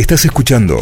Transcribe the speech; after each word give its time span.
Estás 0.00 0.24
escuchando 0.24 0.80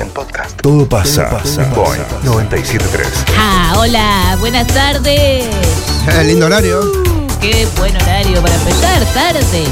Todo 0.62 0.88
pasa, 0.88 1.40
en 1.44 1.74
Boeing 1.74 2.00
973. 2.22 3.06
Ah, 3.36 3.74
hola, 3.76 4.36
buenas 4.38 4.66
tardes. 4.68 5.44
Eh, 5.44 6.24
lindo 6.24 6.46
horario. 6.46 6.80
Qué 7.40 7.66
buen 7.78 7.96
horario 7.96 8.40
para 8.40 8.54
empezar 8.54 9.04
tarde. 9.14 9.64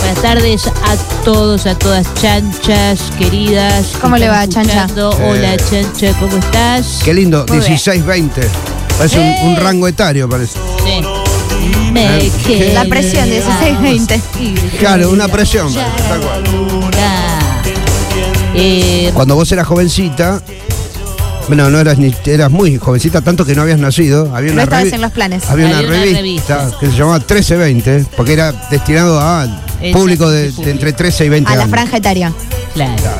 Buenas 0.00 0.20
tardes 0.22 0.66
a 0.66 0.96
todos, 1.24 1.66
a 1.66 1.78
todas 1.78 2.12
chanchas 2.20 3.00
queridas. 3.16 3.86
que 3.86 3.98
¿Cómo 4.00 4.16
le 4.16 4.28
va, 4.28 4.46
chancha? 4.48 4.88
Hola, 4.96 5.56
chancha, 5.56 6.12
¿cómo 6.18 6.36
estás? 6.36 6.98
Qué 7.04 7.14
lindo, 7.14 7.46
Muy 7.48 7.60
bien. 7.60 7.72
16-20. 7.78 8.30
Parece 8.98 9.20
un, 9.20 9.50
un 9.50 9.56
rango 9.56 9.86
etario, 9.86 10.28
parece. 10.28 10.58
Sí. 10.84 11.00
Me 11.92 12.26
Eh, 12.26 12.72
La 12.74 12.84
presión 12.86 13.30
de 13.30 13.40
16-20. 13.40 14.20
Claro, 14.80 15.10
una 15.10 15.28
presión, 15.28 15.72
tal 15.72 16.20
cual. 16.20 17.43
Eh, 18.54 19.10
Cuando 19.14 19.34
vos 19.34 19.50
eras 19.52 19.66
jovencita, 19.66 20.40
bueno, 21.48 21.68
no 21.70 21.78
eras 21.80 21.98
ni 21.98 22.14
eras 22.26 22.50
muy 22.50 22.78
jovencita, 22.78 23.20
tanto 23.20 23.44
que 23.44 23.54
no 23.54 23.62
habías 23.62 23.78
nacido. 23.78 24.34
Había 24.34 24.50
No 24.50 24.54
una, 24.54 24.62
estabas 24.64 24.92
en 24.92 25.00
los 25.00 25.12
planes. 25.12 25.44
había 25.50 25.66
una 25.66 25.78
Había 25.78 25.88
una 25.90 25.98
revista, 25.98 26.20
revista. 26.62 26.78
que 26.80 26.86
se 26.86 26.92
llamaba 26.92 27.18
1320, 27.18 28.06
porque 28.16 28.32
era 28.32 28.52
destinado 28.70 29.20
a 29.20 29.46
público 29.92 30.30
de, 30.30 30.50
de 30.52 30.70
entre 30.70 30.92
13 30.92 31.26
y 31.26 31.28
20 31.28 31.50
A 31.52 31.56
la 31.56 31.62
años. 31.62 31.70
franja 31.70 31.96
etaria. 31.98 32.32
claro. 32.74 32.94
Claro, 33.02 33.18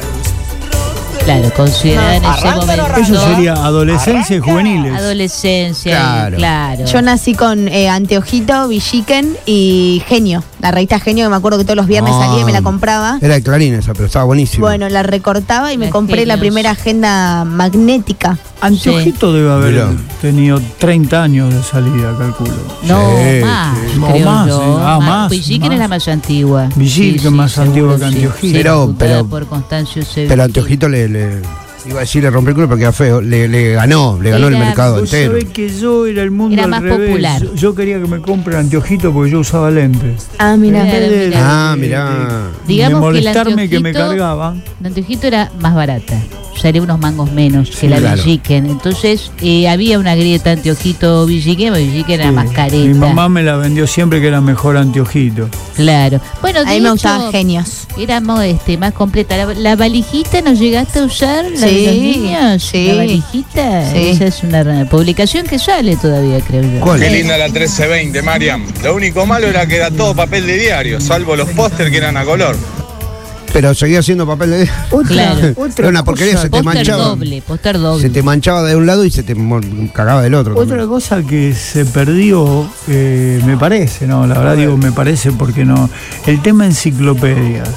considerada 1.56 2.16
en 2.16 2.24
ese 2.24 2.46
momento. 2.54 2.96
Eso 3.00 3.26
sería 3.28 3.52
adolescencia 3.54 4.36
y 4.36 4.40
juveniles. 4.40 4.94
Adolescencia, 4.94 5.92
Claro. 5.92 6.36
claro. 6.36 6.76
claro. 6.76 6.92
Yo 6.92 7.02
nací 7.02 7.34
con 7.34 7.68
eh, 7.68 7.88
Anteojito, 7.88 8.68
Villiquen 8.68 9.36
y 9.46 10.02
Genio. 10.06 10.42
La 10.60 10.70
revista 10.70 10.98
Genio, 11.00 11.26
que 11.26 11.30
me 11.30 11.36
acuerdo 11.36 11.58
que 11.58 11.64
todos 11.64 11.76
los 11.76 11.86
viernes 11.86 12.12
Ah. 12.16 12.26
salía 12.26 12.42
y 12.42 12.44
me 12.44 12.52
la 12.52 12.62
compraba. 12.62 13.18
Era 13.20 13.34
de 13.34 13.42
Clarín 13.42 13.74
esa, 13.74 13.92
pero 13.92 14.06
estaba 14.06 14.24
buenísimo. 14.24 14.66
Bueno, 14.66 14.88
la 14.88 15.02
recortaba 15.02 15.72
y 15.72 15.78
me 15.78 15.90
compré 15.90 16.26
la 16.26 16.36
primera 16.36 16.70
agenda 16.70 17.44
magnética. 17.44 18.38
Anteojito 18.66 19.32
debe 19.32 19.50
haber 19.52 19.72
Mirá. 19.72 19.88
tenido 20.20 20.60
30 20.78 21.22
años 21.22 21.52
de 21.54 21.62
salida, 21.62 22.14
calculo. 22.18 22.52
No, 22.84 23.10
Sí, 23.16 23.40
más, 23.44 23.78
sí. 23.78 24.00
creo 24.00 24.24
No, 24.24 24.30
más, 24.32 24.48
yo. 24.48 24.58
sí. 24.58 24.80
Ah, 24.84 24.98
más, 25.00 25.30
Villiquen 25.30 25.60
más. 25.68 25.72
es 25.72 25.78
la 25.78 25.88
más 25.88 26.08
antigua. 26.08 26.68
Villiquen 26.76 27.32
más 27.34 27.58
antigua 27.58 27.98
que 27.98 28.04
Anteojito. 28.04 28.52
Pero- 28.58 28.74
ejecutada 28.84 29.10
pero- 29.10 29.26
por 29.26 29.46
Constancio 29.46 30.02
Sevilla. 30.02 30.28
pero 30.30 30.42
Anteojito 30.44 30.88
le, 30.88 31.08
le- 31.08 31.64
Iba 31.86 31.98
a 31.98 32.00
decir, 32.00 32.22
le 32.22 32.30
rompió 32.30 32.48
el 32.48 32.54
culo 32.54 32.66
porque 32.68 32.84
era 32.84 32.92
feo. 32.94 33.20
Le, 33.20 33.46
le 33.46 33.72
ganó, 33.74 34.18
le 34.18 34.30
ganó 34.30 34.48
el 34.48 34.54
Era- 34.54 34.64
mercado 34.64 34.94
Vos 35.00 35.02
entero. 35.12 35.32
sabés 35.32 35.44
que 35.52 35.68
yo 35.68 36.06
era 36.06 36.22
el 36.22 36.30
mundo 36.30 36.54
Era 36.54 36.64
al 36.64 36.70
más 36.70 36.80
revés. 36.82 37.10
popular. 37.10 37.42
Yo, 37.42 37.54
yo 37.54 37.74
quería 37.74 38.00
que 38.00 38.08
me 38.08 38.20
compren 38.22 38.56
anteojito 38.56 39.12
porque 39.12 39.30
yo 39.32 39.40
usaba 39.40 39.70
lentes. 39.70 40.28
Ah, 40.38 40.56
mira. 40.56 40.82
De-. 40.82 41.30
Ah, 41.36 41.76
mirá. 41.78 42.46
Digamos 42.66 43.00
de 43.02 43.12
que 43.12 43.18
el 43.18 43.24
molestarme 43.34 43.68
que 43.68 43.80
me 43.80 43.90
anteojito- 43.90 44.08
cargaban. 44.08 44.62
La 44.80 44.88
anteojito 44.88 45.26
era 45.26 45.50
más 45.60 45.74
barata. 45.74 46.14
Salía 46.60 46.80
unos 46.82 46.98
mangos 46.98 47.30
menos 47.32 47.70
que 47.70 47.76
Sí, 47.76 47.88
la 47.88 47.98
claro. 47.98 48.22
Villiquen. 48.22 48.66
Entonces 48.66 49.30
eh, 49.42 49.68
había 49.68 49.98
una 49.98 50.14
grieta 50.14 50.52
anteojito 50.52 51.26
Villiquen, 51.26 51.74
Villiquen 51.74 52.20
era 52.20 52.28
Sí. 52.30 52.34
más 52.34 52.50
careta. 52.50 52.76
Mi 52.76 52.94
mamá 52.94 53.28
me 53.28 53.42
la 53.42 53.56
vendió 53.56 53.86
siempre 53.86 54.20
que 54.20 54.28
era 54.28 54.40
mejor 54.40 54.76
anteojito. 54.76 55.48
Claro. 55.76 56.20
Bueno, 56.40 56.60
A 56.60 56.64
mí 56.64 56.80
me 56.80 56.90
gustaban 56.90 57.30
Genios. 57.32 57.86
Éramos 57.98 58.42
este, 58.44 58.78
más 58.78 58.92
completa. 58.92 59.36
La, 59.36 59.52
la 59.54 59.76
valijita 59.76 60.40
nos 60.42 60.58
llegaste 60.58 61.00
a 61.00 61.04
usar, 61.04 61.44
la 61.44 61.66
de 61.66 61.86
los 61.86 61.94
niños. 61.94 62.62
sí. 62.62 62.86
La 62.88 62.94
valijita. 62.96 63.90
Sí. 63.92 63.98
Esa 64.10 64.26
es 64.26 64.42
una 64.42 64.84
publicación 64.88 65.46
que 65.46 65.58
sale 65.58 65.96
todavía, 65.96 66.40
creo 66.40 66.62
yo. 66.62 66.80
¿Cuál? 66.80 67.00
Qué 67.00 67.10
linda 67.10 67.36
la 67.36 67.46
1320, 67.46 68.22
Mariam. 68.22 68.64
Lo 68.82 68.94
único 68.94 69.26
malo 69.26 69.46
era 69.48 69.66
que 69.66 69.76
era 69.76 69.90
todo 69.90 70.14
papel 70.14 70.46
de 70.46 70.56
diario, 70.58 71.00
salvo 71.00 71.36
los 71.36 71.48
póster 71.50 71.90
que 71.90 71.96
eran 71.98 72.16
a 72.16 72.24
color. 72.24 72.56
Pero 73.54 73.72
seguía 73.72 74.00
haciendo 74.00 74.26
papel 74.26 74.50
de. 74.50 74.70
Claro. 75.06 75.54
Era 75.78 75.88
una 75.88 76.04
porquería, 76.04 76.36
se 76.36 76.50
te 76.50 76.60
manchaba. 76.62 77.04
doble, 77.04 77.40
póster 77.40 77.78
doble. 77.78 78.02
Se 78.02 78.10
te 78.10 78.20
manchaba 78.22 78.64
de 78.64 78.74
un 78.74 78.84
lado 78.84 79.04
y 79.04 79.10
se 79.12 79.22
te 79.22 79.36
cagaba 79.92 80.22
del 80.22 80.34
otro. 80.34 80.54
Otra 80.54 80.66
también. 80.70 80.88
cosa 80.88 81.22
que 81.22 81.54
se 81.54 81.84
perdió, 81.84 82.68
eh, 82.88 83.40
me 83.46 83.56
parece, 83.56 84.08
¿no? 84.08 84.26
La 84.26 84.36
verdad 84.36 84.56
digo, 84.56 84.76
me 84.76 84.90
parece 84.90 85.30
porque 85.30 85.64
no. 85.64 85.88
El 86.26 86.42
tema 86.42 86.66
enciclopedias. 86.66 87.68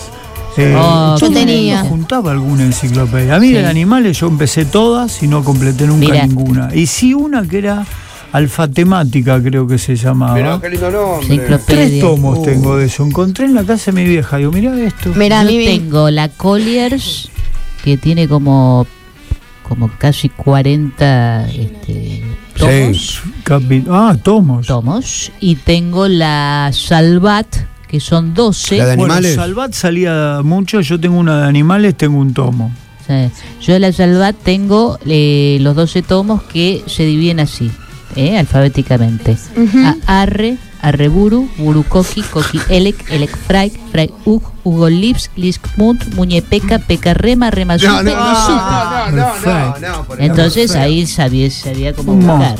Eh, 0.57 0.73
Oh, 0.75 1.15
Yo 1.19 1.31
tenía. 1.31 1.81
juntaba 1.83 2.31
alguna 2.31 2.63
enciclopedia. 2.63 3.35
A 3.35 3.39
mí 3.39 3.49
Sí. 3.49 3.53
de 3.53 3.67
animales 3.67 4.17
yo 4.17 4.25
empecé 4.27 4.65
todas 4.65 5.21
y 5.21 5.27
no 5.27 5.43
completé 5.43 5.85
nunca 5.85 6.07
Mirá. 6.11 6.25
ninguna. 6.25 6.69
Y 6.73 6.87
sí 6.87 7.13
una 7.13 7.43
que 7.47 7.59
era 7.59 7.85
alfatemática, 8.31 9.41
creo 9.41 9.67
que 9.67 9.77
se 9.77 9.95
llamaba. 9.95 10.35
Mirá, 10.35 10.59
qué 10.61 10.69
lindo 10.69 10.91
nombre. 10.91 11.57
Tres 11.65 11.99
tomos 11.99 12.39
Uh. 12.39 12.43
tengo 12.43 12.77
de 12.77 12.85
eso. 12.85 13.05
Encontré 13.05 13.45
en 13.45 13.53
la 13.55 13.63
casa 13.63 13.91
de 13.91 14.01
mi 14.03 14.07
vieja. 14.09 14.37
Digo, 14.37 14.51
mirá 14.51 14.77
esto. 14.79 15.11
Mira, 15.15 15.41
a 15.41 15.43
Yo 15.43 15.49
tengo 15.51 16.09
la 16.09 16.29
Colliers, 16.29 17.29
que 17.83 17.97
tiene 17.97 18.27
como, 18.27 18.85
como 19.67 19.89
casi 19.97 20.29
40 20.29 21.47
este, 21.49 22.23
tomos. 22.57 23.21
Capi- 23.43 23.85
ah, 23.89 24.15
tomos. 24.21 24.67
tomos. 24.67 25.31
Y 25.39 25.55
tengo 25.55 26.07
la 26.07 26.69
Salvat, 26.73 27.47
que 27.87 27.99
son 27.99 28.33
12. 28.33 28.77
La 28.77 28.85
de 28.87 28.95
Bueno, 28.97 29.13
animales. 29.13 29.35
Salvat 29.35 29.73
salía 29.73 30.41
mucho. 30.43 30.81
Yo 30.81 30.99
tengo 30.99 31.17
una 31.17 31.41
de 31.43 31.47
animales, 31.47 31.95
tengo 31.95 32.17
un 32.19 32.33
tomo. 32.33 32.71
Sí. 33.07 33.13
Yo 33.61 33.73
de 33.73 33.79
la 33.79 33.93
Salvat 33.93 34.35
tengo 34.43 34.99
eh, 35.05 35.57
los 35.61 35.75
12 35.77 36.01
tomos 36.01 36.43
que 36.43 36.83
se 36.87 37.05
dividen 37.05 37.39
así, 37.39 37.71
eh, 38.15 38.37
alfabéticamente. 38.37 39.37
Ujú. 39.55 39.79
A 39.85 40.21
Arre, 40.21 40.57
Arreburu, 40.81 41.49
Burukoki, 41.57 42.21
Koki 42.21 42.59
Elek, 42.69 43.09
Elek 43.11 43.35
Fraik, 43.35 43.73
Fraik 43.91 44.11
Ug, 44.25 44.43
Hugo 44.63 44.89
Lips, 44.89 45.31
Liskmund, 45.35 46.15
Muñepeca, 46.15 46.79
Pecarrema, 46.79 47.49
Remazupe 47.51 47.87
No, 47.91 48.03
no, 48.03 48.11
y 48.11 48.13
no, 48.13 48.35
Supe. 48.45 49.51
no, 49.51 49.79
no, 49.79 50.05
no, 50.07 50.15
Entonces 50.19 50.75
ahí 50.75 51.05
sabía, 51.07 51.49
sabía 51.49 51.93
cómo 51.93 52.13
buscar. 52.15 52.55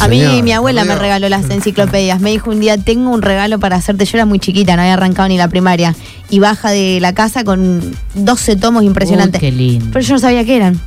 A 0.00 0.08
mí 0.08 0.42
mi 0.42 0.52
abuela 0.52 0.84
me 0.84 0.94
regaló 0.96 1.28
las 1.28 1.48
enciclopedias. 1.50 2.20
Me 2.20 2.30
dijo 2.30 2.50
un 2.50 2.60
día, 2.60 2.78
tengo 2.78 3.10
un 3.10 3.22
regalo 3.22 3.58
para 3.58 3.76
hacerte. 3.76 4.04
Yo 4.04 4.16
era 4.18 4.24
muy 4.26 4.38
chiquita, 4.38 4.76
no 4.76 4.82
había 4.82 4.94
arrancado 4.94 5.28
ni 5.28 5.36
la 5.36 5.48
primaria. 5.48 5.94
Y 6.30 6.38
baja 6.40 6.70
de 6.70 6.98
la 7.00 7.12
casa 7.14 7.44
con 7.44 7.80
12 8.14 8.56
tomos 8.56 8.84
impresionantes. 8.84 9.42
Uy, 9.42 9.48
qué 9.50 9.54
lindo. 9.56 9.86
Pero 9.92 10.04
yo 10.04 10.14
no 10.14 10.20
sabía 10.20 10.44
qué 10.44 10.56
eran. 10.56 10.80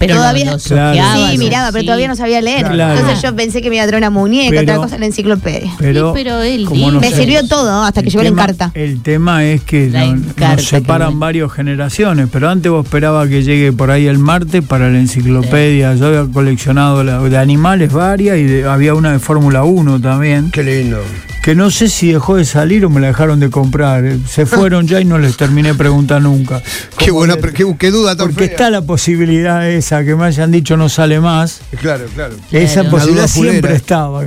Pero 0.00 0.14
todavía- 0.16 0.56
Claro. 0.64 0.90
ojeabas, 0.98 1.30
sí, 1.30 1.38
miraba, 1.38 1.68
pero 1.70 1.80
sí. 1.82 1.86
todavía 1.86 2.08
no 2.08 2.16
sabía 2.16 2.40
leer. 2.40 2.66
Claro. 2.66 2.98
Entonces 2.98 3.22
yo 3.22 3.36
pensé 3.36 3.62
que 3.62 3.68
me 3.68 3.76
iba 3.76 3.84
a 3.84 3.86
traer 3.86 4.00
una 4.00 4.10
muñeca, 4.10 4.50
Pero- 4.50 4.62
otra 4.62 4.76
cosa 4.78 4.94
en 4.96 5.00
la 5.02 5.06
enciclopedia. 5.06 5.72
Pero, 5.78 6.12
pero 6.14 6.40
él 6.42 6.64
como 6.64 6.90
no 6.90 7.00
me 7.00 7.10
sirvió 7.12 7.46
todo 7.46 7.82
hasta 7.84 8.02
que 8.02 8.10
llegó 8.10 8.22
la 8.24 8.30
encarta. 8.30 8.72
El 8.74 9.00
tema 9.02 9.44
es 9.44 9.60
que 9.62 9.86
no- 9.88 10.16
nos 10.54 10.64
separan 10.64 11.10
que- 11.12 11.18
varias 11.18 11.52
generaciones, 11.52 12.28
pero 12.32 12.48
antes 12.50 12.72
vos 12.72 12.84
esperabas 12.84 13.28
que 13.28 13.42
llegue 13.42 13.72
por 13.72 13.90
ahí 13.90 14.06
el 14.06 14.18
martes 14.18 14.64
para 14.64 14.88
la 14.90 14.98
enciclopedia. 14.98 15.94
Yo 15.94 16.06
había 16.06 16.32
coleccionado 16.32 17.04
la- 17.04 17.18
de 17.20 17.36
animales 17.38 17.92
varias 17.92 18.38
y 18.38 18.44
de- 18.44 18.64
había 18.64 18.94
una 18.94 19.12
de 19.12 19.18
Fórmula 19.18 19.64
1 19.64 20.00
también, 20.00 20.50
Qué 20.50 20.62
lindo. 20.62 20.98
que 21.42 21.54
no 21.54 21.70
sé 21.70 21.88
si 21.88 22.12
dejó 22.12 22.36
de 22.36 22.44
salir 22.46 22.84
o 22.86 22.90
me 22.90 23.00
la 23.00 23.08
dejaron 23.08 23.38
de 23.38 23.50
comprar. 23.50 24.04
Se 24.26 24.46
fueron 24.46 24.86
ya 24.86 25.00
y 25.00 25.04
no 25.04 25.18
les 25.18 25.36
terminé 25.36 25.74
preguntar 25.74 26.22
nunca. 26.22 26.62
Qué 26.98 27.10
buena, 27.10 27.36
qué, 27.36 27.66
qué 27.78 27.90
duda 27.90 28.16
tan 28.16 28.28
Porque 28.28 28.44
fea. 28.46 28.52
está 28.52 28.70
la 28.70 28.82
posibilidad 28.82 29.68
esa 29.68 29.89
que 29.98 30.14
me 30.14 30.24
hayan 30.24 30.50
dicho 30.50 30.76
no 30.76 30.88
sale 30.88 31.20
más. 31.20 31.60
Claro, 31.80 32.06
claro. 32.14 32.34
Esa 32.52 32.80
Una 32.82 32.90
posibilidad 32.90 33.26
siempre 33.26 33.74
estaba. 33.74 34.24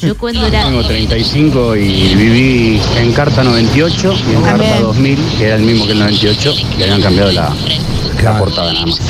Yo 0.00 0.16
cuando 0.16 0.46
era. 0.46 0.64
Tengo 0.64 0.84
35 0.86 1.74
y 1.76 2.14
viví 2.14 2.80
en 2.98 3.12
Carta 3.12 3.42
98 3.42 4.14
y 4.30 4.34
en 4.34 4.42
Carta 4.42 4.58
También. 4.58 4.82
2000, 4.82 5.18
que 5.38 5.44
era 5.46 5.56
el 5.56 5.62
mismo 5.62 5.86
que 5.86 5.92
el 5.92 5.98
98, 5.98 6.54
y 6.78 6.82
habían 6.84 7.02
cambiado 7.02 7.32
la, 7.32 7.48
la 7.50 8.20
Claro. 8.20 8.38
portada 8.38 8.72
nada 8.72 8.86
más. 8.86 9.00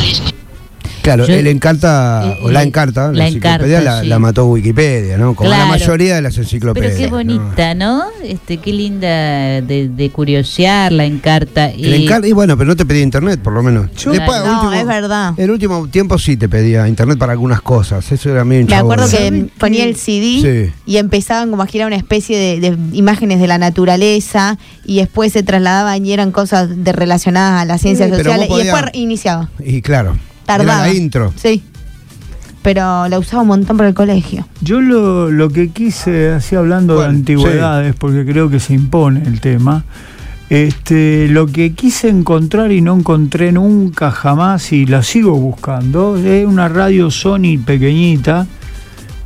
Claro, 1.08 1.26
Yo- 1.26 1.34
el 1.34 1.46
encarta, 1.46 2.22
Eh, 2.26 2.38
o 2.42 2.50
la 2.50 2.62
encarta, 2.62 3.06
la, 3.08 3.12
la 3.18 3.26
enciclopedia 3.28 3.78
Encarta, 3.78 3.96
la, 3.96 4.02
sí. 4.02 4.08
la 4.08 4.18
mató 4.18 4.46
Wikipedia, 4.46 5.16
¿no? 5.16 5.34
Como 5.34 5.48
la 5.48 5.64
mayoría 5.66 6.16
de 6.16 6.22
las 6.22 6.36
enciclopedias. 6.36 6.92
Pero 6.94 7.04
qué 7.04 7.10
bonita, 7.10 7.74
¿no? 7.74 8.04
Este, 8.22 8.58
qué 8.58 8.72
linda 8.72 9.60
de, 9.62 9.88
de 9.88 10.10
curiosear 10.10 10.92
la 10.92 11.04
encarta. 11.06 11.72
Y, 11.74 11.94
encarta, 12.04 12.26
y 12.28 12.32
bueno, 12.32 12.56
pero 12.58 12.68
no 12.68 12.76
te 12.76 12.84
pedía 12.84 13.02
internet, 13.02 13.40
por 13.42 13.52
lo 13.54 13.62
menos. 13.62 13.88
Claro. 13.94 14.12
Después, 14.12 14.38
No, 14.44 14.52
último- 14.54 14.72
es 14.74 14.86
verdad. 14.86 15.32
El 15.38 15.50
último 15.50 15.88
tiempo 15.88 16.18
sí 16.18 16.36
te 16.36 16.48
pedía 16.48 16.86
internet 16.88 17.18
para 17.18 17.32
algunas 17.32 17.62
cosas. 17.62 18.10
Eso 18.12 18.30
era 18.30 18.44
medio 18.44 18.66
Me 18.66 18.74
acuerdo 18.74 19.06
hinchabola. 19.06 19.30
que 19.46 19.50
ponía 19.58 19.84
el 19.84 19.96
CD 19.96 20.68
Sí. 20.68 20.72
y 20.86 20.96
empezaban 20.98 21.50
como 21.50 21.62
a 21.62 21.66
girar 21.66 21.86
una 21.86 21.96
especie 21.96 22.36
de, 22.38 22.60
de 22.60 22.76
imágenes 22.96 23.40
de 23.40 23.46
la 23.46 23.56
naturaleza 23.58 24.58
y 24.84 24.96
después 24.98 25.32
se 25.32 25.42
trasladaban 25.42 26.04
y 26.04 26.12
eran 26.12 26.32
cosas 26.32 26.68
de 26.84 26.92
relacionadas 26.92 27.62
a 27.62 27.64
las 27.64 27.80
ciencias 27.80 28.10
Sí, 28.10 28.16
sociales 28.16 28.48
y 28.50 28.56
después 28.62 28.84
iniciaba. 28.92 29.48
Y 29.64 29.80
claro, 29.82 30.16
Tardaba. 30.48 30.86
era 30.86 30.92
la 30.92 30.98
intro. 30.98 31.32
Sí. 31.36 31.62
Pero 32.62 33.06
la 33.06 33.18
usaba 33.18 33.42
un 33.42 33.48
montón 33.48 33.76
por 33.76 33.84
el 33.86 33.94
colegio. 33.94 34.48
Yo 34.62 34.80
lo, 34.80 35.30
lo 35.30 35.50
que 35.50 35.68
quise, 35.68 36.30
así 36.30 36.56
hablando 36.56 37.00
de 37.00 37.06
antigüedades, 37.06 37.94
porque 37.94 38.24
creo 38.24 38.48
que 38.48 38.58
se 38.58 38.72
impone 38.72 39.22
el 39.22 39.40
tema, 39.40 39.84
este, 40.48 41.28
lo 41.28 41.46
que 41.46 41.74
quise 41.74 42.08
encontrar 42.08 42.72
y 42.72 42.80
no 42.80 42.96
encontré 42.96 43.52
nunca 43.52 44.10
jamás 44.10 44.72
y 44.72 44.86
la 44.86 45.02
sigo 45.02 45.34
buscando, 45.34 46.16
es 46.16 46.46
una 46.46 46.68
radio 46.68 47.10
Sony 47.10 47.58
pequeñita 47.64 48.46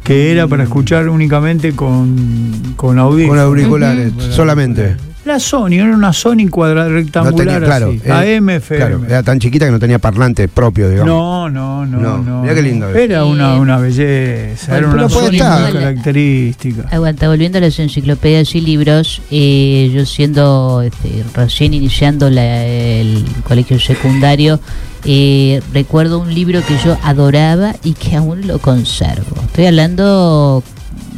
que 0.02 0.32
era 0.32 0.48
para 0.48 0.64
escuchar 0.64 1.08
únicamente 1.08 1.72
con, 1.74 2.74
con 2.74 2.98
audífonos. 2.98 3.44
Con 3.44 3.46
auriculares, 3.46 4.12
solamente. 4.30 4.96
La 5.24 5.38
Sony, 5.38 5.74
era 5.74 5.84
una 5.94 6.12
Sony 6.12 6.48
cuadrada 6.50 6.88
No 6.88 6.94
rectangular 6.96 7.36
tenía, 7.36 7.60
claro. 7.60 7.90
así. 7.90 8.00
eh, 8.04 8.36
AM, 8.38 8.50
FM. 8.50 8.76
Claro, 8.80 9.04
era 9.06 9.22
tan 9.22 9.38
chiquita 9.38 9.66
que 9.66 9.70
no 9.70 9.78
tenía 9.78 10.00
parlante 10.00 10.48
propio, 10.48 10.88
digamos. 10.90 11.06
No, 11.14 11.48
no, 11.48 11.86
no, 11.86 12.00
No, 12.00 12.18
no. 12.18 12.42
mirá 12.42 12.54
qué 12.56 12.62
lindo. 12.62 12.88
Era 12.90 13.24
una, 13.24 13.54
una 13.54 13.78
belleza, 13.78 14.72
Bueno, 14.72 14.88
era 14.88 14.96
una 14.96 15.08
Sony 15.08 15.28
muy 15.30 15.38
característica. 15.38 16.88
Aguanta, 16.90 17.28
volviendo 17.28 17.58
a 17.58 17.60
las 17.60 17.78
enciclopedias 17.78 18.52
y 18.56 18.60
libros, 18.62 19.22
eh, 19.30 19.92
yo 19.94 20.04
siendo 20.06 20.82
este, 20.82 21.22
recién 21.34 21.72
iniciando 21.72 22.28
la- 22.28 22.64
el 22.64 23.24
colegio 23.44 23.78
secundario, 23.78 24.58
eh, 25.04 25.62
recuerdo 25.72 26.18
un 26.18 26.34
libro 26.34 26.60
que 26.66 26.76
yo 26.84 26.98
adoraba 27.04 27.74
y 27.84 27.92
que 27.92 28.16
aún 28.16 28.46
lo 28.48 28.58
conservo. 28.58 29.36
Estoy 29.46 29.66
hablando 29.66 30.64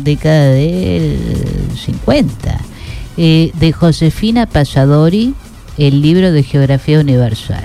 década 0.03 0.49
del 0.51 1.17
50, 1.83 2.59
eh, 3.17 3.53
de 3.55 3.73
Josefina 3.73 4.47
Pasadori, 4.47 5.35
el 5.79 6.03
libro 6.03 6.33
de 6.33 6.43
Geografía 6.43 7.01
Universal. 7.01 7.65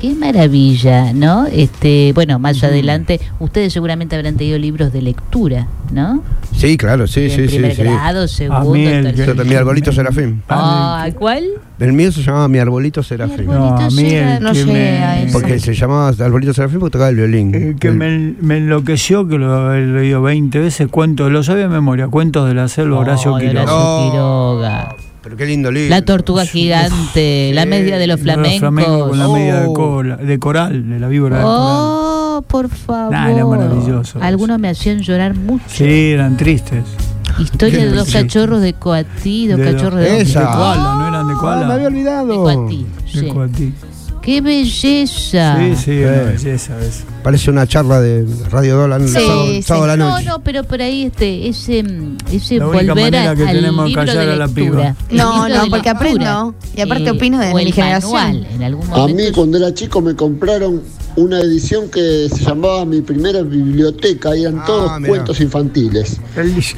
Qué 0.00 0.14
maravilla, 0.14 1.12
¿no? 1.12 1.46
Este, 1.46 2.12
bueno, 2.14 2.38
más 2.38 2.62
adelante, 2.62 3.20
ustedes 3.40 3.72
seguramente 3.72 4.14
habrán 4.14 4.36
tenido 4.36 4.56
libros 4.56 4.92
de 4.92 5.02
lectura, 5.02 5.66
¿no? 5.92 6.22
Sí, 6.56 6.76
claro, 6.76 7.08
sí, 7.08 7.24
en 7.24 7.30
sí, 7.30 7.36
sí. 7.42 7.48
primer 7.48 7.74
sí. 7.74 7.82
grado, 7.82 8.28
segundo, 8.28 8.70
mí 8.70 8.86
el 8.86 9.06
que- 9.06 9.12
tercero. 9.12 9.34
Yo, 9.42 9.44
mi 9.44 9.54
arbolito 9.56 9.90
serafín. 9.92 10.42
Ah, 10.48 11.08
¿cuál? 11.18 11.44
El 11.80 11.92
mío 11.92 12.10
se 12.12 12.22
llamaba 12.22 12.46
Mi 12.48 12.58
arbolito 12.58 13.02
serafín. 13.02 13.46
Mi 13.46 13.52
No, 13.52 13.76
a 13.76 13.90
mí 13.90 14.02
el 14.10 14.40
No 14.42 14.52
que 14.52 14.64
llegué 14.64 15.00
me. 15.26 15.32
Porque 15.32 15.58
se 15.58 15.74
llamaba 15.74 16.08
arbolito 16.18 16.52
serafín 16.54 16.78
porque 16.80 16.92
tocaba 16.92 17.10
el 17.10 17.16
violín. 17.16 17.54
el 17.54 17.76
que 17.76 17.88
El- 17.88 17.94
me, 17.94 18.34
me 18.40 18.58
enloqueció, 18.58 19.26
que 19.26 19.36
lo 19.38 19.74
he 19.74 19.84
leído 19.84 20.22
20 20.22 20.60
veces, 20.60 20.86
cuentos, 20.88 21.30
lo 21.32 21.42
sabía 21.42 21.64
de 21.64 21.68
memoria, 21.70 22.06
cuentos 22.08 22.46
de 22.48 22.54
la 22.54 22.68
selva, 22.68 22.98
Horacio 23.00 23.34
Oh, 23.34 23.38
de 23.38 23.48
Quiroga. 23.48 23.72
Horacio. 23.74 24.10
Quiroga. 24.12 24.96
Pero 25.28 25.36
qué 25.36 25.44
lindo 25.44 25.70
libro. 25.70 25.90
La 25.90 26.00
tortuga 26.00 26.46
gigante, 26.46 27.50
la 27.52 27.66
media 27.66 27.98
de 27.98 28.06
los 28.06 28.18
flamencos. 28.18 28.60
flamencos 28.60 29.08
con 29.10 29.18
la 29.18 29.28
media 29.28 29.60
de, 29.60 29.66
Oh. 29.66 29.74
cola- 29.74 30.16
de 30.16 30.38
coral, 30.38 30.88
de 30.88 30.98
la 30.98 31.06
víbora 31.08 31.36
de 31.36 31.42
coral. 31.42 31.58
Oh, 31.60 32.44
por 32.48 32.70
favor. 32.70 33.12
Nah, 33.12 33.30
era 33.30 33.44
maravilloso 33.44 34.18
Algunos 34.22 34.54
eso. 34.54 34.58
me 34.62 34.68
hacían 34.70 35.00
llorar 35.00 35.34
mucho. 35.34 35.64
Sí, 35.68 35.84
eran 36.12 36.38
tristes. 36.38 36.82
Historia 37.38 37.84
de 37.84 37.90
dos 37.90 38.10
cachorros 38.10 38.62
de 38.62 38.72
Coatí, 38.72 39.48
dos 39.48 39.58
De- 39.58 39.70
cachorros 39.72 40.00
de, 40.00 40.20
Esa. 40.22 40.40
De 40.40 40.46
koala, 40.46 40.94
¿no 40.98 41.08
eran 41.08 41.28
de 41.28 41.34
Ah, 41.34 41.38
koala? 41.38 41.66
me 41.66 41.72
había 41.74 41.86
olvidado. 41.88 42.26
de 42.26 42.34
Coatí. 42.36 42.86
De 43.12 43.20
sí. 43.20 43.26
Coatí. 43.26 43.74
¡Qué 44.22 44.40
belleza! 44.40 45.56
Sí, 45.58 45.76
sí, 45.76 45.90
una 46.02 46.16
Eh. 46.16 46.24
belleza 46.36 46.78
eso. 46.80 47.04
Parece 47.22 47.50
una 47.50 47.66
charla 47.66 48.00
de 48.00 48.26
Radio 48.50 48.76
Dólar 48.76 49.00
Sí, 49.02 49.08
sábado, 49.08 49.46
sí. 49.46 49.62
sábado 49.62 49.84
a 49.84 49.88
la 49.88 49.96
No, 49.96 50.10
noche. 50.10 50.24
no, 50.26 50.40
pero 50.40 50.64
por 50.64 50.82
ahí 50.82 51.04
este, 51.04 51.48
ese, 51.48 51.82
mm, 51.82 52.16
ese 52.32 52.58
La 52.58 52.66
única 52.68 52.84
volver 52.86 52.90
a, 52.90 52.94
manera 52.94 53.36
que 53.36 53.42
al 53.48 53.54
tenemos 53.56 53.84
de 53.84 53.88
libro 53.88 54.04
callar 54.04 54.26
de 54.26 54.32
a 54.32 54.36
la 54.36 54.46
lectura. 54.46 54.94
piba. 54.94 54.94
No, 55.10 55.48
no, 55.48 55.54
porque 55.70 55.74
lectura. 55.76 55.90
aprendo. 55.92 56.54
Y 56.76 56.80
aparte 56.80 57.10
opino 57.10 57.38
de 57.38 57.54
mi 57.54 57.72
generación. 57.72 58.12
manual, 58.12 58.46
en 58.54 58.62
algún 58.62 58.86
A 58.86 58.96
momento. 58.96 59.22
mí 59.22 59.30
cuando 59.32 59.58
era 59.58 59.72
chico 59.74 60.00
me 60.00 60.14
compraron 60.14 60.82
una 61.18 61.40
edición 61.40 61.88
que 61.88 62.28
se 62.28 62.44
llamaba 62.44 62.84
Mi 62.84 63.00
Primera 63.00 63.42
Biblioteca 63.42 64.36
y 64.36 64.42
eran 64.42 64.58
Ah, 64.60 64.64
todos 64.66 64.96
mirá. 65.00 65.08
cuentos 65.08 65.40
infantiles, 65.40 66.20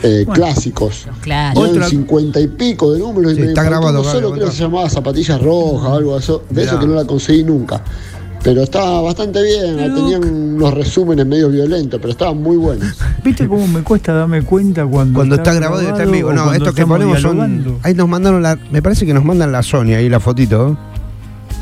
eh, 0.02 0.24
bueno, 0.26 0.32
clásicos. 0.32 1.06
Claro. 1.20 1.60
Eran 1.60 1.70
Otra- 1.76 1.88
cincuenta 1.88 2.40
y 2.40 2.48
pico 2.48 2.92
de 2.92 2.98
números 3.00 3.34
Sí, 3.34 3.42
está 3.42 3.62
grabado, 3.62 4.02
solo 4.04 4.32
creo 4.32 4.46
que 4.46 4.52
se 4.52 4.62
llamaba 4.62 4.88
Zapatillas 4.90 5.40
Rojas 5.42 5.88
o 5.90 5.94
algo 5.94 6.12
de 6.14 6.20
eso, 6.20 6.42
de 6.50 6.62
eso 6.64 6.78
que 6.78 6.86
no 6.86 6.94
la 6.94 7.04
conseguí 7.04 7.44
nunca. 7.44 7.82
Pero 8.42 8.62
estaba 8.62 9.02
bastante 9.02 9.42
bien, 9.42 9.76
tenían 9.94 10.24
unos 10.24 10.72
resúmenes 10.72 11.26
medio 11.26 11.50
violentos, 11.50 12.00
pero 12.00 12.12
estaban 12.12 12.42
muy 12.42 12.56
buenos. 12.56 12.88
¿Viste 13.22 13.46
cómo 13.46 13.68
me 13.68 13.82
cuesta 13.82 14.14
darme 14.14 14.40
cuenta 14.40 14.86
cuando, 14.86 15.18
Cuando 15.18 15.34
está 15.34 15.52
grabado 15.52 15.82
y 15.82 15.86
está 15.86 16.04
en 16.04 16.12
vivo. 16.12 16.32
No, 16.32 16.50
estos 16.54 16.74
que 16.74 16.86
ponemos 16.86 17.20
son. 17.20 17.78
Ahí 17.82 17.92
nos 17.92 18.08
mandaron 18.08 18.42
la. 18.42 18.58
Me 18.72 18.80
parece 18.80 19.04
que 19.04 19.12
nos 19.12 19.24
mandan 19.26 19.52
la 19.52 19.62
Sony 19.62 19.92
ahí 19.94 20.08
la 20.08 20.20
fotito. 20.20 20.78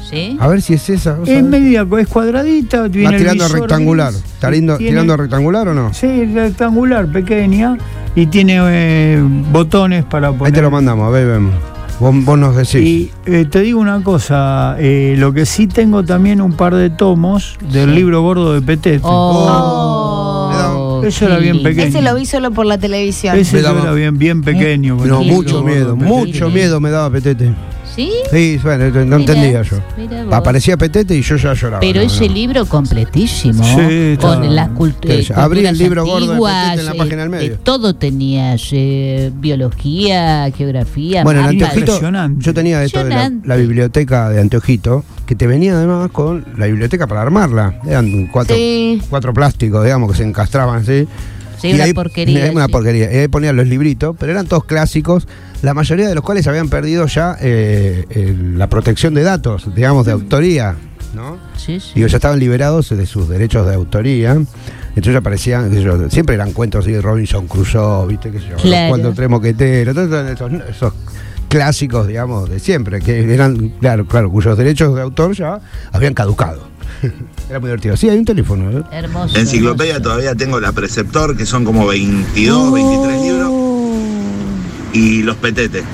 ¿Sí? 0.09 0.37
A 0.41 0.49
ver 0.49 0.63
si 0.63 0.75
es 0.75 0.89
esa. 0.89 1.15
¿vos 1.17 1.29
Es 1.29 1.43
media, 1.43 1.87
es 1.99 2.09
cuadradita, 2.09 2.83
Va 2.83 2.89
tiene 2.89 3.09
el 3.09 3.17
tirando 3.19 3.45
visor 3.45 3.61
rectangular. 3.61 4.13
gris, 4.13 4.25
¿Está 4.25 4.51
lindo- 4.51 4.77
tiene- 4.79 4.93
tirando 4.93 5.17
rectangular 5.17 5.69
o 5.69 5.75
no? 5.75 5.93
Sí, 5.93 6.25
rectangular, 6.27 7.11
pequeña, 7.13 7.77
y 8.15 8.27
tiene 8.27 8.59
eh, 8.61 9.23
botones 9.53 10.05
para 10.05 10.31
poner. 10.31 10.47
Ahí 10.47 10.53
te 10.53 10.63
lo 10.63 10.71
mandamos, 10.71 11.07
a 11.07 11.11
ver, 11.11 11.27
vemos. 11.27 11.53
Vos, 12.01 12.15
vos 12.25 12.39
nos 12.39 12.55
decís. 12.57 12.75
Y 12.77 13.11
eh, 13.27 13.45
te 13.51 13.61
digo 13.61 13.81
una 13.81 14.03
cosa, 14.05 14.77
eh, 14.79 15.17
lo 15.19 15.33
que 15.33 15.45
sí 15.45 15.67
tengo 15.67 16.05
también 16.05 16.41
un 16.41 16.53
par 16.53 16.75
de 16.77 16.91
tomos 16.91 17.59
del 17.73 17.91
Sí. 17.91 17.97
libro 17.97 18.23
gordo 18.23 18.55
de 18.55 18.63
Petete. 18.63 19.01
Oh, 19.03 21.03
Eso 21.05 21.27
era 21.27 21.39
bien 21.39 21.63
pequeño. 21.63 21.89
Ese 21.89 22.03
lo 22.03 22.15
vi 22.15 22.25
solo 22.27 22.51
por 22.53 22.67
la 22.67 22.79
televisión. 22.79 23.37
Ese 23.37 23.63
daba- 23.63 23.83
era 23.83 23.93
bien, 23.93 24.19
bien 24.19 24.43
pequeño. 24.43 24.97
no, 24.97 25.21
el 25.23 25.29
mucho 25.29 25.63
miedo, 25.63 25.97
mucho 25.97 26.51
miedo 26.51 26.81
me 26.81 26.91
daba 26.91 27.11
Petete. 27.11 27.53
¿Sí? 27.99 28.13
Sí, 28.31 28.61
bueno, 28.63 29.05
no 29.07 29.17
entendía 29.17 29.63
yo. 29.63 29.77
Aparecía 30.31 30.77
Petete 30.77 31.17
y 31.17 31.23
yo 31.23 31.35
ya 31.35 31.53
lloraba. 31.53 31.81
Pero 31.81 31.99
no, 32.01 32.07
ese 32.07 32.29
no. 32.29 32.35
libro 32.35 32.65
completísimo, 32.67 33.65
Sí, 33.65 34.17
con 34.21 34.55
las 34.55 34.69
cult- 34.71 35.01
¿Qué 35.01 35.19
es? 35.19 35.31
Abrí 35.33 35.67
el 35.67 35.67
culturas 35.71 35.79
libro 35.81 36.07
gordo 36.07 36.33
de 36.35 36.39
Petete 36.41 36.79
en 36.79 36.87
la 36.87 36.95
página 36.95 37.17
del 37.23 37.31
medio. 37.31 37.53
eh, 37.55 37.59
todo 37.61 37.97
tenías, 37.97 38.69
eh, 38.71 39.33
biología, 39.35 40.49
geografía, 40.57 41.25
Bueno, 41.25 41.41
en. 41.41 41.49
Anteojito, 41.49 41.81
Impresionante. 41.81 42.45
yo 42.45 42.55
tenía 42.55 42.85
esto 42.85 43.03
de 43.05 43.11
la, 43.45 43.57
biblioteca 43.57 44.29
de 44.31 44.41
Anteojito, 44.43 45.05
que 45.27 45.35
te 45.35 45.49
venía 45.49 45.73
además 45.75 46.11
con 46.13 46.45
la 46.57 46.67
biblioteca 46.67 47.09
para 47.09 47.23
armarla. 47.23 47.81
Eran 47.85 48.29
cuatro, 48.29 48.55
Sí. 48.55 49.03
cuatro 49.11 49.35
plásticos, 49.35 49.83
digamos, 49.83 50.13
que 50.13 50.19
se 50.19 50.23
encastraban 50.25 50.83
así. 50.83 51.09
Sí, 51.61 51.69
Y 51.69 51.75
una 51.75 51.85
ahí- 51.85 51.93
porquería. 51.93 52.45
era 52.45 52.53
una 52.53 52.67
sí. 52.67 52.73
porquería. 52.73 53.13
Y 53.13 53.17
ahí 53.19 53.29
ponían 53.29 53.57
los 53.57 53.67
libritos, 53.67 54.17
pero 54.19 54.33
eran 54.33 54.47
todos 54.47 54.65
clásicos, 54.65 55.27
la 55.63 55.75
mayoría 55.75 56.09
de 56.09 56.15
los 56.15 56.23
cuales 56.25 56.47
habían 56.47 56.69
perdido 56.69 57.07
ya 57.07 57.37
eh, 57.41 58.05
el- 58.11 58.59
la 58.59 58.69
protección 58.69 59.15
de 59.15 59.23
datos, 59.23 59.75
digamos, 59.75 60.07
de 60.07 60.13
autoría, 60.13 60.77
¿no? 61.15 61.37
Sí, 61.57 61.81
sí. 61.81 61.93
Digo, 61.97 62.07
ya 62.07 62.17
estaban 62.17 62.39
liberados 62.39 62.91
de 62.91 63.07
sus 63.07 63.29
derechos 63.29 63.67
de 63.67 63.75
autoría. 63.75 64.33
Entonces 64.97 65.15
aparecían, 65.17 65.71
qué 65.71 65.77
sé 65.77 65.83
yo, 65.83 66.11
siempre 66.11 66.35
eran 66.35 66.53
cuentos 66.53 66.85
así 66.85 66.93
de 66.93 67.01
Robinson 67.01 67.47
Crusoe, 67.47 68.07
¿viste? 68.09 68.31
¿Qué 68.33 68.41
sé 68.41 68.49
yo? 68.51 68.57
Claro. 68.57 68.83
Los 68.83 68.89
cuentos 68.91 69.15
tres 69.15 69.29
moqueteros, 69.29 69.95
todos 69.95 70.31
esos, 70.31 70.53
esos 70.69 70.93
clásicos, 71.49 72.07
digamos, 72.07 72.51
de 72.51 72.59
siempre, 72.59 73.01
que 73.01 73.33
eran, 73.33 73.71
claro, 73.81 74.07
claro, 74.07 74.31
cuyos 74.31 74.57
derechos 74.59 74.95
de 74.95 75.03
autor 75.03 75.35
ya 75.35 75.61
habían 75.93 76.15
caducado. 76.15 76.69
Era 77.51 77.61
muy 77.61 77.69
divertido. 77.69 77.97
Sí, 77.97 78.09
hay 78.09 78.19
un 78.19 78.25
teléfono. 78.25 78.71
¿eh? 78.71 78.83
Hermoso. 78.93 79.37
Enciclopedia 79.39 79.95
hermoso. 79.95 80.11
todavía 80.11 80.35
tengo 80.35 80.61
la 80.61 80.73
Preceptor, 80.73 81.37
que 81.37 81.47
son 81.47 81.65
como 81.65 81.87
22, 81.87 82.73
23 82.73 83.23
libros. 83.23 83.53
Y 84.93 85.23
los 85.23 85.37
petetes. 85.37 85.85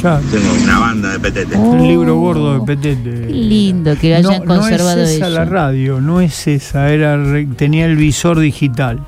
Claro, 0.00 0.22
Tengo 0.30 0.46
una 0.62 0.78
banda 0.78 1.12
de 1.12 1.18
petetes. 1.18 1.58
el 1.58 1.82
libro 1.82 2.16
gordo 2.16 2.60
de 2.60 2.64
Petete. 2.66 3.26
Qué 3.26 3.32
lindo 3.34 3.96
que 4.00 4.14
hayan 4.14 4.44
no, 4.44 4.54
conservado 4.54 4.96
no 4.98 5.02
es 5.02 5.10
esa 5.10 5.26
eso. 5.26 5.34
la 5.34 5.44
radio, 5.44 6.00
no 6.00 6.20
es 6.20 6.46
esa, 6.46 6.90
era 6.92 7.18
tenía 7.56 7.84
el 7.86 7.96
visor 7.96 8.38
digital, 8.38 9.00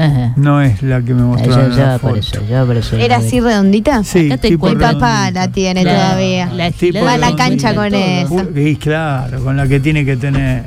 Ajá. 0.00 0.32
no 0.36 0.62
es 0.62 0.82
la 0.82 1.00
que 1.02 1.14
me 1.14 1.22
Ah, 1.22 1.24
mostraron 1.26 1.58
Ya, 1.60 1.64
en 1.66 1.76
ya 1.76 1.86
la 1.86 1.92
foto. 1.98 2.06
apareció, 2.08 2.40
ya 2.48 2.60
apareció. 2.62 2.98
¿Era 2.98 3.16
así 3.16 3.40
redondita? 3.40 4.02
Sí, 4.04 4.30
tipo. 4.40 4.68
Mi 4.68 4.76
papá 4.76 5.30
la 5.30 5.48
tiene 5.48 5.84
todavía. 5.84 6.46
la 6.52 6.70
Va 7.04 7.12
a 7.14 7.18
la 7.18 7.36
cancha 7.36 7.74
con 7.74 7.90
todo. 7.90 8.00
eso. 8.00 8.48
Y 8.56 8.76
claro, 8.76 9.42
con 9.44 9.56
la 9.56 9.66
que 9.66 9.80
tiene 9.80 10.04
que 10.04 10.16
tener 10.16 10.62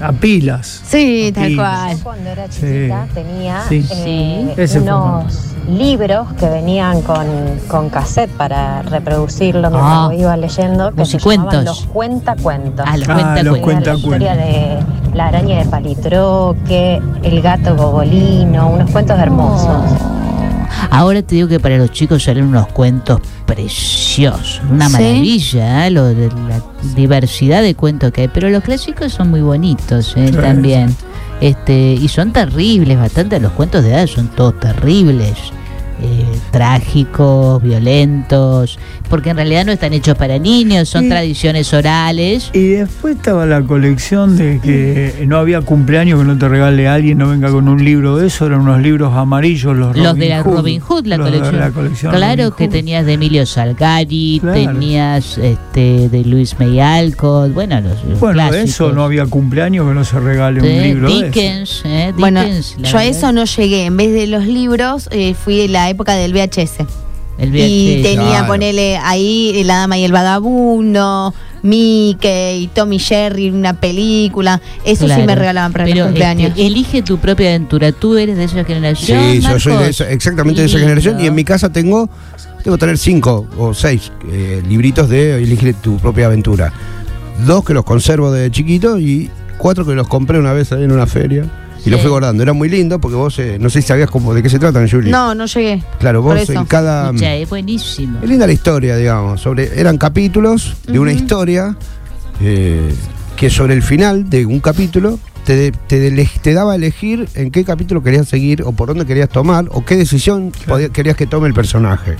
a 0.00 0.12
pilas. 0.12 0.82
Sí, 0.84 1.30
tal 1.34 1.48
Sí. 1.48 1.56
cual. 1.56 1.96
Cuando 2.02 2.30
era 2.30 2.46
Sí. 2.50 2.60
chiquita 2.60 3.06
tenía 3.14 3.62
Sí. 3.68 3.86
eh, 3.90 4.66
fue 4.68 4.80
unos 4.80 5.38
libros 5.68 6.32
que 6.40 6.48
venían 6.48 7.02
con, 7.02 7.24
con 7.68 7.88
cassette 7.88 8.30
para 8.32 8.82
reproducirlo 8.82 9.70
mientras 9.70 9.92
Ah. 9.96 10.08
lo 10.10 10.18
iba 10.18 10.36
leyendo, 10.36 10.92
que 10.92 11.04
se 11.04 11.18
llamaban 11.20 11.64
los 11.64 11.86
cuentacuentos. 11.86 12.84
Ah, 12.88 12.96
los 12.96 13.08
Ah, 13.08 13.14
cuenta 13.14 13.42
los 13.44 13.58
cuenta. 13.60 13.94
La 15.14 15.26
araña 15.26 15.58
de 15.58 15.66
palitroque, 15.66 17.00
el 17.22 17.42
gato 17.42 17.76
gogolino, 17.76 18.70
unos 18.70 18.90
cuentos 18.90 19.18
hermosos. 19.18 19.82
Ahora 20.90 21.22
te 21.22 21.34
digo 21.34 21.48
que 21.48 21.60
para 21.60 21.76
los 21.76 21.90
chicos 21.92 22.22
salen 22.24 22.44
unos 22.46 22.66
cuentos 22.68 23.20
preciosos, 23.46 24.60
una 24.70 24.86
¿Sí? 24.86 24.92
maravilla, 24.92 25.86
¿eh? 25.86 25.90
lo 25.90 26.04
de 26.06 26.28
la 26.28 26.62
diversidad 26.96 27.62
de 27.62 27.74
cuentos 27.74 28.10
que 28.12 28.22
hay, 28.22 28.28
pero 28.28 28.48
los 28.48 28.62
clásicos 28.62 29.12
son 29.12 29.30
muy 29.30 29.42
bonitos 29.42 30.14
¿eh? 30.16 30.28
Sí. 30.28 30.34
también. 30.34 30.94
Este, 31.40 31.92
y 31.94 32.08
son 32.08 32.32
terribles, 32.32 32.98
bastante 32.98 33.38
los 33.40 33.52
cuentos 33.52 33.84
de 33.84 33.90
edad 33.92 34.06
son 34.06 34.28
todos 34.28 34.58
terribles. 34.60 35.34
eh, 36.00 36.31
trágicos, 36.50 37.62
violentos, 37.62 38.78
porque 39.08 39.30
en 39.30 39.36
realidad 39.36 39.64
no 39.66 39.72
están 39.72 39.92
hechos 39.92 40.16
para 40.16 40.38
niños, 40.38 40.88
son 40.88 41.08
tradiciones 41.08 41.72
orales. 41.74 42.50
Y 42.52 42.68
después 42.68 43.16
estaba 43.16 43.46
la 43.46 43.62
colección 43.62 44.36
de 44.36 44.60
que 44.62 45.24
no 45.26 45.36
había 45.38 45.60
cumpleaños 45.60 46.18
que 46.20 46.26
no 46.26 46.38
te 46.38 46.48
regale 46.48 46.88
a 46.88 46.94
alguien, 46.94 47.18
no 47.18 47.28
venga 47.28 47.50
con 47.50 47.68
un 47.68 47.84
libro 47.84 48.16
de 48.16 48.26
eso, 48.28 48.46
eran 48.46 48.60
unos 48.60 48.80
libros 48.80 49.14
amarillos, 49.14 49.76
los 49.76 49.96
Los 49.96 50.06
Robin 50.06 50.20
de 50.20 50.28
la 50.30 50.42
Hood, 50.42 50.56
Robin 50.56 50.80
Hood, 50.80 51.06
la 51.06 51.16
los 51.16 51.26
de 51.26 51.32
colección. 51.38 51.60
la 51.60 51.70
colección 51.70 52.12
claro 52.14 52.42
Robin 52.44 52.56
que 52.56 52.64
Hood. 52.64 52.72
tenías 52.72 53.06
de 53.06 53.12
Emilio 53.12 53.46
Salgari, 53.46 54.38
Claro. 54.40 54.54
tenías 54.72 55.38
este 55.38 56.08
de 56.08 56.24
Luis 56.24 56.58
May 56.58 56.80
Alcott, 56.80 57.52
bueno, 57.52 57.80
los, 57.80 58.02
los 58.04 58.18
Bueno, 58.20 58.34
clásicos. 58.34 58.70
eso 58.70 58.92
no 58.92 59.04
había 59.04 59.26
cumpleaños 59.26 59.86
que 59.88 59.94
no 59.94 60.04
se 60.04 60.18
regale 60.20 60.60
De 60.60 60.76
un 60.76 60.82
libro 60.82 61.08
de 61.08 61.14
eso. 61.16 61.24
Dickens, 61.26 61.82
¿eh? 61.84 62.12
Bueno, 62.16 62.40
Dickens, 62.42 62.76
la 62.78 62.88
yo 62.90 62.98
a 62.98 63.04
eso 63.04 63.32
no 63.32 63.44
llegué. 63.44 63.84
En 63.86 63.96
vez 63.96 64.12
de 64.12 64.26
los 64.26 64.46
libros, 64.46 65.08
eh, 65.12 65.34
fui 65.34 65.56
de 65.56 65.68
la 65.68 65.90
época 65.90 66.14
del 66.14 66.31
VHS. 66.32 66.86
El 67.38 67.54
y 67.54 67.96
VHS. 67.98 68.02
tenía, 68.02 68.28
Claro. 68.30 68.46
ponele 68.48 68.96
ahí 68.98 69.62
La 69.64 69.76
Dama 69.78 69.96
y 69.98 70.04
el 70.04 70.12
Vagabundo, 70.12 71.32
Mickey, 71.62 72.68
Tommy 72.74 72.98
Jerry, 72.98 73.50
una 73.50 73.74
película. 73.74 74.60
Eso 74.84 75.06
sí 75.08 75.22
me 75.26 75.34
regalaban 75.34 75.72
para 75.72 75.84
Pero, 75.84 75.96
los 75.98 76.06
cumpleaños. 76.06 76.50
este, 76.50 76.66
elige 76.66 77.02
tu 77.02 77.18
propia 77.18 77.48
aventura. 77.50 77.92
Tú 77.92 78.16
eres 78.18 78.36
de 78.36 78.44
esa 78.44 78.64
generación. 78.64 79.20
Sí, 79.32 79.40
yo 79.40 79.58
soy 79.58 79.72
de 79.72 79.78
Marcos? 79.78 80.00
esa- 80.00 80.10
exactamente 80.10 80.60
de 80.60 80.66
esa 80.66 80.78
generación. 80.78 81.20
Y 81.20 81.26
en 81.26 81.34
mi 81.34 81.44
casa 81.44 81.70
tengo, 81.72 82.08
tengo 82.62 82.76
que 82.76 82.80
tener 82.80 82.98
cinco 82.98 83.46
o 83.58 83.72
seis 83.74 84.12
eh, 84.30 84.62
libritos 84.68 85.08
de 85.08 85.42
Elige 85.42 85.72
tu 85.74 85.96
propia 85.98 86.26
aventura. 86.26 86.72
Dos 87.46 87.64
que 87.64 87.72
los 87.74 87.84
conservo 87.84 88.30
de 88.30 88.50
chiquito 88.50 88.98
y 88.98 89.30
cuatro 89.58 89.86
que 89.86 89.94
los 89.94 90.06
compré 90.08 90.38
una 90.38 90.52
vez 90.52 90.70
ahí 90.72 90.82
en 90.84 90.92
una 90.92 91.06
feria. 91.06 91.44
Y 91.84 91.90
Sí. 91.90 92.02
fui 92.02 92.10
guardando. 92.10 92.42
Era 92.42 92.52
muy 92.52 92.68
lindo 92.68 93.00
porque 93.00 93.16
vos, 93.16 93.38
eh, 93.38 93.56
no 93.60 93.68
sé 93.70 93.82
si 93.82 93.88
sabías 93.88 94.08
cómo, 94.10 94.32
de 94.34 94.42
qué 94.42 94.48
se 94.48 94.58
tratan, 94.58 94.88
Julie. 94.88 95.10
no, 95.10 95.34
no 95.34 95.46
llegué. 95.46 95.82
Claro, 95.98 96.22
vos 96.22 96.48
en 96.48 96.64
cada. 96.66 97.06
Escucha, 97.06 97.34
es 97.34 97.48
buenísimo. 97.48 98.18
Es 98.22 98.28
linda 98.28 98.46
la 98.46 98.52
historia, 98.52 98.96
digamos. 98.96 99.40
Sobre, 99.40 99.78
eran 99.80 99.98
capítulos 99.98 100.76
de 100.86 100.98
una 100.98 101.12
historia 101.12 101.76
eh, 102.40 102.94
que 103.36 103.50
sobre 103.50 103.74
el 103.74 103.82
final 103.82 104.30
de 104.30 104.46
un 104.46 104.60
capítulo 104.60 105.18
te, 105.44 105.72
te, 105.72 106.52
daba 106.54 106.72
a 106.72 106.76
elegir 106.76 107.28
en 107.34 107.50
qué 107.50 107.64
capítulo 107.64 108.02
querías 108.02 108.28
seguir 108.28 108.62
o 108.62 108.72
por 108.72 108.88
dónde 108.88 109.04
querías 109.06 109.28
tomar 109.28 109.66
o 109.72 109.84
qué 109.84 109.96
decisión 109.96 110.52
podía- 110.68 110.88
querías 110.90 111.16
que 111.16 111.26
tome 111.26 111.48
el 111.48 111.54
personaje. 111.54 112.14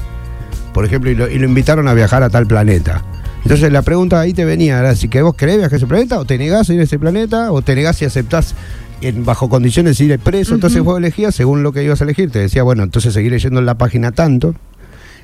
Por 0.74 0.84
ejemplo, 0.84 1.10
y 1.10 1.14
lo, 1.14 1.28
y 1.30 1.38
lo 1.38 1.44
invitaron 1.46 1.86
a 1.86 1.94
viajar 1.94 2.22
a 2.24 2.30
tal 2.30 2.46
planeta. 2.46 3.04
Entonces 3.44 3.70
la 3.72 3.82
pregunta 3.82 4.20
ahí 4.20 4.32
te 4.32 4.44
venía, 4.44 4.78
era 4.78 4.94
si 4.94 5.08
que 5.08 5.20
vos 5.22 5.34
querés 5.34 5.56
viajar 5.58 5.74
a 5.74 5.76
ese 5.76 5.86
planeta 5.86 6.18
o 6.18 6.24
te 6.24 6.38
negás 6.38 6.70
a 6.70 6.74
ir 6.74 6.80
a 6.80 6.84
ese 6.84 6.98
planeta 6.98 7.50
o 7.52 7.60
te 7.62 7.74
negás 7.74 8.00
y 8.02 8.04
aceptás 8.04 8.54
en, 9.02 9.24
bajo 9.24 9.48
condiciones 9.48 9.98
de 9.98 10.04
ir 10.04 10.18
preso. 10.18 10.54
Entonces 10.54 10.80
Ujú. 10.80 10.90
vos 10.90 10.98
elegías 10.98 11.34
según 11.34 11.62
lo 11.62 11.72
que 11.72 11.82
ibas 11.84 12.00
a 12.00 12.04
elegir. 12.04 12.30
Te 12.30 12.38
decía, 12.38 12.62
bueno, 12.62 12.82
entonces 12.82 13.12
seguir 13.14 13.32
leyendo 13.32 13.60
en 13.60 13.66
la 13.66 13.74
página 13.76 14.12
tanto. 14.12 14.54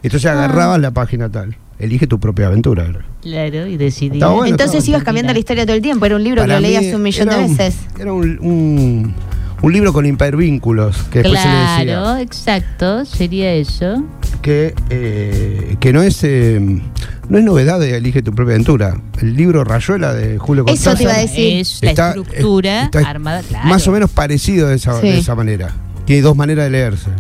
Entonces 0.02 0.30
Ah. 0.30 0.32
agarrabas 0.34 0.80
la 0.80 0.90
página 0.92 1.28
tal. 1.28 1.56
Elige 1.78 2.06
tu 2.08 2.18
propia 2.18 2.48
aventura. 2.48 2.86
Claro, 3.22 3.66
y 3.66 3.76
decidí. 3.76 4.18
Bueno, 4.18 4.46
Entonces 4.46 4.86
ibas 4.88 5.02
cambiando 5.04 5.32
la 5.32 5.38
historia 5.38 5.64
todo 5.64 5.76
el 5.76 5.82
tiempo. 5.82 6.06
Era 6.06 6.16
un 6.16 6.24
libro 6.24 6.42
que 6.42 6.48
lo 6.48 6.60
leías 6.60 6.92
un 6.94 7.02
millón 7.02 7.28
de 7.28 7.36
un- 7.36 7.56
veces. 7.56 7.76
Era 7.98 8.12
un, 8.12 8.38
un, 8.40 9.14
un 9.62 9.72
libro 9.72 9.92
con 9.92 10.04
hipervínculos, 10.06 11.04
que 11.04 11.20
después 11.22 11.40
se 11.40 11.48
le 11.48 11.54
decía. 11.54 11.84
Claro, 11.84 12.16
exacto, 12.18 13.04
sería 13.04 13.52
eso. 13.54 14.02
que, 14.42 14.74
eh, 14.90 15.76
que 15.80 15.92
no 15.92 16.02
es 16.02 16.22
eh, 16.24 16.80
no 17.28 17.38
es 17.38 17.44
novedad 17.44 17.78
de 17.80 17.96
Elige 17.96 18.22
tu 18.22 18.32
propia 18.32 18.54
aventura. 18.54 19.00
El 19.20 19.34
libro 19.36 19.64
Rayuela 19.64 20.14
de 20.14 20.38
Julio 20.38 20.64
Eso 20.66 20.90
Cortázar 20.90 20.96
te 20.96 21.02
iba 21.04 21.12
a 21.14 21.18
decir. 21.18 21.60
Es 21.60 21.78
la 21.82 21.90
Está- 21.90 22.08
estructura 22.10 22.84
está 22.84 22.98
armada, 23.00 23.42
claro. 23.42 23.68
más 23.68 23.86
o 23.86 23.92
menos 23.92 24.10
parecido 24.10 24.68
de 24.68 24.76
esa, 24.76 25.00
Sí. 25.00 25.08
de 25.08 25.18
esa 25.18 25.34
manera. 25.34 25.70
Tiene 26.04 26.22
dos 26.22 26.36
maneras 26.36 26.64
de 26.64 26.70
leerse. 26.70 27.10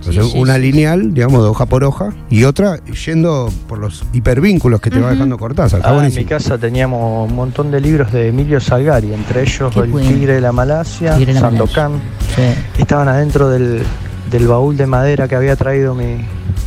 Sí, 0.00 0.10
Entonces, 0.10 0.32
sí, 0.34 0.38
una 0.38 0.54
sí. 0.54 0.60
lineal, 0.60 1.14
digamos, 1.14 1.42
de 1.42 1.48
hoja 1.48 1.66
por 1.66 1.82
hoja, 1.82 2.12
y 2.30 2.44
otra 2.44 2.78
yendo 3.06 3.52
por 3.68 3.78
los 3.78 4.04
hipervínculos 4.12 4.80
que 4.80 4.88
te 4.90 4.98
va 5.00 5.06
Ujú. 5.06 5.14
dejando 5.14 5.36
Cortázar. 5.38 5.80
Ah, 5.84 6.06
en 6.06 6.14
mi 6.14 6.24
casa 6.24 6.58
teníamos 6.58 7.28
un 7.28 7.34
montón 7.34 7.72
de 7.72 7.80
libros 7.80 8.12
de 8.12 8.28
Emilio 8.28 8.60
Salgari, 8.60 9.12
entre 9.12 9.42
ellos 9.42 9.72
Qué 9.74 9.80
El 9.80 9.90
bueno. 9.90 10.08
Tigre 10.08 10.34
de 10.34 10.40
la 10.40 10.52
Malasia, 10.52 11.14
de 11.16 11.32
la 11.34 11.40
Sandokan. 11.40 11.92
Sí. 12.36 12.42
Estaban 12.82 13.08
adentro 13.08 13.48
del, 13.48 13.82
del 14.30 14.46
baúl 14.46 14.76
de 14.76 14.86
madera 14.86 15.26
que 15.26 15.34
había 15.34 15.56
traído 15.56 15.92
mi, 15.94 16.18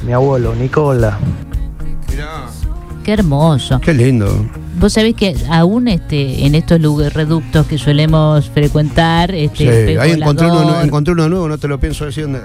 mi 0.05 0.11
abuelo, 0.11 0.53
Nicola. 0.55 1.17
Qué 3.03 3.13
hermoso. 3.13 3.79
Qué 3.81 3.93
lindo. 3.93 4.45
Vos 4.79 4.93
sabés 4.93 5.15
que 5.15 5.35
aún 5.49 5.87
este, 5.87 6.45
en 6.45 6.55
estos 6.55 6.79
lugares 6.79 7.13
reductos 7.13 7.65
que 7.67 7.77
solemos 7.77 8.49
frecuentar, 8.49 9.33
este, 9.33 9.87
Sí, 9.87 9.97
ahí 9.97 10.11
encontré 10.11 10.47
uno, 10.47 10.81
encontré 10.81 11.13
uno 11.13 11.27
nuevo, 11.27 11.49
no 11.49 11.57
te 11.57 11.67
lo 11.67 11.79
pienso 11.79 12.05
decir 12.05 12.23
dónde. 12.23 12.41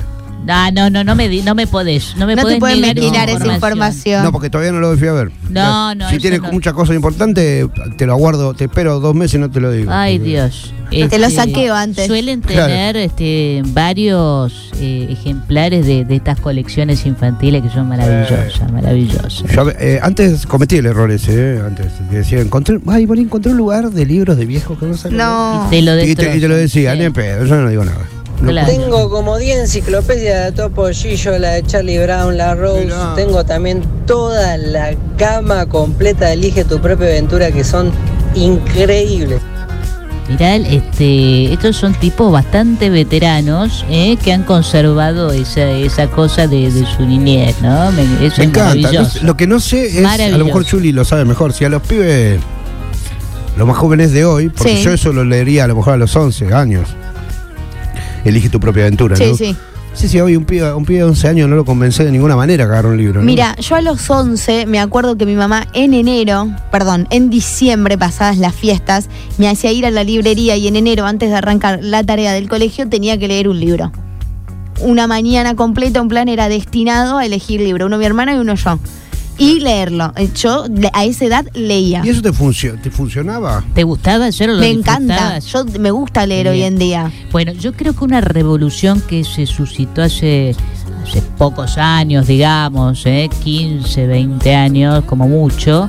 Ah, 0.48 0.70
no, 0.72 0.90
no, 0.90 1.04
no 1.04 1.14
me, 1.14 1.28
di- 1.28 1.42
no 1.42 1.54
me 1.54 1.66
podés, 1.66 2.16
no 2.16 2.26
me 2.26 2.34
No 2.34 2.42
te 2.42 2.42
podés 2.42 2.58
pueden 2.60 2.80
negar 2.82 2.96
maquinar 2.96 3.30
esa 3.30 3.46
información. 3.54 4.22
No, 4.24 4.32
porque 4.32 4.50
todavía 4.50 4.72
no 4.72 4.80
lo 4.80 4.96
fui 4.96 5.08
a 5.08 5.12
ver. 5.12 5.30
No, 5.50 5.94
no, 5.94 6.08
Si 6.10 6.18
tienes 6.18 6.42
no. 6.42 6.52
muchas 6.52 6.72
cosas 6.74 6.94
importantes, 6.96 7.66
te 7.96 8.06
lo 8.06 8.12
aguardo, 8.12 8.52
te 8.54 8.64
espero 8.64 9.00
dos 9.00 9.14
meses 9.14 9.34
y 9.34 9.38
no 9.38 9.50
te 9.50 9.60
lo 9.60 9.70
digo. 9.70 9.90
Ay, 9.92 10.18
Porque- 10.18 10.30
Dios. 10.30 10.74
Te 11.10 11.18
lo 11.18 11.28
saqueo 11.28 11.74
antes. 11.74 12.06
Suelen 12.06 12.40
Claro. 12.40 12.66
tener 12.68 12.96
este, 12.96 13.62
varios 13.66 14.70
eh, 14.78 15.08
ejemplares 15.10 15.86
de, 15.86 16.04
de 16.04 16.14
estas 16.16 16.38
colecciones 16.38 17.04
infantiles 17.06 17.62
que 17.62 17.70
son 17.70 17.88
maravillosas, 17.88 18.70
maravillosas. 18.70 19.42
Yo 19.52 19.70
eh, 19.70 19.98
antes 20.02 20.46
cometí 20.46 20.76
el 20.76 20.86
error 20.86 21.10
ese, 21.10 21.56
eh, 21.56 21.60
antes, 21.66 21.86
que 22.10 22.16
decía, 22.18 22.40
encontré, 22.40 22.78
ay, 22.86 23.06
bueno, 23.06 23.22
encontré 23.22 23.50
un 23.50 23.58
lugar 23.58 23.90
de 23.90 24.06
libros 24.06 24.36
de 24.36 24.46
viejos 24.46 24.78
que 24.78 24.86
no 24.86 24.96
sabía. 24.96 25.18
No. 25.18 25.66
Y 25.66 25.70
te 25.70 25.82
lo 25.82 26.00
Y 26.04 26.14
te, 26.14 26.36
y 26.36 26.40
te 26.40 26.48
lo 26.48 26.56
decía, 26.56 26.92
sí. 26.92 26.98
ni 26.98 27.04
en 27.06 27.12
pedo, 27.12 27.44
yo 27.44 27.56
no 27.60 27.68
digo 27.68 27.84
nada. 27.84 27.98
No 28.40 28.50
Claro. 28.50 28.66
Tengo 28.68 29.08
como 29.10 29.38
10 29.38 29.60
enciclopedias 29.60 30.44
de 30.46 30.52
Topo 30.52 30.88
Gillo, 30.90 31.38
la 31.38 31.52
de 31.52 31.62
Charlie 31.62 31.98
Brown, 31.98 32.36
la 32.36 32.54
Rose. 32.54 32.84
Mirá. 32.84 33.14
Tengo 33.14 33.44
también 33.44 33.82
toda 34.06 34.56
la 34.58 34.94
gama 35.16 35.66
completa 35.66 36.26
de 36.26 36.34
Elige 36.34 36.64
tu 36.64 36.78
propia 36.80 37.06
aventura 37.06 37.50
que 37.52 37.64
son 37.64 37.90
increíbles. 38.34 39.40
Mirá, 40.28 40.56
este, 40.56 41.52
estos 41.52 41.76
son 41.76 41.92
tipos 41.94 42.32
bastante 42.32 42.88
veteranos 42.88 43.84
eh, 43.90 44.16
que 44.16 44.32
han 44.32 44.42
conservado 44.42 45.30
esa, 45.32 45.70
esa 45.70 46.06
cosa 46.08 46.46
de, 46.46 46.70
de 46.70 46.86
su 46.96 47.02
niñez, 47.06 47.56
¿no? 47.60 47.92
Me, 47.92 48.02
eso 48.02 48.18
Me 48.20 48.26
es 48.26 48.38
encanta. 48.38 48.90
no 48.92 49.06
lo 49.22 49.36
que 49.36 49.46
no 49.46 49.60
sé 49.60 49.86
es, 50.00 50.04
a 50.04 50.28
lo 50.38 50.44
mejor 50.46 50.66
Juli 50.68 50.92
lo 50.92 51.04
sabe 51.04 51.24
mejor, 51.26 51.52
si 51.52 51.66
a 51.66 51.68
los 51.68 51.82
pibes, 51.82 52.40
los 53.58 53.68
más 53.68 53.76
jóvenes 53.76 54.12
de 54.12 54.24
hoy, 54.24 54.48
porque 54.48 54.78
Sí. 54.78 54.82
yo 54.82 54.92
eso 54.92 55.12
lo 55.12 55.24
leería 55.24 55.64
a 55.64 55.66
lo 55.66 55.76
mejor 55.76 55.92
a 55.94 55.96
los 55.98 56.16
11 56.16 56.54
años. 56.54 56.88
Elige 58.24 58.48
tu 58.48 58.58
propia 58.60 58.82
aventura, 58.84 59.16
Sí, 59.16 59.26
¿no? 59.26 59.34
sí. 59.36 59.56
Sí, 59.94 60.08
sí, 60.08 60.18
hoy 60.18 60.34
un 60.34 60.44
pibe, 60.44 60.72
un 60.72 60.84
pibe 60.84 60.98
de 60.98 61.04
11 61.04 61.28
años 61.28 61.48
no 61.48 61.54
lo 61.54 61.64
convencé 61.64 62.04
de 62.04 62.10
ninguna 62.10 62.34
manera 62.34 62.64
a 62.64 62.66
agarrar 62.66 62.86
un 62.90 62.96
libro. 62.96 63.20
¿no? 63.20 63.26
Mira, 63.26 63.54
yo 63.60 63.76
a 63.76 63.80
los 63.80 64.10
11 64.10 64.66
me 64.66 64.80
acuerdo 64.80 65.16
que 65.16 65.24
mi 65.24 65.36
mamá 65.36 65.68
en 65.72 65.94
enero, 65.94 66.48
perdón, 66.72 67.06
en 67.10 67.30
diciembre, 67.30 67.96
pasadas 67.96 68.38
las 68.38 68.54
fiestas, 68.56 69.08
me 69.38 69.48
hacía 69.48 69.70
ir 69.70 69.86
a 69.86 69.92
la 69.92 70.02
librería 70.02 70.56
y 70.56 70.66
en 70.66 70.74
enero, 70.74 71.06
antes 71.06 71.30
de 71.30 71.36
arrancar 71.36 71.78
la 71.80 72.02
tarea 72.02 72.32
del 72.32 72.48
colegio, 72.48 72.88
tenía 72.88 73.16
que 73.18 73.28
leer 73.28 73.48
un 73.48 73.60
libro. 73.60 73.92
Una 74.80 75.06
mañana 75.06 75.54
completa, 75.54 76.02
un 76.02 76.08
plan 76.08 76.28
era 76.28 76.48
destinado 76.48 77.18
a 77.18 77.24
elegir 77.24 77.60
libro, 77.60 77.86
uno 77.86 77.96
mi 77.96 78.04
hermana 78.04 78.34
y 78.34 78.38
uno 78.38 78.56
yo. 78.56 78.80
Y 79.38 79.60
leerlo. 79.60 80.12
Eh, 80.16 80.28
Yo 80.34 80.64
a 80.92 81.04
esa 81.04 81.24
edad 81.24 81.46
leía. 81.54 82.02
¿Y 82.04 82.08
eso 82.10 82.22
te, 82.22 82.32
funcio- 82.32 82.80
te 82.80 82.90
funcionaba? 82.90 83.64
¿Te 83.74 83.82
gustaba 83.84 84.26
hacerlo? 84.26 84.58
Me 84.58 84.70
encanta. 84.70 85.38
Yo 85.40 85.64
me 85.80 85.90
gusta 85.90 86.26
leer 86.26 86.48
hoy 86.48 86.62
en 86.62 86.78
día. 86.78 87.10
Bueno, 87.32 87.52
yo 87.52 87.72
creo 87.72 87.94
que 87.94 88.04
una 88.04 88.20
revolución 88.20 89.00
que 89.02 89.24
se 89.24 89.46
suscitó 89.46 90.02
hace, 90.02 90.54
hace 91.06 91.20
pocos 91.36 91.78
años, 91.78 92.26
digamos, 92.26 93.04
eh, 93.06 93.28
15, 93.42 94.06
20 94.06 94.54
años, 94.54 95.04
como 95.04 95.26
mucho, 95.28 95.88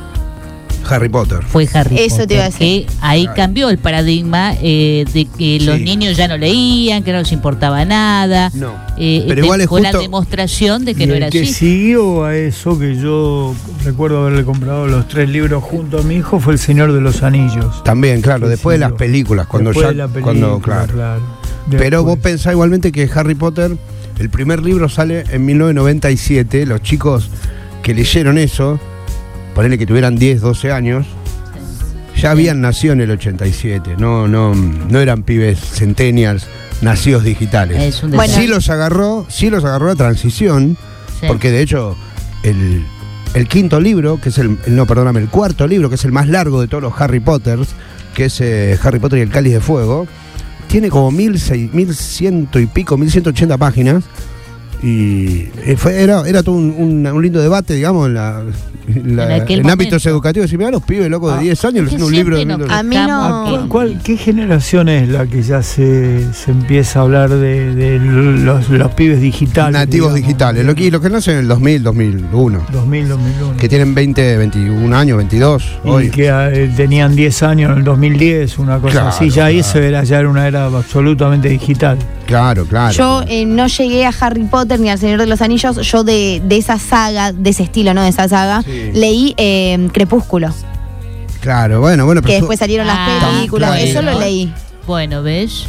Harry 0.89 1.09
Potter. 1.09 1.39
fue 1.47 1.67
Harry 1.73 1.97
Eso 1.99 2.17
te 2.17 2.21
Potter. 2.23 2.35
iba 2.37 2.43
a 2.45 2.49
decir. 2.49 2.85
Que 2.85 2.93
ahí 3.01 3.27
cambió 3.35 3.69
el 3.69 3.77
paradigma 3.77 4.53
eh, 4.61 5.05
de 5.13 5.25
que 5.25 5.59
los 5.61 5.77
Sí. 5.77 5.83
niños 5.83 6.17
ya 6.17 6.27
no 6.27 6.37
leían, 6.37 7.03
que 7.03 7.11
no 7.11 7.19
les 7.19 7.31
importaba 7.31 7.83
nada. 7.85 8.51
No. 8.53 8.73
Eh, 8.97 9.25
Pero 9.27 9.41
de- 9.41 9.45
igual 9.45 9.61
es 9.61 9.67
con 9.67 9.81
la 9.83 9.89
justo- 9.89 10.01
demostración 10.01 10.85
de 10.85 10.95
que 10.95 11.03
Y 11.03 11.07
no 11.07 11.13
el 11.13 11.23
era 11.23 11.29
que 11.29 11.41
así. 11.43 11.53
siguió 11.53 12.23
a 12.23 12.35
eso, 12.35 12.77
que 12.79 12.95
yo 12.95 13.53
recuerdo 13.83 14.21
haberle 14.21 14.45
comprado 14.45 14.87
los 14.87 15.07
tres 15.07 15.29
libros 15.29 15.63
junto 15.63 15.99
a 15.99 16.03
mi 16.03 16.15
hijo, 16.15 16.39
fue 16.39 16.53
El 16.53 16.59
Señor 16.59 16.93
de 16.93 17.01
los 17.01 17.23
Anillos. 17.23 17.83
También, 17.83 18.21
claro, 18.21 18.47
después 18.47 18.75
de 18.75 18.79
las 18.79 18.93
películas, 18.93 19.47
cuando 19.47 19.71
Después 19.71 19.85
ya. 19.87 19.89
de 19.91 19.95
la 19.97 20.07
película, 20.07 20.23
cuando, 20.39 20.59
claro. 20.59 21.21
Pero 21.69 22.03
vos 22.03 22.19
pensás 22.19 22.53
igualmente 22.53 22.91
que 22.91 23.09
Harry 23.13 23.35
Potter, 23.35 23.75
el 24.19 24.29
primer 24.29 24.61
libro 24.63 24.87
sale 24.87 25.23
en 25.31 25.45
1997. 25.45 26.65
Los 26.65 26.81
chicos 26.81 27.29
que 27.81 27.93
leyeron 27.93 28.37
eso, 28.37 28.79
ponele 29.55 29.77
que 29.79 29.87
tuvieran 29.87 30.15
10, 30.17 30.41
12 30.41 30.71
años, 30.71 31.07
ya 32.15 32.31
habían 32.31 32.61
nacido 32.61 32.93
en 32.93 33.01
el 33.01 33.11
87. 33.11 33.95
No, 33.97 34.27
no, 34.27 34.53
no 34.53 34.99
eran 34.99 35.23
pibes 35.23 35.59
centennials 35.59 36.45
nacidos 36.81 37.23
digitales. 37.23 38.01
Bueno. 38.03 38.33
sí 38.33 38.47
los 38.47 38.69
agarró, 38.69 39.25
sí 39.29 39.49
los 39.49 39.63
agarró 39.65 39.87
la 39.87 39.95
transición, 39.95 40.77
Sí. 41.19 41.27
porque 41.27 41.49
de 41.49 41.61
hecho 41.61 41.95
el, 42.43 42.83
el 43.33 43.47
quinto 43.47 43.79
libro, 43.79 44.19
que 44.19 44.29
es 44.29 44.37
el, 44.37 44.57
el- 44.65 44.75
no, 44.75 44.85
perdóname, 44.85 45.21
el 45.21 45.29
cuarto 45.29 45.65
libro, 45.67 45.87
que 45.89 45.95
es 45.95 46.03
el 46.05 46.11
más 46.11 46.27
largo 46.27 46.59
de 46.61 46.67
todos 46.67 46.83
los 46.83 46.93
Harry 47.01 47.21
Potters, 47.21 47.69
que 48.13 48.25
es 48.25 48.41
eh, 48.41 48.77
Harry 48.83 48.99
Potter 48.99 49.19
y 49.19 49.21
el 49.21 49.29
Cáliz 49.29 49.53
de 49.53 49.61
Fuego, 49.61 50.07
tiene 50.67 50.89
como 50.89 51.11
mil, 51.11 51.39
seis- 51.39 51.73
mil 51.73 51.95
ciento 51.95 52.59
y 52.59 52.65
pico, 52.65 52.97
mil 52.97 53.09
ciento 53.09 53.29
ochenta 53.29 53.57
páginas. 53.57 54.03
Y 54.83 55.47
eh, 55.65 55.75
fue, 55.77 56.01
era, 56.01 56.27
era 56.27 56.43
todo 56.43 56.55
un, 56.55 56.73
un- 56.77 57.07
un 57.07 57.21
lindo 57.23 57.41
debate, 57.41 57.73
digamos, 57.73 58.07
en, 58.07 58.13
la, 58.13 58.43
en 58.87 59.15
la- 59.15 59.37
En 59.37 59.49
en 59.61 59.69
ámbitos 59.69 60.05
educativos. 60.05 60.51
Y 60.53 60.57
mirá, 60.57 60.69
los 60.71 60.83
pibes 60.83 61.09
locos 61.09 61.31
de 61.33 61.39
Ah, 61.39 61.41
10 61.41 61.65
años 61.65 61.75
es 61.75 61.81
que 61.81 61.85
leyendo 61.85 62.05
un 62.07 62.13
libro 62.13 62.37
de 62.37 62.45
nos 62.45 62.69
A 62.69 62.83
mí 62.83 62.95
no- 62.95 63.01
fijamos 63.03 63.49
¿Cuál- 63.49 63.67
cuál- 63.69 64.01
¿Qué 64.03 64.17
generación 64.17 64.89
es 64.89 65.09
la 65.09 65.25
que 65.25 65.41
ya 65.41 65.63
se, 65.63 66.31
se 66.33 66.51
empieza 66.51 66.99
a 66.99 67.01
hablar 67.03 67.29
de, 67.31 67.73
de 67.73 67.99
los, 67.99 68.69
los 68.69 68.91
pibes 68.93 69.21
digitales? 69.21 69.73
nativos 69.73 70.13
digamos? 70.13 70.27
digitales. 70.27 70.65
Lo 70.65 70.75
que, 70.75 70.91
los 70.91 71.01
que 71.01 71.09
nacen 71.09 71.33
en 71.35 71.39
el 71.41 71.47
2000, 71.47 71.83
2001. 71.83 72.61
2000, 72.71 73.07
2001. 73.07 73.57
Que 73.57 73.69
tienen 73.69 73.95
20, 73.95 74.37
21 74.37 74.95
años, 74.95 75.17
22 75.17 75.63
y 75.83 75.87
hoy. 75.89 76.09
que 76.11 76.27
eh, 76.29 76.71
tenían 76.75 77.15
10 77.15 77.43
años 77.43 77.71
en 77.71 77.79
el 77.79 77.83
2010, 77.83 78.59
una 78.59 78.77
cosa 78.79 78.91
Claro, 78.91 79.07
así. 79.09 79.29
Ya 79.29 79.45
ahí 79.45 79.55
claro. 79.61 79.69
eso 79.69 79.79
era, 79.79 80.03
ya 80.03 80.19
era 80.19 80.29
una 80.29 80.47
era 80.47 80.65
absolutamente 80.65 81.49
digital. 81.49 81.97
Claro, 82.25 82.65
claro. 82.65 82.91
Yo 82.93 83.23
eh, 83.27 83.45
no 83.45 83.67
llegué 83.67 84.05
a 84.05 84.13
Harry 84.19 84.43
Potter 84.45 84.79
ni 84.79 84.89
al 84.89 84.97
Señor 84.99 85.19
de 85.19 85.27
los 85.27 85.41
Anillos. 85.41 85.77
Yo 85.89 86.03
de, 86.03 86.41
de 86.43 86.57
esa 86.57 86.79
saga, 86.79 87.31
de 87.31 87.49
ese 87.49 87.63
estilo, 87.63 87.93
¿no? 87.93 88.01
De 88.01 88.09
esa 88.09 88.27
saga, 88.27 88.63
Sí. 88.63 88.91
leí 88.93 89.33
eh, 89.37 89.89
Crepúsculo. 89.93 90.49
Claro, 91.41 91.79
bueno, 91.81 92.05
bueno, 92.05 92.21
Que 92.21 92.27
pero 92.27 92.39
después 92.39 92.57
salieron 92.59 92.87
las 92.87 92.97
Ah, 92.99 93.29
películas. 93.35 93.71
claro. 93.71 93.85
Eso 93.85 94.01
lo 94.01 94.19
leí. 94.19 94.51
Bueno, 94.87 95.21
¿ves? 95.21 95.65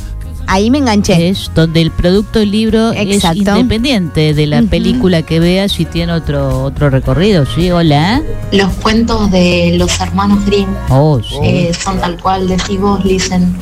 Ahí 0.48 0.70
me 0.70 0.78
enganché. 0.78 1.28
Es 1.28 1.50
donde 1.56 1.82
el 1.82 1.90
producto 1.90 2.38
del 2.38 2.52
libro 2.52 2.92
Exacto. 2.92 3.40
es 3.42 3.48
independiente 3.58 4.32
de 4.32 4.46
la 4.46 4.62
película 4.62 5.22
que 5.22 5.40
veas 5.40 5.78
y 5.80 5.84
tiene 5.84 6.12
otro 6.12 6.62
otro 6.62 6.88
recorrido, 6.88 7.44
¿sí? 7.46 7.70
Hola. 7.72 8.22
Los 8.52 8.72
cuentos 8.74 9.28
de 9.32 9.74
los 9.76 9.98
hermanos 10.00 10.46
Grimm 10.46 10.68
Oh, 10.88 11.20
sí. 11.20 11.34
eh, 11.42 11.72
son 11.74 11.98
tal 11.98 12.16
cual 12.22 12.46
decís 12.46 12.78
vos, 12.80 13.04
Listen. 13.04 13.54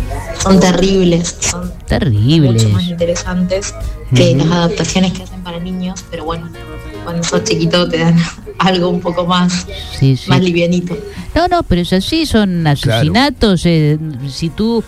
Son 0.44 0.60
terribles, 0.60 1.36
son 1.40 1.72
Terribles. 1.86 2.62
mucho 2.64 2.68
más 2.74 2.84
interesantes 2.84 3.74
que 4.14 4.34
las 4.36 4.46
adaptaciones 4.46 5.12
que 5.12 5.22
hacen 5.22 5.42
para 5.42 5.58
niños, 5.58 6.04
pero 6.10 6.24
bueno, 6.26 6.48
cuando 7.02 7.22
sos 7.24 7.42
chiquito 7.44 7.88
te 7.88 7.98
dan 7.98 8.16
algo 8.58 8.88
un 8.90 9.00
poco 9.00 9.26
más, 9.26 9.66
Sí, 9.98 10.16
sí. 10.16 10.28
más 10.28 10.40
livianito. 10.40 10.96
No, 11.34 11.48
no, 11.48 11.62
pero 11.62 11.80
es 11.80 11.92
así, 11.92 12.26
son 12.26 12.66
asesinatos. 12.66 13.62
eh, 13.64 13.98
si 14.28 14.50
tú 14.50 14.84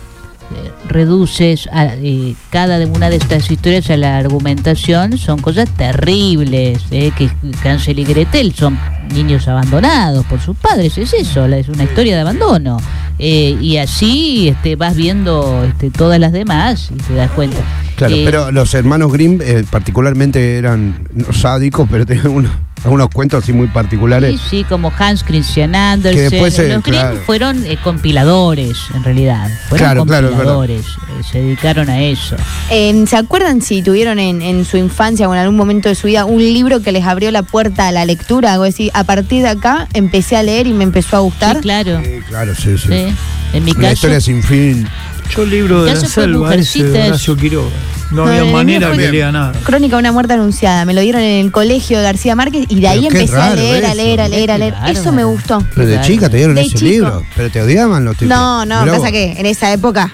reduces 0.87 1.67
a, 1.71 1.95
eh, 1.95 2.35
cada 2.49 2.85
una 2.87 3.09
de 3.09 3.17
estas 3.17 3.49
historias 3.51 3.89
a 3.89 3.97
la 3.97 4.17
argumentación, 4.17 5.17
son 5.17 5.39
cosas 5.39 5.69
terribles. 5.69 6.83
eh, 6.91 7.11
que 7.17 7.29
Hansel 7.63 7.99
y 7.99 8.03
Gretel 8.05 8.53
son 8.53 8.79
niños 9.13 9.47
abandonados 9.47 10.25
por 10.25 10.39
sus 10.39 10.55
padres, 10.57 10.97
es 10.97 11.13
eso, 11.13 11.45
es 11.45 11.69
una 11.69 11.83
historia 11.83 12.15
de 12.15 12.21
abandono. 12.21 12.77
Eh, 13.19 13.57
y 13.59 13.77
así 13.77 14.49
este, 14.49 14.75
vas 14.75 14.95
viendo 14.95 15.63
este, 15.63 15.89
todas 15.89 16.19
las 16.19 16.31
demás 16.31 16.91
y 16.91 16.97
te 16.97 17.15
das 17.15 17.31
cuenta. 17.31 17.57
Claro, 17.97 18.15
Eh, 18.15 18.21
pero 18.23 18.51
los 18.51 18.73
hermanos 18.73 19.11
Grimm 19.11 19.39
eh, 19.41 19.65
particularmente 19.69 20.57
eran 20.57 21.07
no 21.13 21.33
sádicos, 21.33 21.87
pero 21.91 22.05
tenían 22.05 22.27
unos, 22.27 22.51
algunos 22.83 23.09
cuentos 23.09 23.43
así 23.43 23.51
muy 23.53 23.67
particulares. 23.67 24.39
Sí, 24.39 24.47
sí, 24.59 24.63
como 24.63 24.93
Hans 24.97 25.23
Christian 25.23 25.75
Andersen. 25.75 26.29
Que 26.29 26.29
después 26.29 26.57
los 26.59 26.83
Grimm 26.83 27.01
claro. 27.01 27.19
fueron 27.25 27.65
eh, 27.65 27.77
compiladores, 27.83 28.77
en 28.93 29.03
realidad. 29.03 29.49
Fueron 29.69 30.05
Claro, 30.07 30.29
compiladores. 30.29 30.85
eh, 30.85 31.23
se 31.31 31.41
dedicaron 31.41 31.89
a 31.89 32.01
eso. 32.03 32.35
Eh, 32.69 33.03
¿Se 33.07 33.17
acuerdan 33.17 33.61
si 33.61 33.81
tuvieron 33.81 34.19
en, 34.19 34.41
en 34.41 34.63
su 34.63 34.77
infancia 34.77 35.27
o 35.27 35.33
en 35.33 35.39
algún 35.39 35.57
momento 35.57 35.89
de 35.89 35.95
su 35.95 36.05
vida 36.07 36.25
un 36.25 36.39
libro 36.39 36.81
que 36.81 36.91
les 36.91 37.03
abrió 37.03 37.31
la 37.31 37.41
puerta 37.43 37.87
a 37.87 37.91
la 37.91 38.05
lectura? 38.05 38.53
Algo 38.53 38.65
así, 38.65 38.91
a 38.93 39.03
partir 39.05 39.41
de 39.41 39.49
acá 39.49 39.87
empecé 39.93 40.35
a 40.37 40.43
leer 40.43 40.67
y 40.67 40.73
me 40.73 40.83
empezó 40.83 41.17
a 41.17 41.19
gustar. 41.21 41.55
Sí, 41.57 41.61
claro. 41.63 42.01
Claro, 42.29 42.53
sí, 42.55 42.77
sí. 42.77 42.87
Sí. 42.89 43.05
En 43.53 43.63
mi 43.65 43.71
Una 43.71 43.81
caso, 43.81 43.93
historia 43.93 44.21
sin 44.21 44.43
fin. 44.43 44.87
Yo 45.35 45.43
el 45.43 45.49
libro 45.49 45.83
de 45.83 45.93
Ya 45.93 45.99
la 45.99 46.05
selva 46.07 46.55
ese 46.55 46.83
de. 46.83 47.07
Horacio 47.09 47.35
Quiroga. 47.37 47.69
No 48.11 48.23
No, 48.23 48.27
había 48.31 48.39
el 48.43 48.51
manera 48.53 48.91
que 48.93 49.11
lea 49.11 49.31
nada. 49.31 49.51
Crónica 49.63 49.97
de 49.97 49.99
una 49.99 50.11
muerte 50.13 50.33
anunciada. 50.33 50.85
Me 50.85 50.93
lo 50.93 51.01
dieron 51.01 51.21
en 51.21 51.45
el 51.45 51.51
colegio 51.51 51.97
de 51.97 52.03
García 52.05 52.35
Márquez 52.35 52.65
y 52.69 52.79
de 52.79 52.87
ahí 52.87 53.05
Pero 53.09 53.19
empecé 53.19 53.37
a 53.37 53.53
leer, 53.53 53.83
a 53.85 53.87
eso. 53.89 53.95
leer, 53.97 54.21
a 54.21 54.27
leer, 54.29 54.51
a 54.51 54.57
leer. 54.57 54.73
Eso 54.87 55.11
me 55.11 55.23
gustó. 55.25 55.61
Pero 55.75 55.87
de 55.87 56.01
chica 56.01 56.29
te 56.29 56.37
dieron 56.37 56.55
De 56.55 56.61
ese 56.61 56.69
chico. 56.71 56.85
libro. 56.85 57.23
Pero 57.35 57.49
te 57.51 57.61
odiaban 57.61 58.05
los 58.05 58.15
tipos. 58.15 58.29
No, 58.29 58.65
no, 58.65 58.81
Mirá 58.81 58.93
pasa 58.93 59.03
vos. 59.03 59.11
que 59.11 59.33
en 59.37 59.45
esa 59.45 59.73
época 59.73 60.09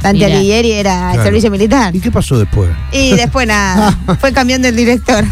Dante. 0.00 0.24
Alighieri 0.24 0.72
era 0.72 1.08
el 1.08 1.12
Claro. 1.14 1.24
servicio 1.24 1.50
militar. 1.50 1.94
¿Y 1.94 2.00
qué 2.00 2.10
pasó 2.10 2.38
después? 2.38 2.70
Y 2.92 3.12
después 3.12 3.46
nada, 3.46 3.96
fue 4.20 4.32
cambiando 4.32 4.68
el 4.68 4.76
director. 4.76 5.24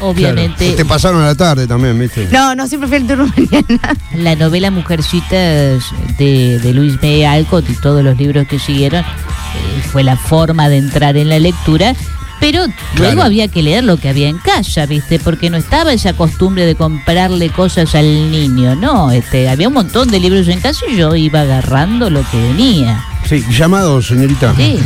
Obviamente, 0.00 0.72
Te 0.72 0.84
pasaron 0.84 1.22
a 1.22 1.26
la 1.26 1.34
tarde 1.34 1.66
también, 1.66 1.98
¿viste? 1.98 2.28
No, 2.32 2.54
no, 2.54 2.66
siempre 2.66 2.88
fui 2.88 2.98
el 2.98 3.06
turno 3.06 3.26
mañana. 3.36 3.96
la 4.14 4.36
novela 4.36 4.70
Mujercitas 4.70 5.84
de, 6.18 6.58
de 6.58 6.74
Luis 6.74 6.94
M. 7.02 7.26
Alcott 7.26 7.68
y 7.68 7.74
todos 7.74 8.02
los 8.04 8.16
libros 8.16 8.46
que 8.48 8.58
siguieron 8.58 9.00
eh, 9.00 9.82
fue 9.90 10.02
la 10.04 10.16
forma 10.16 10.68
de 10.68 10.78
entrar 10.78 11.16
en 11.16 11.28
la 11.28 11.38
lectura. 11.38 11.94
Pero 12.40 12.60
luego 12.96 13.16
Claro. 13.16 13.22
había 13.24 13.48
que 13.48 13.62
leer 13.62 13.84
lo 13.84 13.98
que 13.98 14.08
había 14.08 14.26
en 14.28 14.38
casa, 14.38 14.86
¿viste? 14.86 15.18
Porque 15.18 15.50
no 15.50 15.58
estaba 15.58 15.92
esa 15.92 16.14
costumbre 16.14 16.64
de 16.64 16.74
comprarle 16.74 17.50
cosas 17.50 17.94
al 17.94 18.30
niño, 18.30 18.74
¿no? 18.76 19.10
Este, 19.10 19.50
había 19.50 19.68
un 19.68 19.74
montón 19.74 20.08
de 20.10 20.20
libros 20.20 20.48
en 20.48 20.58
casa 20.58 20.86
y 20.90 20.96
yo 20.96 21.14
iba 21.14 21.42
agarrando 21.42 22.08
lo 22.08 22.22
que 22.30 22.38
venía. 22.40 23.04
Sí, 23.28 23.44
llamado, 23.50 24.00
señorita. 24.00 24.54
Sí. 24.56 24.78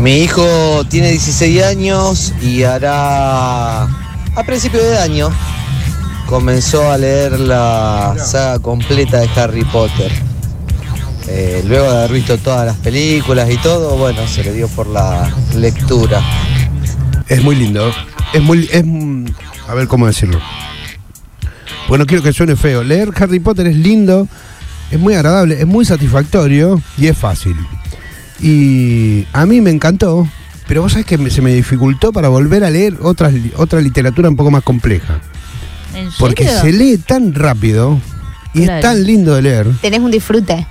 Mi 0.00 0.22
hijo 0.24 0.84
tiene 0.88 1.10
16 1.12 1.62
años 1.62 2.32
y 2.42 2.64
hará 2.64 3.86
a 4.34 4.44
principio 4.44 4.82
de 4.82 4.98
año 4.98 5.30
comenzó 6.28 6.90
a 6.90 6.98
leer 6.98 7.38
la 7.40 8.14
saga 8.18 8.58
completa 8.58 9.18
de 9.20 9.28
Harry 9.36 9.64
Potter. 9.64 10.12
Eh, 11.28 11.62
luego 11.66 11.90
de 11.90 11.98
haber 11.98 12.12
visto 12.12 12.38
todas 12.38 12.66
las 12.66 12.76
películas 12.76 13.50
y 13.50 13.56
todo, 13.58 13.96
bueno, 13.96 14.26
se 14.26 14.44
le 14.44 14.52
dio 14.52 14.68
por 14.68 14.86
la 14.86 15.30
lectura. 15.54 16.22
Es 17.28 17.42
muy 17.42 17.56
lindo. 17.56 17.90
Es 18.32 18.42
muy. 18.42 18.68
Es, 18.72 18.84
a 19.68 19.74
ver 19.74 19.88
cómo 19.88 20.06
decirlo. 20.06 20.40
Bueno, 21.88 22.06
quiero 22.06 22.22
que 22.22 22.32
suene 22.32 22.56
feo. 22.56 22.82
Leer 22.82 23.10
Harry 23.16 23.40
Potter 23.40 23.66
es 23.66 23.76
lindo, 23.76 24.28
es 24.90 24.98
muy 24.98 25.14
agradable, 25.14 25.60
es 25.60 25.66
muy 25.66 25.84
satisfactorio 25.84 26.80
y 26.96 27.06
es 27.06 27.16
fácil. 27.16 27.56
Y 28.40 29.26
a 29.32 29.46
mí 29.46 29.60
me 29.60 29.70
encantó, 29.70 30.28
pero 30.68 30.82
vos 30.82 30.92
sabés 30.92 31.06
que 31.06 31.18
me- 31.18 31.30
se 31.30 31.42
me 31.42 31.52
dificultó 31.52 32.12
para 32.12 32.28
volver 32.28 32.62
a 32.62 32.70
leer 32.70 32.94
otras, 33.02 33.34
otra 33.56 33.80
literatura 33.80 34.28
un 34.28 34.36
poco 34.36 34.50
más 34.52 34.62
compleja. 34.62 35.20
¿En 35.94 36.08
Porque 36.18 36.44
serio? 36.44 36.60
se 36.60 36.72
lee 36.72 36.98
tan 36.98 37.34
rápido 37.34 37.98
y 38.54 38.62
Claro. 38.64 38.76
es 38.78 38.82
tan 38.82 39.04
lindo 39.04 39.34
de 39.34 39.42
leer. 39.42 39.66
Tenés 39.82 39.98
un 40.00 40.10
disfrute. 40.12 40.66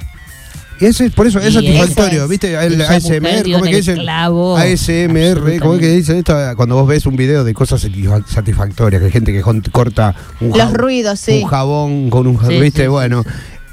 Y 0.79 0.85
eso 0.85 1.03
es, 1.03 1.11
por 1.11 1.25
eso 1.25 1.39
es 1.39 1.49
Y 1.49 1.53
satisfactorio, 1.53 2.23
es. 2.25 2.29
¿viste? 2.29 2.53
El 2.53 2.79
ASMR, 2.79 3.41
¿cómo 3.51 3.65
es 3.65 3.71
que 3.71 3.77
el 3.77 3.81
dicen? 3.81 3.95
clavo. 3.97 4.55
ASMR, 4.57 5.59
¿cómo 5.59 5.73
es 5.73 5.79
que 5.79 5.89
dicen 5.89 6.17
esto? 6.17 6.35
Cuando 6.55 6.75
vos 6.75 6.87
ves 6.87 7.07
un 7.07 7.15
video 7.15 7.43
de 7.43 7.53
cosas 7.55 7.83
satisfa- 7.83 8.23
satisfactorias, 8.27 8.99
que 8.99 9.07
hay 9.07 9.11
gente 9.11 9.33
que 9.33 9.41
corta 9.71 10.13
un, 10.39 10.49
Los 10.49 10.59
jabón- 10.59 10.75
ruidos, 10.75 11.19
sí. 11.19 11.41
un 11.43 11.49
jabón 11.49 12.09
con 12.11 12.27
un 12.27 12.39
Sí, 12.47 12.59
¿viste? 12.61 12.81
sí, 12.81 12.83
sí, 12.83 12.87
bueno, 12.89 13.23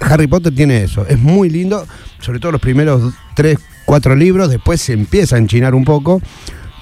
Harry 0.01 0.27
Potter 0.29 0.55
tiene 0.55 0.83
eso, 0.83 1.07
es 1.07 1.19
muy 1.19 1.51
lindo, 1.51 1.87
sobre 2.21 2.39
todo 2.41 2.53
los 2.53 2.61
primeros 2.63 3.13
tres, 3.37 3.59
cuatro 3.85 4.16
libros, 4.16 4.49
después 4.49 4.81
se 4.81 4.92
empieza 4.92 5.37
a 5.37 5.38
enchinar 5.38 5.75
un 5.75 5.85
poco. 5.85 6.20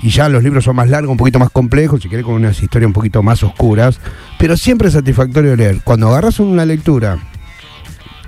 Y 0.02 0.10
ya 0.10 0.28
los 0.28 0.42
libros 0.42 0.64
son 0.64 0.74
más 0.74 0.88
largos, 0.88 1.12
un 1.12 1.16
poquito 1.16 1.38
más 1.38 1.50
complejos, 1.50 2.02
si 2.02 2.08
querés 2.08 2.24
con 2.24 2.34
unas 2.34 2.60
historias 2.60 2.88
un 2.88 2.92
poquito 2.92 3.22
más 3.22 3.42
oscuras, 3.44 4.00
pero 4.36 4.56
siempre 4.56 4.88
es 4.88 4.94
satisfactorio 4.94 5.54
leer. 5.54 5.80
Cuando 5.84 6.08
agarras 6.08 6.40
una 6.40 6.64
lectura 6.66 7.18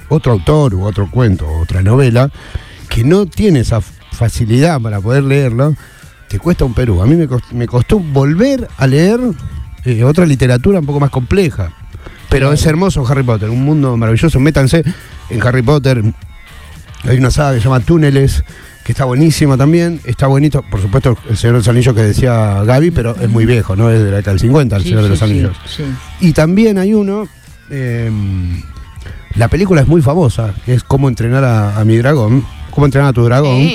otro 0.08 0.32
autor 0.32 0.74
u 0.74 0.84
otro 0.84 1.10
cuento, 1.10 1.48
otra 1.48 1.82
novela, 1.82 2.30
que 2.88 3.02
no 3.02 3.26
tiene 3.26 3.60
esa 3.60 3.80
facilidad 3.80 4.80
para 4.80 5.00
poder 5.00 5.24
leerlo, 5.24 5.74
te 6.28 6.38
cuesta 6.38 6.64
un 6.64 6.74
Perú. 6.74 7.02
A 7.02 7.06
mí 7.06 7.16
me 7.16 7.26
costó, 7.26 7.54
me 7.54 7.66
costó 7.66 7.98
volver 7.98 8.68
a 8.76 8.86
leer 8.86 9.20
eh, 9.84 10.04
otra 10.04 10.26
literatura 10.26 10.78
un 10.78 10.86
poco 10.86 11.00
más 11.00 11.10
compleja. 11.10 11.72
Pero 12.28 12.52
es 12.52 12.64
hermoso 12.66 13.06
Harry 13.06 13.22
Potter, 13.22 13.50
un 13.50 13.64
mundo 13.64 13.96
maravilloso. 13.96 14.40
Métanse 14.40 14.82
en 15.30 15.42
Harry 15.42 15.62
Potter. 15.62 16.02
Hay 17.06 17.18
una 17.18 17.30
saga 17.30 17.52
que 17.54 17.58
se 17.60 17.64
llama 17.64 17.80
Túneles, 17.80 18.44
que 18.84 18.92
está 18.92 19.04
buenísima 19.04 19.56
también. 19.56 20.00
Está 20.04 20.26
bonito, 20.26 20.62
por 20.70 20.80
supuesto, 20.80 21.16
El 21.28 21.36
Señor 21.36 21.54
de 21.54 21.58
los 21.60 21.68
Anillos 21.68 21.94
que 21.94 22.02
decía 22.02 22.62
Gaby, 22.64 22.90
pero 22.90 23.14
es 23.20 23.28
muy 23.28 23.46
viejo, 23.46 23.76
¿no? 23.76 23.90
Es 23.90 24.02
de 24.02 24.10
la 24.10 24.16
década 24.18 24.32
del 24.32 24.40
50, 24.40 24.76
El 24.76 24.82
Sí, 24.82 24.88
Señor 24.88 25.02
de 25.04 25.08
los 25.10 25.18
sí, 25.18 25.24
Anillos. 25.24 25.56
sí. 25.66 25.84
Y 26.20 26.32
también 26.32 26.78
hay 26.78 26.94
uno, 26.94 27.26
eh, 27.70 28.10
la 29.36 29.48
película 29.48 29.80
es 29.82 29.86
muy 29.88 30.00
famosa, 30.02 30.54
que 30.64 30.74
es 30.74 30.82
Cómo 30.84 31.08
entrenar 31.08 31.44
a, 31.44 31.78
a 31.78 31.84
mi 31.84 31.96
dragón, 31.98 32.44
Cómo 32.70 32.86
entrenar 32.86 33.10
a 33.10 33.12
tu 33.12 33.24
dragón, 33.24 33.68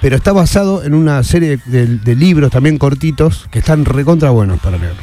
pero 0.00 0.16
está 0.16 0.32
basado 0.32 0.82
en 0.84 0.94
una 0.94 1.22
serie 1.22 1.58
de, 1.66 1.86
de 1.86 2.14
libros 2.16 2.50
también 2.50 2.76
cortitos 2.78 3.46
que 3.50 3.60
están 3.60 3.84
recontra 3.84 4.30
buenos 4.30 4.58
para 4.60 4.76
leer. 4.76 4.94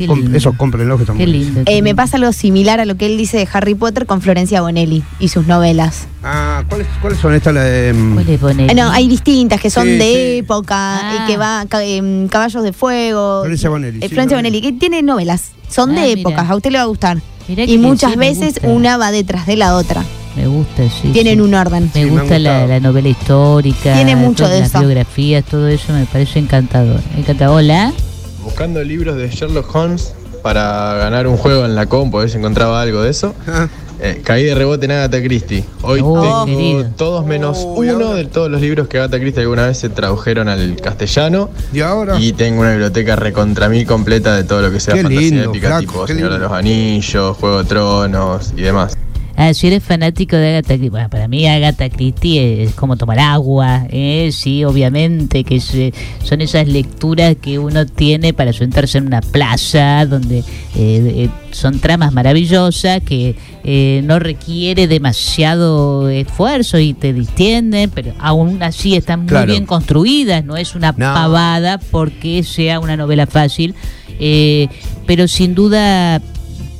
Qué 0.00 0.06
Com- 0.06 0.18
lindo. 0.20 0.36
Eso 0.36 0.54
cómprenlo 0.56 0.96
que 0.96 1.02
están 1.02 1.18
Qué 1.18 1.26
lindo. 1.26 1.60
Eh, 1.66 1.82
me 1.82 1.94
pasa 1.94 2.16
algo 2.16 2.32
similar 2.32 2.80
a 2.80 2.86
lo 2.86 2.96
que 2.96 3.04
él 3.06 3.18
dice 3.18 3.36
de 3.36 3.46
Harry 3.52 3.74
Potter 3.74 4.06
con 4.06 4.22
Florencia 4.22 4.62
Bonelli 4.62 5.02
y 5.18 5.28
sus 5.28 5.46
novelas. 5.46 6.06
Ah, 6.24 6.64
¿cuáles, 6.68 6.86
cuáles 7.02 7.18
son 7.18 7.34
estas? 7.34 7.52
La 7.52 7.62
de, 7.64 7.92
mm, 7.92 8.14
¿Cuál 8.14 8.28
es 8.30 8.40
Bonelli? 8.40 8.70
Eh, 8.70 8.74
no, 8.74 8.90
hay 8.90 9.08
distintas 9.08 9.60
que 9.60 9.68
son 9.68 9.84
Sí, 9.84 9.90
de 9.98 10.04
sí. 10.32 10.38
época 10.38 10.74
Ah. 10.76 11.18
y 11.22 11.26
que 11.30 11.36
va 11.36 11.66
ca- 11.68 11.84
em, 11.84 12.28
Caballos 12.28 12.62
de 12.62 12.72
Fuego. 12.72 13.40
Florencia 13.42 13.68
Bonelli, 13.68 13.98
Eh, 13.98 14.02
sí, 14.02 14.08
Florencia 14.08 14.38
Bonelli, 14.38 14.62
que 14.62 14.72
tiene 14.72 15.02
novelas, 15.02 15.50
son 15.68 15.90
Ah, 15.90 16.00
de 16.00 16.12
épocas, 16.12 16.48
a 16.48 16.56
usted 16.56 16.70
le 16.70 16.78
va 16.78 16.84
a 16.84 16.86
gustar. 16.86 17.18
Mirá 17.46 17.64
Y 17.64 17.76
muchas 17.76 18.16
veces 18.16 18.60
una 18.62 18.96
va 18.96 19.10
detrás 19.12 19.44
de 19.46 19.56
la 19.56 19.76
otra. 19.76 20.02
Me 20.36 20.46
gusta, 20.46 20.84
sí. 20.88 21.08
Tienen 21.12 21.34
sí. 21.34 21.40
un 21.40 21.52
orden. 21.54 21.90
Me 21.92 22.00
Sí, 22.04 22.04
me 22.06 22.12
han 22.12 22.18
gusta 22.20 22.38
la, 22.38 22.66
la 22.66 22.80
novela 22.80 23.08
histórica. 23.08 23.92
Tiene 23.94 24.14
mucho 24.16 24.48
de 24.48 24.60
las 24.60 24.68
eso. 24.70 24.78
biografías, 24.78 25.44
todo 25.44 25.66
eso 25.68 25.92
me 25.92 26.06
parece 26.06 26.38
encantador. 26.38 27.00
Encantador. 27.16 27.56
Hola. 27.58 27.92
Buscando 28.50 28.82
libros 28.82 29.16
de 29.16 29.28
Sherlock 29.30 29.72
Holmes 29.74 30.12
para 30.42 30.94
ganar 30.94 31.28
un 31.28 31.36
juego 31.36 31.64
en 31.64 31.76
la 31.76 31.86
compu, 31.86 32.18
a 32.18 32.22
ver 32.22 32.30
si 32.30 32.38
encontraba 32.38 32.82
algo 32.82 33.00
de 33.02 33.10
eso. 33.10 33.34
Eh, 34.02 34.22
caí 34.24 34.44
de 34.44 34.54
rebote 34.54 34.86
en 34.86 34.92
Agatha 34.92 35.22
Christie. 35.22 35.62
Hoy 35.82 36.00
Oh, 36.02 36.22
tengo 36.22 36.46
querido. 36.46 36.86
todos 36.96 37.26
menos 37.26 37.58
uno 37.66 38.14
de 38.14 38.24
todos 38.24 38.50
los 38.50 38.62
libros 38.62 38.88
que 38.88 38.96
Agatha 38.96 39.18
Christie 39.18 39.42
alguna 39.42 39.66
vez 39.66 39.76
se 39.76 39.90
tradujeron 39.90 40.48
al 40.48 40.74
castellano. 40.76 41.50
¿Y 41.70 41.80
ahora? 41.80 42.18
Y 42.18 42.32
tengo 42.32 42.62
una 42.62 42.70
biblioteca 42.70 43.14
recontra 43.16 43.68
mí 43.68 43.84
completa 43.84 44.34
de 44.36 44.44
todo 44.44 44.62
lo 44.62 44.70
que 44.72 44.80
sea 44.80 44.94
Qué 44.94 45.02
fantasía 45.02 45.30
lindo, 45.30 45.50
épica, 45.50 45.68
flaco, 45.68 45.80
tipo 45.82 46.04
qué 46.06 46.14
Señor 46.14 46.32
de 46.32 46.38
los 46.38 46.50
Anillos, 46.50 47.36
Juego 47.36 47.58
de 47.62 47.64
Tronos 47.68 48.54
y 48.56 48.62
demás. 48.62 48.96
Ah, 49.36 49.54
si 49.54 49.68
eres 49.68 49.82
fanático 49.82 50.36
de 50.36 50.48
Agatha 50.48 50.74
Christie, 50.74 50.90
bueno, 50.90 51.08
para 51.08 51.26
mí 51.28 51.46
Agatha 51.46 51.88
Christie 51.88 52.64
es 52.64 52.74
como 52.74 52.96
tomar 52.96 53.18
agua, 53.20 53.86
¿eh? 53.88 54.30
sí, 54.32 54.64
obviamente, 54.64 55.44
que 55.44 55.56
es, 55.56 55.74
eh, 55.74 55.92
son 56.22 56.40
esas 56.42 56.68
lecturas 56.68 57.36
que 57.40 57.58
uno 57.58 57.86
tiene 57.86 58.34
para 58.34 58.52
sentarse 58.52 58.98
en 58.98 59.06
una 59.06 59.22
plaza, 59.22 60.04
donde 60.04 60.40
eh, 60.40 60.44
eh, 60.76 61.28
son 61.52 61.80
tramas 61.80 62.12
maravillosas, 62.12 63.00
que 63.02 63.34
eh, 63.64 64.02
no 64.04 64.18
requiere 64.18 64.86
demasiado 64.88 66.08
esfuerzo 66.10 66.78
y 66.78 66.92
te 66.94 67.12
distienden, 67.12 67.90
pero 67.90 68.12
aún 68.18 68.62
así 68.62 68.94
están 68.96 69.20
muy 69.20 69.28
Claro. 69.28 69.46
bien 69.52 69.64
construidas, 69.66 70.44
no 70.44 70.56
es 70.56 70.74
una 70.74 70.92
pavada 70.92 71.78
porque 71.78 72.42
sea 72.42 72.78
una 72.80 72.96
novela 72.96 73.26
fácil, 73.26 73.74
eh, 74.18 74.68
pero 75.06 75.26
sin 75.28 75.54
duda 75.54 76.20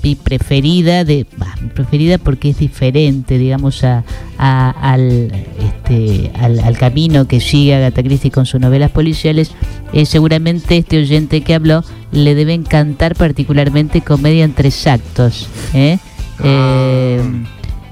mi 0.02 0.14
preferida 0.14 1.04
de 1.04 1.26
bah, 1.36 1.54
mi 1.60 1.68
preferida 1.68 2.18
porque 2.18 2.50
es 2.50 2.58
diferente 2.58 3.38
digamos 3.38 3.84
a, 3.84 4.04
a- 4.38 4.70
al, 4.92 5.30
este, 5.58 6.30
al 6.38 6.58
al 6.60 6.76
camino 6.78 7.26
que 7.26 7.40
sigue 7.40 7.74
Agatha 7.74 8.02
Christie 8.02 8.30
con 8.30 8.46
sus 8.46 8.60
novelas 8.60 8.90
policiales 8.90 9.52
eh, 9.92 10.06
seguramente 10.06 10.76
este 10.76 10.98
oyente 10.98 11.42
que 11.42 11.54
habló 11.54 11.84
le 12.12 12.34
debe 12.34 12.54
encantar 12.54 13.14
particularmente 13.14 14.00
comedia 14.00 14.44
en 14.44 14.52
tres 14.54 14.86
actos 14.86 15.48
¿eh? 15.74 15.98
Eh, 16.42 17.20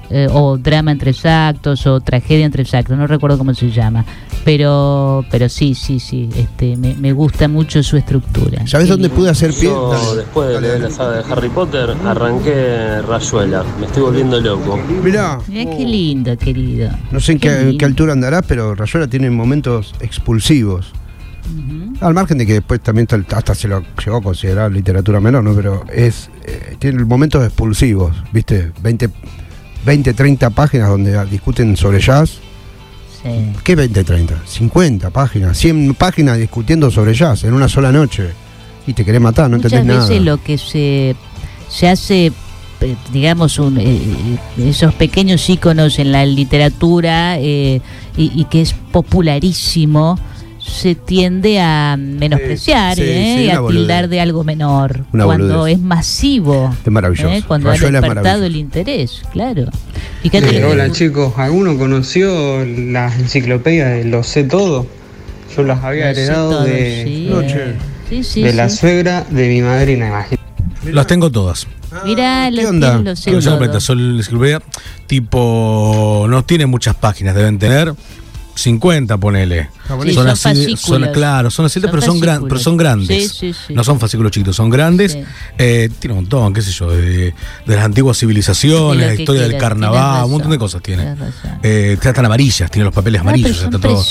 eh, 0.09 0.27
o 0.31 0.57
drama 0.57 0.91
en 0.91 0.97
tres 0.97 1.25
actos 1.25 1.85
o 1.87 1.99
tragedia 2.01 2.45
en 2.45 2.51
tres 2.51 2.73
actos 2.73 2.97
no 2.97 3.05
recuerdo 3.07 3.37
cómo 3.37 3.53
se 3.53 3.69
llama 3.71 4.03
pero 4.45 5.23
pero 5.29 5.49
sí 5.49 5.75
sí 5.75 5.99
sí 5.99 6.29
este 6.35 6.75
me, 6.77 6.95
me 6.95 7.11
gusta 7.13 7.47
mucho 7.47 7.83
su 7.83 7.97
estructura 7.97 8.65
¿Sabes 8.67 8.87
dónde 8.89 9.09
pude 9.09 9.29
hacer 9.29 9.51
pie? 9.51 9.63
Yo, 9.69 9.91
Dale. 9.91 10.17
después 10.21 10.49
de 10.49 10.61
leer 10.61 10.79
la 10.81 10.89
saga 10.91 11.21
de 11.23 11.31
Harry 11.31 11.49
Potter, 11.49 11.89
arranqué 12.05 13.01
Rayuela. 13.01 13.63
Me 13.79 13.85
estoy 13.85 14.03
volviendo 14.03 14.39
loco. 14.39 14.77
Mirá, 15.03 15.39
Mirá 15.47 15.69
qué 15.75 15.85
lindo 15.85 16.37
querido 16.37 16.89
no 17.11 17.19
sé 17.19 17.33
en 17.33 17.39
Qué 17.39 17.49
qué, 17.49 17.59
lindo. 17.65 17.77
qué 17.77 17.85
altura 17.85 18.13
andarás, 18.13 18.43
pero 18.47 18.75
Rayuela 18.75 19.07
tiene 19.07 19.29
momentos 19.29 19.93
expulsivos. 19.99 20.91
Al 22.01 22.13
margen 22.13 22.37
de 22.37 22.45
que 22.45 22.53
después 22.53 22.79
también 22.81 23.07
hasta 23.31 23.55
se 23.55 23.67
lo 23.67 23.83
llegó 24.05 24.17
a 24.17 24.21
considerar 24.21 24.71
literatura 24.71 25.19
menor, 25.19 25.43
¿no? 25.43 25.53
Pero 25.55 25.83
es 25.91 26.29
eh, 26.45 26.75
tiene 26.77 27.03
momentos 27.05 27.43
expulsivos, 27.43 28.15
¿viste? 28.31 28.71
20, 28.83 29.09
20, 29.85 30.13
30 30.13 30.49
páginas 30.51 30.89
donde 30.89 31.25
discuten 31.25 31.75
sobre 31.77 31.99
jazz. 31.99 32.39
Sí. 33.21 33.29
¿Qué 33.63 33.75
20, 33.75 34.03
30? 34.03 34.41
50 34.45 35.09
páginas, 35.09 35.57
100 35.57 35.95
páginas 35.95 36.37
discutiendo 36.37 36.89
sobre 36.89 37.13
jazz 37.13 37.43
en 37.43 37.53
una 37.53 37.67
sola 37.67 37.91
noche. 37.91 38.29
Y 38.87 38.93
te 38.93 39.03
querés 39.05 39.21
matar, 39.21 39.49
no 39.49 39.57
Muchas 39.57 39.73
entendés 39.73 39.95
nada. 39.97 40.07
veces 40.09 40.23
lo 40.23 40.41
que 40.41 40.57
se, 40.57 41.15
se 41.69 41.89
hace, 41.89 42.31
eh, 42.81 42.95
digamos, 43.11 43.59
un, 43.59 43.77
eh, 43.77 43.83
eh, 44.57 44.69
esos 44.69 44.93
pequeños 44.95 45.47
íconos 45.49 45.99
en 45.99 46.11
la 46.11 46.25
literatura 46.25 47.37
eh, 47.39 47.81
y, 48.17 48.31
y 48.41 48.45
que 48.45 48.61
es 48.61 48.73
popularísimo, 48.73 50.17
se 50.69 50.95
tiende 50.95 51.59
a 51.59 51.95
menospreciar 51.97 52.95
Sí, 52.95 53.01
¿eh? 53.03 53.35
sí, 53.37 53.43
y 53.45 53.49
una 53.49 53.59
a 53.59 53.67
tildar 53.71 54.07
de 54.09 54.21
algo 54.21 54.43
menor. 54.43 55.05
Una 55.11 55.25
cuando 55.25 55.47
boludez. 55.57 55.75
es 55.75 55.81
masivo. 55.81 56.75
Es 56.85 56.91
maravilloso. 56.91 57.29
¿eh? 57.29 57.43
Cuando 57.47 57.69
ha 57.69 57.73
Rayuela 57.73 57.99
es 57.99 58.03
despertado 58.03 58.45
el 58.45 58.55
interés, 58.55 59.21
claro. 59.33 59.65
Fíjate 60.21 60.57
Eh, 60.59 60.63
hola 60.65 60.91
chicos, 60.91 61.33
¿alguno 61.37 61.77
conoció 61.77 62.63
las 62.65 63.17
enciclopedias 63.19 63.89
de 63.91 64.05
Lo 64.05 64.23
sé 64.23 64.43
todo? 64.43 64.85
Yo 65.55 65.63
las 65.63 65.83
había 65.83 66.05
Lo 66.05 66.09
heredado 66.11 66.49
todo, 66.51 66.63
de, 66.63 67.03
sí. 67.05 67.25
de- 67.27 67.75
Sí, 68.09 68.23
sí, 68.23 68.41
de 68.41 68.53
la 68.53 68.69
suegra 68.69 69.23
de 69.29 69.47
mi 69.49 69.61
madrina, 69.61 70.07
imagínate. 70.07 70.39
Las 70.91 71.05
tengo 71.07 71.31
todas. 71.31 71.67
Mirá, 72.05 72.49
lo, 72.49 72.69
onda? 72.69 72.97
los 72.99 73.19
sé 73.19 73.31
todo. 73.31 73.79
son 73.81 74.13
la 74.13 74.17
enciclopedia 74.19 74.61
tipo. 75.07 76.25
No 76.29 76.43
tiene 76.43 76.65
muchas 76.65 76.95
páginas, 76.95 77.35
deben 77.35 77.59
tener 77.59 77.93
50, 78.61 79.17
ponele. 79.17 79.69
Sí, 80.03 80.13
son 80.13 80.27
fascículos. 80.35 80.79
son, 80.81 81.07
claro, 81.13 81.49
son 81.51 81.65
así, 81.65 81.79
Son 81.79 81.89
pero, 81.89 82.01
son 82.01 82.19
gran- 82.19 82.43
pero 82.47 82.59
son 82.59 82.77
grandes. 82.77 83.31
Sí, 83.31 83.53
sí, 83.53 83.59
sí. 83.67 83.73
No 83.73 83.83
son 83.83 83.99
fascículos 83.99 84.31
chiquitos, 84.31 84.55
son 84.55 84.69
grandes. 84.69 85.13
Sí. 85.13 85.23
Eh, 85.57 85.89
tiene 85.99 86.13
un 86.13 86.21
montón, 86.21 86.53
qué 86.53 86.61
sé 86.61 86.71
yo, 86.71 86.91
de, 86.91 87.33
de 87.65 87.75
las 87.75 87.85
antiguas 87.85 88.17
civilizaciones, 88.17 89.07
la 89.07 89.13
historia 89.15 89.41
del 89.43 89.57
carnaval, 89.57 90.25
un 90.25 90.31
montón 90.31 90.51
de 90.51 90.57
cosas 90.57 90.81
tiene. 90.81 91.15
Eh, 91.63 91.97
están 92.01 92.25
amarillas, 92.25 92.69
tiene 92.69 92.85
los 92.85 92.93
papeles 92.93 93.21
Ah, 93.21 93.23
pero 93.25 93.35
amarillos, 93.35 93.57
son 93.57 93.73
está 93.75 93.87
todo. 93.87 94.03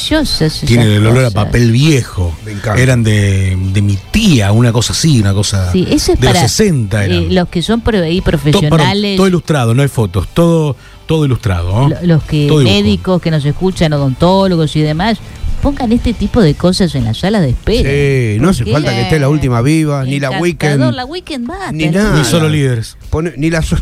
Tiene 0.67 0.97
el 0.97 1.07
olor 1.07 1.25
a 1.27 1.31
papel 1.31 1.71
viejo. 1.71 2.37
Eran 2.77 3.03
de, 3.05 3.57
de 3.73 3.83
mi 3.83 3.97
tía, 4.11 4.53
una 4.53 4.73
cosa 4.73 4.93
así, 4.93 5.21
una 5.21 5.33
cosa. 5.33 5.71
Sí, 5.73 5.87
eso 5.91 6.13
es 6.13 6.21
de 6.21 6.27
para 6.27 6.43
los 6.43 6.51
60 6.51 7.05
eran. 7.05 7.19
eh, 7.19 7.27
los 7.31 7.49
que 7.49 7.63
son 7.63 7.81
pro- 7.81 7.99
ahí 8.03 8.21
todo, 8.21 8.33
perdón, 8.33 8.51
profesionales, 8.51 9.17
todo 9.17 9.27
ilustrado, 9.29 9.75
no 9.75 9.83
hay 9.83 9.89
fotos, 9.89 10.29
todo, 10.35 10.77
todo 11.09 11.25
ilustrado. 11.25 11.73
¿no? 11.73 11.89
lo- 11.89 11.97
los 12.03 12.23
que 12.23 12.47
Todo 12.47 12.61
dibujo. 12.61 12.77
médicos 12.77 13.21
que 13.21 13.33
nos 13.33 13.45
escuchan, 13.45 13.93
odontólogos 13.93 14.77
y 14.77 14.83
demás, 14.83 15.19
pongan 15.61 15.91
este 15.91 16.13
tipo 16.15 16.41
de 16.41 16.55
cosas 16.55 16.95
en 16.95 17.03
la 17.05 17.15
sala 17.15 17.41
de 17.41 17.49
espera. 17.51 17.91
Sí, 17.91 18.39
no 18.41 18.51
hace 18.51 18.65
falta 18.65 18.93
que 18.93 19.03
esté 19.03 19.19
la 19.19 19.29
última 19.29 19.61
viva, 19.63 20.05
ni 20.05 20.21
la 20.21 20.39
weekend, 20.41 20.95
La 20.95 21.05
weekend 21.05 21.51
va. 21.51 21.73
ni 21.73 21.89
nada. 21.89 22.17
Ni 22.17 22.25
solo 22.25 22.49
líderes. 22.49 22.97
Pone- 23.11 23.33
ni 23.37 23.51
la, 23.51 23.61
so- 23.63 23.77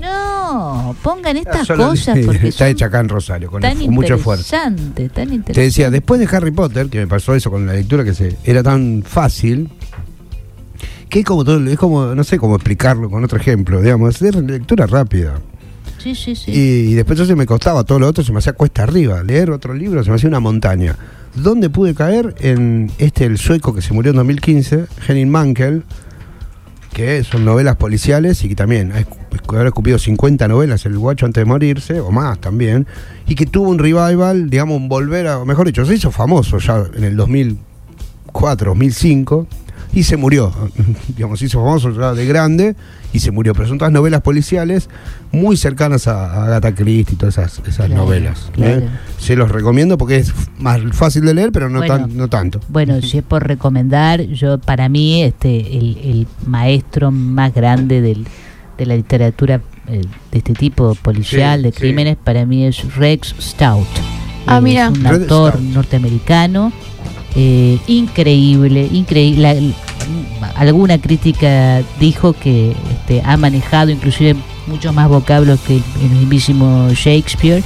No, 0.00 0.94
pongan 1.02 1.36
estas 1.36 1.66
solo 1.66 1.88
cosas 1.88 2.18
porque 2.24 2.48
Está 2.48 2.68
hecha 2.68 2.86
acá 2.86 3.00
en 3.00 3.08
Rosario, 3.08 3.50
con, 3.50 3.60
tan 3.60 3.76
con 3.78 3.90
mucho 3.94 4.14
esfuerzo. 4.14 4.50
tan 4.56 4.76
Te 4.94 5.02
interesantes. 5.04 5.56
decía, 5.56 5.90
después 5.90 6.20
de 6.20 6.28
Harry 6.34 6.50
Potter, 6.52 6.88
que 6.88 6.98
me 7.00 7.06
pasó 7.08 7.34
eso 7.34 7.50
con 7.50 7.66
la 7.66 7.72
lectura, 7.72 8.04
que 8.04 8.14
se, 8.14 8.36
era 8.44 8.62
tan 8.62 9.02
fácil, 9.04 9.68
que 11.08 11.20
es 11.20 11.24
como 11.24 11.44
todo, 11.44 11.64
es 11.68 11.76
como, 11.78 12.14
no 12.14 12.22
sé 12.22 12.38
cómo 12.38 12.54
explicarlo 12.56 13.10
con 13.10 13.24
otro 13.24 13.38
ejemplo, 13.38 13.80
digamos, 13.82 14.22
es 14.22 14.34
lectura 14.36 14.86
rápida. 14.86 15.40
Y, 16.50 16.94
después 16.94 17.18
eso 17.18 17.36
me 17.36 17.46
costaba, 17.46 17.84
todo 17.84 17.98
lo 17.98 18.08
otro 18.08 18.24
se 18.24 18.32
me 18.32 18.38
hacía 18.38 18.52
cuesta 18.52 18.82
arriba. 18.82 19.22
Leer 19.22 19.50
otro 19.50 19.74
libro 19.74 20.02
se 20.02 20.10
me 20.10 20.16
hacía 20.16 20.28
una 20.28 20.40
montaña. 20.40 20.96
¿Dónde 21.34 21.70
pude 21.70 21.94
caer? 21.94 22.34
En 22.40 22.90
este, 22.98 23.24
el 23.24 23.38
sueco 23.38 23.74
que 23.74 23.82
se 23.82 23.92
murió 23.92 24.10
en 24.10 24.16
2015, 24.16 24.86
Henning 25.06 25.30
Mankell, 25.30 25.84
que 26.92 27.22
son 27.22 27.44
novelas 27.44 27.76
policiales 27.76 28.42
y 28.44 28.48
que 28.48 28.54
también 28.56 28.92
habrá 29.46 29.68
escupido 29.68 29.98
50 29.98 30.48
novelas 30.48 30.84
el 30.86 30.98
guacho 30.98 31.26
antes 31.26 31.40
de 31.40 31.44
morirse, 31.44 32.00
o 32.00 32.10
más 32.10 32.40
también, 32.40 32.86
y 33.26 33.34
que 33.34 33.46
tuvo 33.46 33.68
un 33.68 33.78
revival, 33.78 34.50
digamos, 34.50 34.76
un 34.76 34.88
volver 34.88 35.28
a, 35.28 35.44
mejor 35.44 35.66
dicho, 35.66 35.84
se 35.84 35.94
hizo 35.94 36.10
famoso 36.10 36.58
ya 36.58 36.84
en 36.94 37.04
el 37.04 37.16
2004, 37.16 38.70
2005, 38.70 39.46
y 39.98 40.02
se 40.04 40.16
murió, 40.16 40.52
digamos, 41.16 41.40
hizo 41.42 41.58
famoso 41.62 41.90
ya 41.92 42.12
de 42.14 42.24
grande 42.26 42.76
y 43.12 43.20
se 43.20 43.30
murió, 43.30 43.54
pero 43.54 43.66
son 43.68 43.78
todas 43.78 43.92
novelas 43.92 44.20
policiales 44.22 44.88
muy 45.32 45.56
cercanas 45.56 46.06
a, 46.08 46.26
a 46.32 46.44
Agatha 46.46 46.74
Christie 46.74 47.14
y 47.14 47.16
todas 47.16 47.38
esas, 47.38 47.58
esas 47.66 47.86
Claro, 47.86 48.04
novelas. 48.04 48.50
¿eh? 48.58 48.86
Se 49.18 49.34
los 49.36 49.50
recomiendo 49.50 49.96
porque 49.98 50.16
es 50.18 50.32
más 50.58 50.80
fácil 50.92 51.24
de 51.24 51.34
leer, 51.34 51.52
pero 51.52 51.68
no, 51.68 51.78
Bueno. 51.78 51.98
tan, 52.06 52.16
no 52.16 52.28
tanto. 52.28 52.60
Bueno, 52.68 53.00
si 53.02 53.18
es 53.18 53.24
por 53.24 53.46
recomendar, 53.46 54.20
yo 54.22 54.58
para 54.58 54.88
mí 54.88 55.22
este 55.22 55.78
el, 55.78 55.98
el 56.02 56.26
maestro 56.46 57.10
más 57.10 57.54
grande 57.54 58.00
del, 58.00 58.26
de 58.76 58.86
la 58.86 58.94
literatura 58.96 59.60
eh, 59.88 60.02
de 60.32 60.38
este 60.38 60.52
tipo 60.52 60.94
policial 60.96 61.60
Sí, 61.60 61.64
de 61.64 61.72
sí. 61.72 61.78
crímenes 61.78 62.16
para 62.22 62.44
mí 62.46 62.64
es 62.66 62.94
Rex 62.96 63.34
Stout. 63.40 63.86
Ah, 64.46 64.60
mira. 64.60 64.88
Es 64.92 64.98
un 64.98 65.04
Rex 65.04 65.14
autor 65.22 65.52
Stout. 65.54 65.64
norteamericano 65.74 66.72
eh, 67.40 67.78
increíble, 67.86 68.88
increíble. 68.92 69.42
La- 69.42 70.50
alguna 70.56 70.98
crítica 71.00 71.82
dijo 72.00 72.32
que 72.32 72.72
este, 72.90 73.22
ha 73.24 73.36
manejado 73.36 73.90
inclusive 73.90 74.34
muchos 74.66 74.92
más 74.94 75.08
vocablos 75.08 75.60
que 75.60 75.76
el, 75.76 75.82
el 76.02 76.10
mismísimo 76.10 76.88
Shakespeare. 76.92 77.62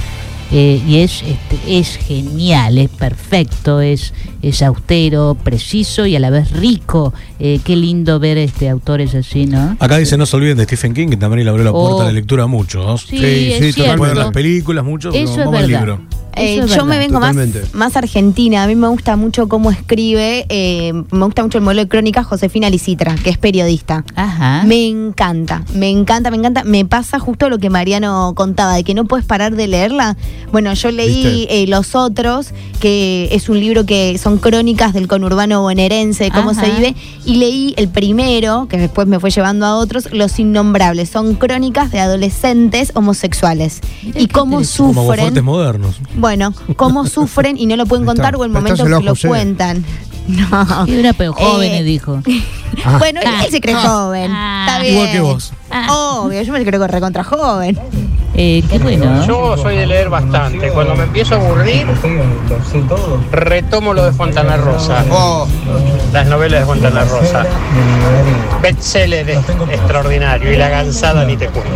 eh, 0.51 0.79
y 0.87 0.97
es 0.97 1.23
este, 1.23 1.57
es 1.79 1.95
genial, 1.97 2.77
es 2.77 2.89
perfecto, 2.89 3.81
es, 3.81 4.13
es 4.43 4.61
austero, 4.61 5.35
preciso 5.43 6.05
y 6.05 6.15
a 6.15 6.19
la 6.19 6.29
vez 6.29 6.51
rico. 6.51 7.11
Eh, 7.39 7.59
qué 7.63 7.75
lindo 7.75 8.19
ver 8.19 8.37
este 8.37 8.69
autores 8.69 9.15
así, 9.15 9.45
¿no? 9.47 9.75
Acá 9.79 9.97
dice 9.97 10.15
no 10.17 10.27
se 10.27 10.35
olviden 10.35 10.57
de 10.57 10.65
Stephen 10.65 10.93
King, 10.93 11.07
que 11.07 11.17
también 11.17 11.43
le 11.45 11.49
abrió 11.49 11.63
la 11.65 11.71
puerta 11.71 11.95
Oh. 11.95 12.01
a 12.01 12.05
la 12.05 12.11
lectura 12.11 12.43
a 12.43 12.47
muchos. 12.47 13.01
Sí, 13.09 13.15
totalmente. 13.15 13.73
cierto. 13.73 14.13
las 14.13 14.31
películas, 14.31 14.85
muchos, 14.85 15.15
Eso 15.15 15.31
pero 15.35 15.41
es 15.41 15.45
vamos 15.45 15.59
al 15.61 15.67
verdad. 15.71 15.79
libro. 15.87 16.22
Eh, 16.35 16.65
yo 16.67 16.85
me 16.85 16.97
vengo 16.97 17.19
más, 17.19 17.33
Totalmente. 17.35 17.63
más 17.73 17.95
argentina. 17.97 18.63
A 18.63 18.67
mí 18.67 18.75
me 18.75 18.87
gusta 18.87 19.15
mucho 19.15 19.47
cómo 19.47 19.71
escribe. 19.71 20.45
eh, 20.49 20.93
me 21.11 21.25
gusta 21.25 21.43
mucho 21.43 21.57
el 21.57 21.63
modelo 21.63 21.81
de 21.81 21.87
crónica 21.87 22.23
Josefina 22.23 22.69
Licitra, 22.69 23.15
que 23.15 23.29
es 23.29 23.37
periodista. 23.37 24.03
Ajá. 24.15 24.63
Me 24.65 24.87
encanta, 24.87 25.63
me 25.73 25.89
encanta, 25.89 26.31
me 26.31 26.37
encanta. 26.37 26.63
Me 26.63 26.85
pasa 26.85 27.19
justo 27.19 27.49
lo 27.49 27.59
que 27.59 27.69
Mariano 27.69 28.33
contaba, 28.35 28.73
de 28.75 28.83
que 28.83 28.93
no 28.93 29.05
puedes 29.05 29.25
parar 29.25 29.55
de 29.55 29.67
leerla. 29.67 30.17
Bueno, 30.51 30.73
yo 30.73 30.91
leí 30.91 31.47
eh, 31.49 31.65
Los 31.67 31.95
Otros, 31.95 32.51
que 32.79 33.29
es 33.31 33.49
un 33.49 33.59
libro 33.59 33.85
que 33.85 34.17
son 34.17 34.37
crónicas 34.37 34.93
del 34.93 35.07
conurbano 35.07 35.61
bonaerense, 35.61 36.25
de 36.25 36.31
cómo 36.31 36.51
Ajá. 36.51 36.65
se 36.65 36.71
vive. 36.71 36.95
Y 37.25 37.35
leí 37.35 37.73
el 37.77 37.89
primero, 37.89 38.67
que 38.69 38.77
después 38.77 39.07
me 39.07 39.19
fue 39.19 39.29
llevando 39.31 39.65
a 39.65 39.75
otros, 39.77 40.09
Los 40.11 40.39
Innombrables. 40.39 41.09
Son 41.09 41.35
crónicas 41.35 41.91
de 41.91 41.99
adolescentes 41.99 42.91
homosexuales. 42.95 43.81
Mirá 44.03 44.19
y 44.21 44.27
cómo. 44.27 44.53
Como 44.53 44.63
sufren. 44.65 45.05
fuertes 45.05 45.43
modernos. 45.43 45.95
Bueno, 46.23 46.53
cómo 46.77 47.05
sufren 47.15 47.57
y 47.57 47.65
no 47.65 47.75
lo 47.75 47.85
pueden 47.85 48.05
contar 48.05 48.37
o 48.37 48.45
el 48.45 48.49
momento 48.49 48.85
que 48.85 48.89
lo 48.89 49.13
cuentan. 49.27 49.83
No. 50.25 50.85
Y 50.87 50.97
una 50.99 51.11
pero 51.11 51.33
jóvenes, 51.33 51.81
Eh, 51.81 51.83
dijo. 51.83 52.21
Bueno, 52.97 53.19
él, 53.21 53.27
él 53.45 53.51
se 53.51 53.59
cree 53.59 53.75
joven. 53.75 54.31
Ah. 54.33 54.65
Está 54.65 54.79
bien. 54.81 54.93
Igual 54.95 55.11
que 55.11 55.19
vos. 55.19 55.53
Obvio, 55.89 56.41
yo 56.41 56.53
me 56.53 56.63
creo 56.65 56.79
que 56.79 56.87
recontra 56.87 57.23
joven. 57.25 57.77
Eh, 58.35 58.63
qué 58.69 58.79
bueno. 58.79 59.27
Yo 59.27 59.57
soy 59.57 59.75
de 59.75 59.85
leer 59.85 60.09
bastante. 60.09 60.69
Cuando 60.69 60.95
me 60.95 61.03
empiezo 61.03 61.35
a 61.35 61.39
aburrir, 61.39 61.85
retomo 63.31 63.93
lo 63.93 64.05
de 64.05 64.13
Fontana 64.13 64.55
Rosa. 64.57 65.03
Las 66.13 66.25
novelas 66.27 66.61
de 66.61 66.65
Fontana 66.65 67.03
Rosa. 67.03 67.45
Bestseller 68.61 69.29
es- 69.29 69.39
extraordinario. 69.71 70.51
Y 70.53 70.55
la 70.55 70.69
gansada 70.69 71.25
ni 71.25 71.35
te 71.35 71.47
cuento. 71.49 71.71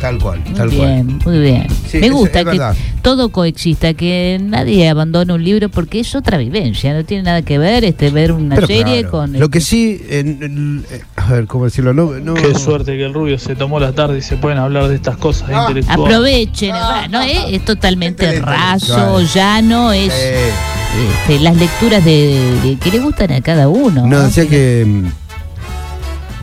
Tal 0.00 0.18
cual, 0.18 0.40
Muy 0.46 0.54
tal 0.54 0.68
bien, 0.68 1.18
muy 1.24 1.38
bien. 1.40 1.66
Sí, 1.88 1.98
Me 1.98 2.10
gusta 2.10 2.38
es 2.40 2.44
que 2.44 2.50
verdad. 2.52 2.76
todo 3.02 3.30
coexista, 3.30 3.94
que 3.94 4.38
nadie 4.40 4.88
abandone 4.88 5.32
un 5.32 5.42
libro 5.42 5.68
porque 5.70 5.98
es 6.00 6.14
otra 6.14 6.38
vivencia, 6.38 6.94
no 6.94 7.04
tiene 7.04 7.24
nada 7.24 7.42
que 7.42 7.58
ver 7.58 7.84
este 7.84 8.10
ver 8.10 8.30
una 8.30 8.54
Pero 8.54 8.66
serie 8.68 9.00
claro, 9.00 9.10
con 9.10 9.32
Lo 9.38 9.48
que 9.48 9.60
sí, 9.60 10.00
en- 10.08 10.40
en- 10.42 10.86
eh, 10.90 11.00
a 11.16 11.32
ver, 11.32 11.46
¿cómo 11.48 11.64
decirlo? 11.64 11.92
No, 11.94 12.12
no- 12.12 12.34
Qué 12.34 12.54
suerte 12.54 12.96
que 12.96 13.04
el 13.06 13.12
rubio 13.12 13.38
se 13.40 13.56
tomó 13.56 13.80
la 13.80 13.90
tarde 13.92 14.18
y 14.18 14.22
se 14.22 14.36
pueden 14.36 14.58
hablar 14.58 14.86
de 14.88 14.94
estas 14.94 15.16
cosas 15.16 15.50
intelectuales. 15.50 15.88
aprovechen, 16.14 16.74
bueno, 16.98 17.22
es, 17.22 17.38
es 17.54 17.64
totalmente 17.64 18.40
raso, 18.40 19.20
llano, 19.34 19.92
es 19.92 20.12
este, 20.14 21.40
las 21.40 21.56
lecturas 21.56 22.04
de, 22.04 22.60
de- 22.62 22.76
que 22.78 22.90
le 22.92 23.00
gustan 23.00 23.32
a 23.32 23.40
cada 23.40 23.68
uno. 23.68 24.06
No, 24.06 24.20
decía 24.22 24.46
que. 24.46 24.84
mm, 24.86 25.06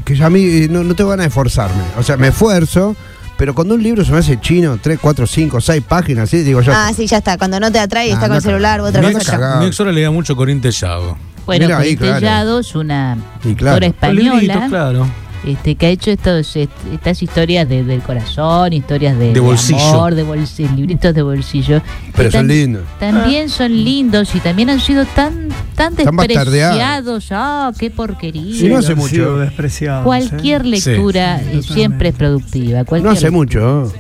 Que 0.03 0.15
yo 0.15 0.25
a 0.25 0.29
mí 0.29 0.39
eh, 0.43 0.67
no, 0.69 0.83
no 0.83 0.93
tengo 0.93 1.09
ganas 1.09 1.23
de 1.23 1.27
esforzarme. 1.29 1.81
O 1.97 2.03
sea, 2.03 2.15
me 2.15 2.27
esfuerzo, 2.27 2.95
pero 3.38 3.54
cuando 3.54 3.76
un 3.76 3.84
libro 3.84 4.04
se 4.06 4.12
me 4.12 4.19
hace 4.19 4.39
chino, 4.39 4.78
3, 4.82 5.00
4, 5.02 5.28
5, 5.28 5.62
6 5.62 5.84
páginas, 5.88 6.30
¿sí? 6.30 6.38
digo 6.43 6.62
yo. 6.62 6.71
Ah, 6.76 6.91
sí, 6.95 7.08
ya 7.08 7.17
está. 7.17 7.38
Cuando 7.38 7.60
no 7.60 7.71
te 7.71 7.80
atrae, 7.80 8.12
está 8.12 8.26
Ah, 8.26 8.28
con 8.28 8.38
el 8.38 8.41
celular 8.43 8.82
u 8.82 8.86
otra 8.86 9.02
Mi 9.02 9.13
cosa. 9.13 9.34
ex, 9.34 9.39
ya. 9.41 9.56
mi 9.60 9.65
ex 9.67 9.80
ahora 9.80 9.91
leía 9.91 10.12
mucho 10.12 10.36
Corín 10.36 10.62
Tellado. 10.62 11.17
Bueno, 11.45 11.67
Corín 11.78 11.98
claro. 11.98 12.15
Tellado 12.19 12.60
es 12.60 12.76
una 12.76 13.17
Y 13.43 13.54
claro. 13.56 13.74
autora 13.76 13.88
española 13.88 14.65
claro. 14.69 15.08
Este, 15.45 15.75
que 15.75 15.86
ha 15.86 15.89
hecho 15.89 16.12
estos, 16.12 16.55
est- 16.55 16.69
estas 16.93 17.21
historias 17.21 17.67
de- 17.69 17.84
del 17.84 18.01
corazón, 18.01 18.73
historias 18.73 19.17
de, 19.17 19.34
De 19.34 19.39
bolsillo. 19.39 19.79
amor, 19.79 20.15
de 20.15 20.23
bolsillo, 20.23 20.69
libritos 20.75 21.13
de 21.13 21.21
bolsillo. 21.21 21.81
Pero 22.15 22.31
son 22.31 22.47
lindos. 22.47 22.84
También 22.99 23.49
son 23.49 23.71
lindos 23.71 24.34
y 24.36 24.39
también 24.39 24.69
han 24.69 24.79
sido 24.79 25.05
tan, 25.05 25.49
tan 25.75 25.95
despreciados. 25.95 27.27
Ah, 27.31 27.71
qué 27.77 27.89
porquería. 27.91 28.55
Sí, 28.60 28.67
no 28.67 28.77
hace 28.77 28.95
mucho. 28.95 29.38
despreciados, 29.38 30.03
Cualquier 30.05 30.62
¿eh? 30.62 30.65
lectura 30.65 31.39
Sí, 31.39 31.58
eh, 31.60 31.63
siempre 31.63 32.10
es 32.10 32.15
productiva. 32.15 32.84
No 33.01 33.10
hace 33.12 33.29
mucho. 33.31 33.91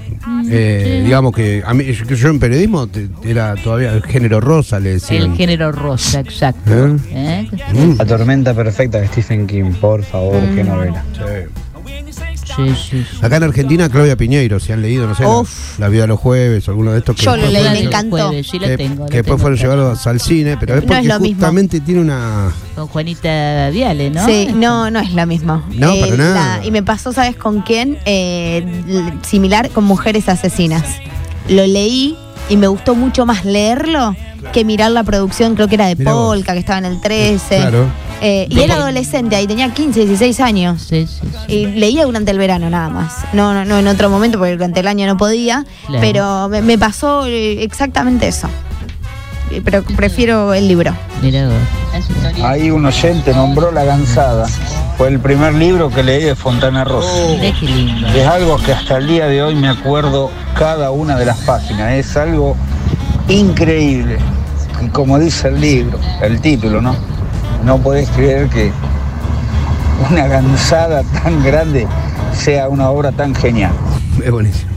Eh, 0.49 1.01
Digamos 1.05 1.33
que 1.33 1.61
a 1.65 1.73
mí, 1.73 1.83
yo, 1.85 2.05
yo 2.05 2.29
en 2.29 2.39
periodismo 2.39 2.87
te- 2.87 3.07
era 3.23 3.55
todavía 3.55 3.93
el 3.93 4.03
género 4.03 4.39
rosa, 4.41 4.79
le 4.79 4.91
decían. 4.93 5.31
El 5.31 5.37
género 5.37 5.71
rosa, 5.71 6.19
exacto. 6.19 6.71
¿Eh? 6.71 6.97
¿Eh? 7.11 7.95
La 7.97 8.05
tormenta 8.05 8.53
perfecta 8.53 8.99
de 8.99 9.07
Stephen 9.07 9.45
King, 9.47 9.71
por 9.79 10.03
favor, 10.03 10.41
qué 10.55 10.63
novela. 10.63 11.03
Sí, 11.13 11.49
sí. 12.89 13.05
Acá 13.21 13.37
en 13.37 13.43
Argentina, 13.43 13.89
Claudia 13.89 14.15
Piñeiro, 14.15 14.59
si 14.59 14.71
han 14.71 14.81
leído, 14.81 15.07
no 15.07 15.15
sé, 15.15 15.23
la, 15.23 15.29
Uf. 15.39 15.79
La 15.79 15.87
vida 15.89 16.01
de 16.03 16.07
los 16.07 16.19
jueves, 16.19 16.67
o 16.67 16.71
alguno 16.71 16.91
de 16.91 16.99
estos 16.99 17.15
que 17.15 17.23
Yo 17.23 17.31
lo 17.35 17.43
después 17.43 17.53
leí, 17.53 17.61
fueron- 17.63 17.79
me 17.81 17.87
encantó. 17.87 18.27
Jueves, 18.27 18.47
sí 18.49 18.59
lo 18.59 18.67
que, 18.67 18.77
tengo. 18.77 19.03
lo 19.03 19.09
que 19.09 19.17
después 19.17 19.25
tengo 19.25 19.37
fueron 19.39 19.57
llevados 19.59 20.07
al 20.07 20.19
cine, 20.21 20.57
pero 20.59 20.75
es 20.75 20.81
No 20.81 20.87
porque 20.87 21.01
es 21.01 21.07
lo 21.07 21.19
mismo. 21.19 21.35
justamente 21.37 21.79
tiene 21.81 22.01
una. 22.01 22.51
Con 22.75 22.87
Juanita 22.87 23.69
Viale, 23.71 24.09
¿no? 24.09 24.25
Sí, 24.25 24.49
no, 24.55 24.89
no 24.91 24.99
es 24.99 25.13
lo 25.13 25.25
mismo. 25.25 25.63
No, 25.71 25.93
para 25.99 26.15
nada. 26.17 26.65
y 26.65 26.71
me 26.71 26.83
pasó, 26.83 27.11
¿sabes 27.13 27.35
con 27.35 27.61
quién? 27.61 27.97
Eh, 28.05 28.65
similar 29.25 29.69
con 29.69 29.83
Mujeres 29.83 30.29
Asesinas. 30.29 30.83
Lo 31.49 31.65
leí 31.67 32.17
y 32.49 32.57
me 32.57 32.67
gustó 32.67 32.95
mucho 32.95 33.25
más 33.25 33.45
leerlo 33.45 34.15
que 34.53 34.63
mirar 34.63 34.91
la 34.91 35.03
producción, 35.03 35.55
creo 35.55 35.67
que 35.67 35.75
era 35.75 35.87
de 35.87 35.95
Mirá 35.95 36.13
vos. 36.13 36.35
Polka, 36.35 36.53
que 36.53 36.59
estaba 36.59 36.79
en 36.79 36.85
el 36.85 37.01
13. 37.01 37.57
Claro. 37.57 37.85
Eh, 38.21 38.47
y 38.49 38.61
era 38.61 38.75
adolescente, 38.75 39.35
ahí 39.35 39.45
tenía 39.45 39.69
15, 39.73 40.05
16 40.05 40.39
años. 40.39 40.81
Sí, 40.81 41.07
sí, 41.07 41.19
Y 41.47 41.65
leía 41.67 42.05
durante 42.05 42.31
el 42.31 42.37
verano 42.37 42.69
nada 42.69 42.89
más. 42.89 43.13
No, 43.33 43.53
no, 43.53 43.65
no 43.65 43.77
en 43.77 43.87
otro 43.87 44.09
momento, 44.09 44.37
porque 44.37 44.53
durante 44.53 44.79
el 44.79 44.87
año 44.87 45.05
no 45.05 45.17
podía. 45.17 45.65
Claro. 45.87 46.01
Pero 46.01 46.49
me, 46.49 46.61
me 46.61 46.77
pasó 46.77 47.25
eh, 47.25 47.63
exactamente 47.63 48.27
eso. 48.27 48.49
Eh, 49.51 49.61
Pero 49.63 49.83
prefiero 49.83 50.53
el 50.53 50.67
libro. 50.67 50.95
Ahí 52.43 52.71
un 52.71 52.85
oyente 52.85 53.33
nombró 53.33 53.71
La 53.71 53.83
Gansada. 53.83 54.47
Fue 54.97 55.09
el 55.09 55.19
primer 55.19 55.53
libro 55.53 55.89
que 55.89 56.03
leí 56.03 56.23
de 56.23 56.35
Fontana 56.35 56.83
Rosa. 56.83 57.09
Lindo. 57.61 58.07
Es 58.07 58.25
algo 58.27 58.57
que 58.57 58.73
hasta 58.73 58.97
el 58.97 59.07
día 59.07 59.27
de 59.27 59.43
hoy 59.43 59.55
me 59.55 59.67
acuerdo 59.67 60.31
cada 60.57 60.91
una 60.91 61.17
de 61.17 61.25
las 61.25 61.37
páginas. 61.39 61.93
Es 61.93 62.15
algo 62.17 62.55
increíble. 63.27 64.17
Y 64.83 64.87
como 64.89 65.19
dice 65.19 65.49
el 65.49 65.59
libro, 65.61 65.99
el 66.21 66.41
título, 66.41 66.81
¿no? 66.81 66.95
No 67.65 67.77
podés 67.79 68.07
creer 68.09 68.47
que 68.49 68.71
una 70.09 70.27
gansada 70.27 71.03
tan 71.03 71.43
grande 71.43 71.87
sea 72.33 72.69
una 72.69 72.89
obra 72.89 73.11
tan 73.11 73.33
genial. 73.33 73.71
Es 74.23 74.31
buenísimo. 74.31 74.71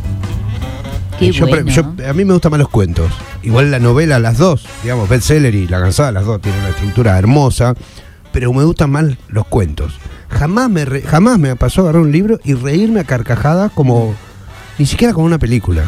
Qué 1.18 1.32
Yo 1.32 1.44
pre- 1.46 1.62
bueno. 1.64 1.70
yo- 1.98 2.08
a 2.08 2.12
mí 2.12 2.24
me 2.24 2.32
gustan 2.32 2.50
más 2.52 2.60
los 2.60 2.68
cuentos. 2.68 3.10
Igual 3.42 3.70
la 3.70 3.78
novela, 3.78 4.18
las 4.18 4.38
dos, 4.38 4.66
digamos, 4.82 5.08
bestseller 5.08 5.54
y 5.54 5.66
La 5.66 5.80
Cansada, 5.80 6.12
las 6.12 6.24
dos 6.24 6.40
tienen 6.40 6.60
una 6.60 6.70
estructura 6.70 7.18
hermosa, 7.18 7.74
pero 8.32 8.52
me 8.52 8.64
gustan 8.64 8.90
más 8.90 9.04
los 9.28 9.46
cuentos. 9.46 9.98
Jamás 10.30 10.70
me, 10.70 10.84
re- 10.84 11.02
jamás 11.02 11.38
me 11.38 11.54
pasó 11.56 11.82
agarrar 11.82 12.02
un 12.02 12.12
libro 12.12 12.38
y 12.44 12.54
reírme 12.54 13.00
a 13.00 13.04
carcajadas 13.04 13.72
como, 13.74 14.14
ni 14.78 14.86
siquiera 14.86 15.12
como 15.12 15.26
una 15.26 15.38
película. 15.38 15.82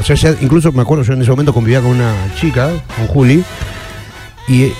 O 0.00 0.02
sea, 0.02 0.16
ya- 0.16 0.34
incluso 0.40 0.72
me 0.72 0.82
acuerdo, 0.82 1.04
yo 1.04 1.12
en 1.12 1.22
ese 1.22 1.30
momento 1.30 1.52
convivía 1.54 1.80
con 1.80 1.90
una 1.92 2.12
chica, 2.40 2.70
con 2.96 3.06
Juli, 3.06 3.44
y 4.50 4.72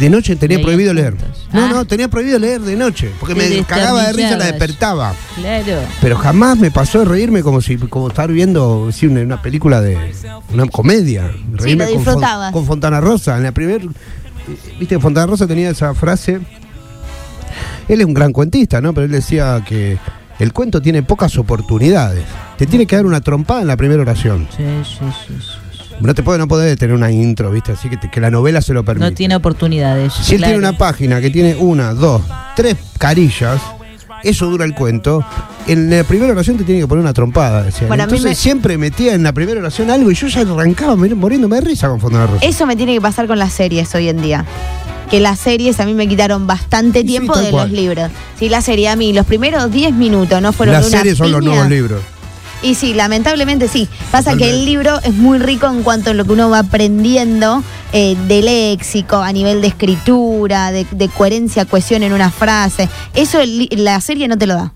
de 0.00 0.10
noche 0.10 0.36
tenía 0.36 0.60
prohibido 0.60 0.92
leer. 0.92 1.14
No, 1.52 1.64
Ah. 1.64 1.68
no, 1.72 1.84
tenía 1.86 2.08
prohibido 2.08 2.38
leer 2.38 2.60
de 2.60 2.76
noche, 2.76 3.10
porque 3.18 3.34
me 3.34 3.64
cagaba 3.64 4.04
de 4.06 4.12
risa, 4.12 4.36
la 4.36 4.44
despertaba. 4.46 5.14
Claro. 5.36 5.80
Pero 6.02 6.16
jamás 6.18 6.58
me 6.58 6.70
pasó 6.70 6.98
de 6.98 7.04
reírme 7.06 7.42
como 7.42 7.62
si 7.62 7.76
como 7.78 8.08
estar 8.08 8.30
viendo 8.30 8.90
sí, 8.92 9.06
una, 9.06 9.22
una 9.22 9.40
película 9.40 9.80
de 9.80 9.96
una 10.52 10.66
comedia. 10.66 11.30
Reírme 11.54 11.86
lo 11.86 11.94
con, 11.94 12.04
Fon- 12.04 12.52
con 12.52 12.66
Fontana 12.66 13.00
Rosa. 13.00 13.36
En 13.38 13.44
la 13.44 13.52
primer 13.52 13.80
viste 14.78 14.98
Fontana 14.98 15.26
Rosa 15.26 15.46
tenía 15.46 15.70
esa 15.70 15.94
frase. 15.94 16.40
Él 17.88 18.00
es 18.00 18.06
un 18.06 18.12
gran 18.14 18.32
cuentista, 18.32 18.80
¿no? 18.82 18.92
Pero 18.92 19.06
él 19.06 19.12
decía 19.12 19.62
que 19.66 19.96
el 20.38 20.52
cuento 20.52 20.82
tiene 20.82 21.02
pocas 21.02 21.38
oportunidades. 21.38 22.24
Te 22.58 22.66
tiene 22.66 22.86
que 22.86 22.96
dar 22.96 23.06
una 23.06 23.20
trompada 23.22 23.62
en 23.62 23.68
la 23.68 23.76
primera 23.78 24.02
oración. 24.02 24.46
Sí, 24.54 24.64
sí, 24.84 24.98
sí, 25.26 25.34
sí. 25.40 25.57
No 26.00 26.14
te 26.14 26.22
puede, 26.22 26.38
no 26.38 26.46
puede 26.48 26.76
tener 26.76 26.94
una 26.94 27.10
intro, 27.10 27.50
¿viste? 27.50 27.72
Así 27.72 27.88
que, 27.88 27.96
te- 27.96 28.10
que 28.10 28.20
la 28.20 28.30
novela 28.30 28.62
se 28.62 28.72
lo 28.72 28.84
permite. 28.84 29.10
No 29.10 29.14
tiene 29.16 29.34
oportunidades. 29.36 30.12
Si 30.12 30.34
él 30.34 30.38
claro. 30.38 30.52
tiene 30.54 30.68
una 30.68 30.78
página 30.78 31.20
que 31.20 31.30
tiene 31.30 31.56
una, 31.56 31.92
dos, 31.94 32.22
tres 32.54 32.76
carillas, 32.98 33.60
eso 34.22 34.46
dura 34.46 34.64
el 34.64 34.74
cuento. 34.74 35.24
En 35.66 35.90
la 35.90 36.04
primera 36.04 36.32
oración 36.32 36.56
te 36.56 36.64
tiene 36.64 36.80
que 36.82 36.86
poner 36.86 37.02
una 37.02 37.12
trompada. 37.12 37.62
decían. 37.64 37.88
Bueno, 37.88 38.04
a 38.04 38.06
mí 38.06 38.12
Entonces 38.12 38.30
me- 38.30 38.34
siempre 38.36 38.78
metía 38.78 39.14
en 39.14 39.22
la 39.22 39.32
primera 39.32 39.60
oración 39.60 39.90
algo 39.90 40.10
y 40.10 40.14
yo 40.14 40.28
ya 40.28 40.40
arrancaba 40.42 40.94
muriéndome 40.96 41.56
de 41.56 41.62
risa 41.62 41.88
con 41.88 42.00
Fondo 42.00 42.18
de 42.20 42.26
Rosa. 42.26 42.44
Eso 42.46 42.64
me 42.66 42.76
tiene 42.76 42.94
que 42.94 43.00
pasar 43.00 43.26
con 43.26 43.38
las 43.38 43.52
series 43.52 43.92
hoy 43.94 44.08
en 44.08 44.22
día. 44.22 44.44
Que 45.10 45.20
las 45.20 45.38
series 45.40 45.80
a 45.80 45.86
mí 45.86 45.94
me 45.94 46.06
quitaron 46.06 46.46
bastante 46.46 47.02
tiempo 47.02 47.36
de 47.38 47.50
cual. 47.50 47.68
los 47.70 47.76
libros. 47.78 48.10
Sí, 48.38 48.48
la 48.48 48.60
serie 48.60 48.88
a 48.88 48.96
mí, 48.96 49.12
los 49.14 49.24
primeros 49.26 49.70
10 49.72 49.94
minutos 49.94 50.40
no 50.42 50.52
fueron 50.52 50.74
Las 50.74 50.88
una 50.88 50.98
series 50.98 51.16
son 51.18 51.32
los 51.32 51.42
nuevos 51.42 51.68
libros. 51.68 52.00
Y 52.62 52.74
sí, 52.74 52.94
lamentablemente 52.94 53.68
sí. 53.68 53.88
Pasa 54.10 54.36
que 54.36 54.50
el 54.50 54.64
libro 54.64 54.98
es 55.02 55.14
muy 55.14 55.38
rico 55.38 55.66
en 55.66 55.82
cuanto 55.82 56.10
a 56.10 56.14
lo 56.14 56.24
que 56.24 56.32
uno 56.32 56.50
va 56.50 56.60
aprendiendo 56.60 57.62
eh, 57.92 58.16
de 58.26 58.42
léxico, 58.42 59.16
a 59.16 59.32
nivel 59.32 59.60
de 59.60 59.68
escritura, 59.68 60.72
de, 60.72 60.86
de 60.90 61.08
coherencia, 61.08 61.64
cohesión 61.64 62.02
en 62.02 62.12
una 62.12 62.30
frase. 62.30 62.88
Eso 63.14 63.40
el 63.40 63.68
la 63.72 64.00
serie 64.00 64.28
no 64.28 64.36
te 64.36 64.46
lo 64.46 64.54
da. 64.54 64.72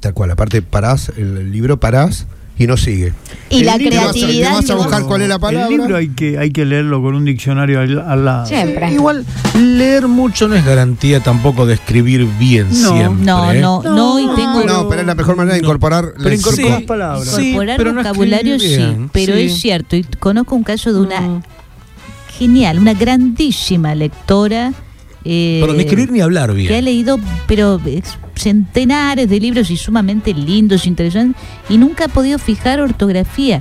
Tal 0.00 0.14
cual, 0.14 0.30
aparte 0.30 0.62
parás, 0.62 1.12
el 1.16 1.52
libro 1.52 1.78
parás 1.78 2.26
y 2.60 2.66
no 2.66 2.76
sigue. 2.76 3.12
Y 3.48 3.60
El 3.60 3.66
la 3.66 3.76
libro 3.78 3.96
vas 3.96 4.08
a- 4.08 4.12
creatividad. 4.12 4.48
te 4.50 4.54
vas 4.54 4.70
a 4.70 4.74
buscar 4.76 5.02
cuál 5.04 5.22
es 5.22 5.28
la 5.28 5.38
palabra. 5.38 5.66
El 5.68 5.76
libro 5.80 5.96
hay 5.96 6.08
que, 6.10 6.38
hay 6.38 6.50
que 6.52 6.64
leerlo 6.64 7.02
con 7.02 7.14
un 7.14 7.24
diccionario 7.24 7.80
al, 7.80 7.98
al 7.98 8.24
lado. 8.24 8.46
Siempre. 8.46 8.92
Igual 8.92 9.24
leer 9.58 10.06
mucho 10.06 10.46
no 10.46 10.54
es 10.54 10.64
garantía 10.64 11.20
tampoco 11.20 11.64
de 11.66 11.74
escribir 11.74 12.26
bien 12.38 12.68
No, 12.68 12.92
siempre. 12.92 13.24
no, 13.26 13.52
¿eh? 13.52 13.60
no, 13.60 13.82
no, 13.82 14.18
y 14.20 14.26
tengo 14.36 14.62
No, 14.64 14.88
pero 14.88 15.00
es 15.00 15.06
la 15.06 15.14
mejor 15.14 15.36
manera 15.36 15.54
de 15.54 15.60
incorporar 15.62 16.12
Pero 16.16 16.28
léxico. 16.28 16.50
incorporas 16.50 16.82
palabras. 16.82 17.28
Sí, 17.34 17.48
incorporar 17.48 17.76
pero 17.78 17.92
no 17.92 18.00
vocabulario 18.02 18.58
sí, 18.60 18.76
pero 19.12 19.34
sí. 19.34 19.40
es 19.42 19.54
cierto, 19.60 19.96
y 19.96 20.04
conozco 20.20 20.54
un 20.54 20.62
caso 20.62 20.92
de 20.92 21.00
una 21.00 21.42
genial, 22.38 22.78
una 22.78 22.94
grandísima 22.94 23.94
lectora. 23.94 24.72
Eh, 25.24 25.58
Pero 25.60 25.74
ni 25.74 25.80
escribir 25.80 26.10
ni 26.12 26.20
hablar 26.20 26.52
bien. 26.54 26.68
que 26.68 26.76
ha 26.76 26.82
leído 26.82 27.18
pero 27.46 27.80
ex- 27.86 28.18
centenares 28.34 29.28
de 29.28 29.38
libros 29.40 29.70
y 29.70 29.76
sumamente 29.76 30.32
lindos, 30.32 30.86
interesantes, 30.86 31.40
y 31.68 31.76
nunca 31.78 32.06
ha 32.06 32.08
podido 32.08 32.38
fijar 32.38 32.80
ortografía. 32.80 33.60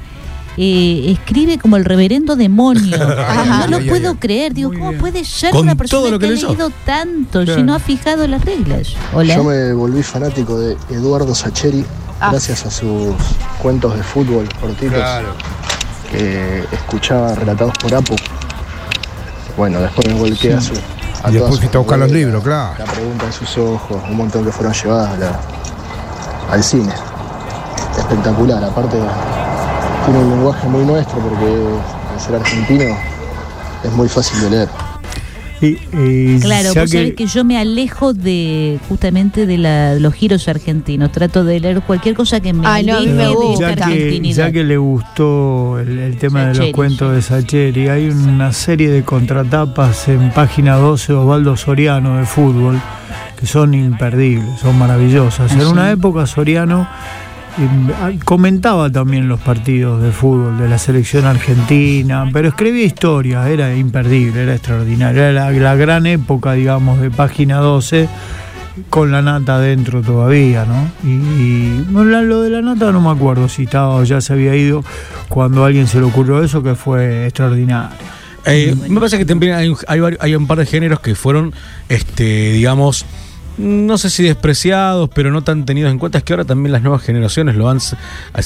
Eh, 0.61 1.11
escribe 1.17 1.57
como 1.57 1.77
el 1.77 1.85
reverendo 1.85 2.35
demonio. 2.35 2.97
no 3.47 3.67
lo 3.67 3.79
puedo 3.87 4.11
ay. 4.11 4.17
creer. 4.19 4.53
Digo, 4.53 4.71
¿cómo 4.73 4.91
puede 4.93 5.23
ser 5.23 5.51
Con 5.51 5.61
una 5.61 5.75
persona 5.75 6.01
todo 6.01 6.11
lo 6.11 6.19
que, 6.19 6.27
que 6.27 6.33
ha 6.33 6.35
leído 6.49 6.71
tanto 6.85 7.39
si 7.41 7.45
Claro. 7.45 7.63
no 7.63 7.75
ha 7.75 7.79
fijado 7.79 8.27
las 8.27 8.43
reglas? 8.43 8.93
Hola. 9.13 9.35
Yo 9.35 9.43
me 9.45 9.71
volví 9.73 10.03
fanático 10.03 10.59
de 10.59 10.75
Eduardo 10.89 11.33
Sacheri 11.35 11.85
Ah. 12.21 12.31
gracias 12.31 12.65
a 12.65 12.71
sus 12.71 13.13
cuentos 13.61 13.95
de 13.95 14.03
fútbol 14.03 14.49
cortitos 14.59 14.95
Claro. 14.95 15.33
que 16.11 16.63
escuchaba 16.73 17.33
relatados 17.35 17.73
por 17.81 17.95
Apu. 17.95 18.15
Bueno, 19.55 19.79
después 19.79 20.07
me 20.07 20.13
volqué 20.15 20.53
a 20.53 20.59
su. 20.61 20.73
A 21.23 21.29
Y 21.29 21.33
después 21.33 21.59
fuiste 21.59 21.77
a 21.77 21.79
buscar 21.81 21.99
los 21.99 22.11
libros, 22.11 22.43
claro. 22.43 22.75
La 22.79 22.85
pregunta 22.85 23.25
de 23.25 23.31
sus 23.33 23.57
ojos, 23.57 23.97
un 24.09 24.17
montón 24.17 24.45
que 24.45 24.51
fueron 24.51 24.73
llevadas 24.73 25.19
la- 25.19 25.39
al 26.53 26.63
cine. 26.63 26.93
Espectacular, 27.97 28.63
aparte 28.63 28.97
tiene 30.05 30.19
un 30.19 30.29
lenguaje 30.31 30.67
muy 30.67 30.85
nuestro 30.85 31.19
porque 31.19 31.65
al 32.13 32.19
ser 32.21 32.35
argentino 32.35 32.95
es 33.83 33.91
muy 33.91 34.07
fácil 34.07 34.39
de 34.41 34.49
leer. 34.49 34.69
Y, 35.61 35.77
eh, 35.93 36.39
Claro, 36.41 36.73
vos 36.73 36.89
sabés 36.89 37.13
que 37.15 37.25
yo 37.27 37.43
me 37.43 37.57
alejo 37.57 38.13
de 38.13 38.79
justamente 38.87 39.45
de, 39.45 39.57
la- 39.57 39.93
de 39.95 39.99
los 39.99 40.13
giros 40.13 40.47
argentinos. 40.47 41.11
Trato 41.11 41.43
de 41.43 41.59
leer 41.59 41.81
cualquier 41.81 42.15
cosa 42.15 42.39
que 42.39 42.53
me 42.53 42.65
Ay, 42.65 42.85
no, 42.85 43.01
me 43.01 43.27
gusta. 43.29 43.75
ya 43.75 43.87
que, 43.87 44.21
ya 44.33 44.51
que 44.51 44.63
le 44.63 44.77
gustó 44.77 45.77
el, 45.79 45.99
el 45.99 46.17
tema 46.17 46.45
de 46.45 46.55
los 46.55 46.71
cuentos 46.71 47.13
de 47.13 47.21
Sacheri, 47.21 47.89
hay 47.89 48.07
una 48.09 48.53
serie 48.53 48.89
de 48.89 49.03
contratapas 49.03 50.07
en 50.07 50.31
página 50.31 50.75
12 50.77 51.11
de 51.13 51.19
Osvaldo 51.19 51.57
Soriano 51.57 52.17
de 52.17 52.25
fútbol 52.25 52.79
que 53.37 53.45
son 53.45 53.73
imperdibles, 53.73 54.59
son 54.61 54.77
maravillosas. 54.77 55.51
En 55.53 55.61
Ah, 55.61 55.69
una 55.69 55.85
sí. 55.87 55.93
época 55.93 56.27
Soriano 56.27 56.87
comentaba 58.23 58.91
también 58.91 59.27
los 59.27 59.39
partidos 59.39 60.01
de 60.01 60.11
fútbol 60.11 60.57
de 60.57 60.69
la 60.69 60.77
selección 60.77 61.25
argentina, 61.25 62.29
pero 62.31 62.47
escribía 62.47 62.85
historias, 62.85 63.47
era 63.47 63.75
imperdible, 63.75 64.43
era 64.43 64.55
extraordinario, 64.55 65.23
era 65.23 65.51
la, 65.51 65.75
gran 65.75 66.05
época, 66.05 66.53
digamos, 66.53 66.99
de 67.01 67.11
página 67.11 67.57
12 67.57 68.07
con 68.89 69.11
la 69.11 69.21
nata 69.21 69.55
adentro 69.55 70.01
todavía, 70.01 70.65
¿no? 70.65 70.89
Y, 71.07 71.85
lo 71.91 72.41
de 72.41 72.49
la 72.49 72.61
nata 72.61 72.91
no 72.91 73.01
me 73.01 73.09
acuerdo 73.09 73.49
si 73.49 73.63
estaba 73.63 73.95
o 73.95 74.03
ya 74.03 74.21
se 74.21 74.33
había 74.33 74.55
ido 74.55 74.83
cuando 75.27 75.63
a 75.63 75.67
alguien 75.67 75.87
se 75.87 75.99
le 75.99 76.05
ocurrió 76.05 76.41
eso, 76.43 76.63
que 76.63 76.75
fue 76.75 77.25
extraordinario. 77.25 77.89
Eh, 78.45 78.73
me 78.87 78.99
parece 78.99 79.17
que 79.17 79.25
también 79.25 79.53
hay, 79.53 79.73
hay 80.19 80.35
un 80.35 80.47
par 80.47 80.59
de 80.59 80.65
géneros 80.65 81.01
que 81.01 81.13
fueron, 81.13 81.53
este, 81.89 82.53
digamos, 82.53 83.05
no 83.59 83.97
sé 83.97 84.09
si 84.09 84.23
despreciados, 84.23 85.09
pero 85.13 85.31
no 85.31 85.43
tan 85.43 85.65
tenidos 85.65 85.91
en 85.91 85.99
cuenta. 85.99 86.17
Es 86.17 86.23
que 86.23 86.33
ahora 86.33 86.45
también 86.45 86.71
las 86.71 86.81
nuevas 86.81 87.01
generaciones 87.03 87.55
lo 87.55 87.69
han, 87.69 87.79
se 87.79 87.95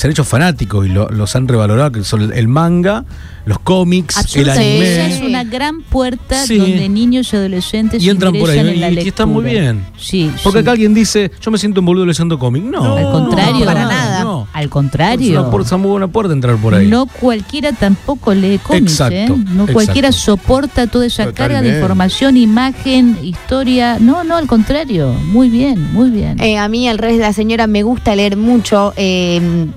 han 0.04 0.12
hecho 0.12 0.24
fanáticos 0.24 0.86
y 0.86 0.90
lo- 0.90 1.08
los 1.10 1.36
han 1.36 1.48
revalorado, 1.48 1.92
que 1.92 2.04
son 2.04 2.34
el, 2.34 2.48
manga, 2.48 3.06
los 3.46 3.60
cómics, 3.60 4.36
el. 4.36 4.50
Esa 4.50 4.54
anime. 4.60 5.08
es 5.16 5.22
una 5.22 5.44
gran 5.44 5.82
puerta 5.82 6.44
Sí. 6.46 6.58
donde 6.58 6.90
niños 6.90 7.32
y 7.32 7.36
adolescentes 7.36 8.04
Y 8.04 8.10
entran 8.10 8.34
por 8.34 8.50
ahí 8.50 8.60
en 8.60 8.82
la 8.82 8.90
y, 8.90 9.00
y 9.00 9.08
están 9.08 9.30
muy 9.30 9.44
bien. 9.46 9.86
Sí, 9.98 10.32
Porque 10.44 10.60
sí. 10.60 10.64
acá 10.64 10.72
alguien 10.72 10.94
dice, 10.94 11.32
yo 11.42 11.52
me 11.52 11.58
siento 11.58 11.80
un 11.82 11.86
boludo 11.86 12.06
leyendo 12.06 12.40
cómic. 12.40 12.64
No, 12.64 12.96
Al 12.98 13.12
contrario, 13.12 13.66
para 13.66 13.86
nada. 13.86 14.23
No. 14.44 14.48
Al 14.54 14.64
Es 14.66 14.70
contrario. 14.70 15.42
una, 15.50 15.62
es 15.64 15.72
una 15.72 15.78
muy 15.78 15.92
buena 15.92 16.08
puerta 16.08 16.34
entrar 16.34 16.56
por 16.58 16.76
ahí. 16.76 16.88
No 16.88 17.06
cualquiera 17.06 17.72
tampoco 17.74 18.34
lee 18.34 18.60
cómics, 18.62 18.92
Exacto, 18.94 19.16
¿eh? 19.16 19.28
No 19.30 19.64
exacto. 19.64 19.74
cualquiera 19.74 20.12
soporta 20.12 20.88
toda 20.88 21.06
esa 21.06 21.32
carga 21.34 21.62
de 21.62 21.70
información, 21.76 22.38
imagen, 22.38 23.18
historia. 23.24 23.98
No, 24.00 24.24
no, 24.24 24.38
al 24.38 24.48
contrario. 24.48 25.14
Muy 25.32 25.50
bien, 25.50 25.94
muy 25.94 26.10
bien. 26.10 26.40
Eh, 26.42 26.58
a 26.58 26.68
mí, 26.68 26.88
al 26.88 26.98
revés 26.98 27.18
de 27.18 27.24
la 27.24 27.34
señora, 27.34 27.68
me 27.68 27.84
gusta 27.84 28.16
leer 28.16 28.38
mucho. 28.38 28.94
eh, 28.98 29.68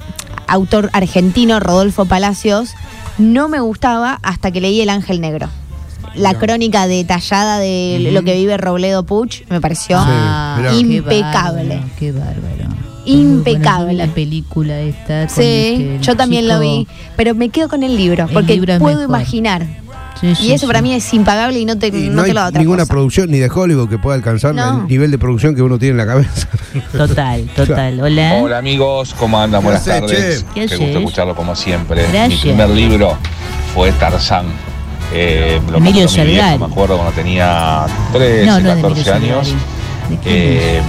autor 0.48 0.90
argentino, 0.92 1.58
Rodolfo 1.58 2.04
Palacios. 2.04 2.70
No 3.18 3.48
me 3.48 3.58
gustaba 3.60 4.20
hasta 4.22 4.50
que 4.52 4.60
leí 4.60 4.80
El 4.80 4.90
Ángel 4.90 5.20
Negro. 5.20 5.48
La 6.14 6.34
crónica 6.34 6.86
detallada 6.86 7.58
de 7.58 8.10
lo 8.12 8.22
que 8.22 8.34
vive 8.36 8.56
Robledo 8.56 9.02
Puch 9.04 9.42
me 9.50 9.60
pareció 9.60 9.98
Ah, 10.00 10.58
qué 10.70 10.76
impecable. 10.78 11.68
bárbaro, 11.68 11.90
Qué 11.98 12.12
bárbaro. 12.12 12.68
Impecable. 13.06 13.94
La 13.94 14.06
película 14.08 14.78
esta. 14.80 15.28
Sí, 15.28 15.42
este, 15.42 15.98
yo 16.02 16.16
también 16.16 16.48
lo 16.48 16.60
vi, 16.60 16.86
pero 17.16 17.34
me 17.34 17.48
quedo 17.50 17.68
con 17.68 17.82
el 17.82 17.96
libro, 17.96 18.24
El 18.24 18.30
porque 18.32 18.54
libro 18.54 18.78
puedo 18.78 18.96
mejor. 18.98 19.08
imaginar. 19.16 19.66
Sí, 20.20 20.34
sí, 20.34 20.46
y 20.46 20.52
eso 20.52 20.62
sí. 20.62 20.66
para 20.66 20.80
mí 20.80 20.94
es 20.94 21.12
impagable 21.12 21.58
y 21.60 21.66
no 21.66 21.76
te, 21.76 21.88
Y 21.88 22.08
no 22.08 22.16
no 22.16 22.22
te 22.22 22.28
hay 22.30 22.34
lo 22.34 22.40
da 22.40 22.46
otra 22.48 22.58
ninguna 22.60 22.84
cosa. 22.84 22.92
producción 22.94 23.30
ni 23.30 23.38
de 23.38 23.50
Hollywood 23.50 23.90
que 23.90 23.98
pueda 23.98 24.16
alcanzar 24.16 24.54
No. 24.54 24.80
el 24.80 24.86
nivel 24.88 25.10
de 25.10 25.18
producción 25.18 25.54
que 25.54 25.60
uno 25.60 25.78
tiene 25.78 25.90
en 25.92 25.96
la 25.98 26.06
cabeza. 26.06 26.48
Total, 26.92 27.42
total. 27.56 28.00
Hola. 28.00 28.38
Hola 28.42 28.56
amigos, 28.58 29.14
¿cómo 29.18 29.38
andan? 29.38 29.62
Buenas 29.62 29.82
¿Qué 29.82 29.90
haces, 29.92 30.00
tardes. 30.10 30.44
che? 30.54 30.60
¿Qué 30.60 30.66
Qué 30.68 30.76
gusto 30.78 30.98
escucharlo 31.00 31.34
como 31.36 31.54
siempre. 31.54 32.02
Gracias. 32.10 32.30
Mi 32.44 32.50
primer 32.52 32.70
libro 32.70 33.14
fue 33.74 33.92
Tarzán. 33.92 34.46
Eh, 35.12 35.60
lo 35.70 35.76
Emilio 35.76 36.06
compró 36.06 36.24
mi 36.24 36.30
viejo, 36.30 36.42
Salgari. 36.42 36.58
me 36.58 36.64
acuerdo 36.64 36.96
cuando 36.96 37.12
tenía 37.14 37.84
13, 38.12 38.46
No, 38.46 38.52
no 38.52 38.70
es 38.70 38.76
de 38.76 38.82
14 38.82 39.10
Emilio 39.10 39.34
años. 39.36 39.48
Salgari. 39.48 39.66
¿De 40.08 40.16
quién 40.22 40.34
eh, 40.34 40.80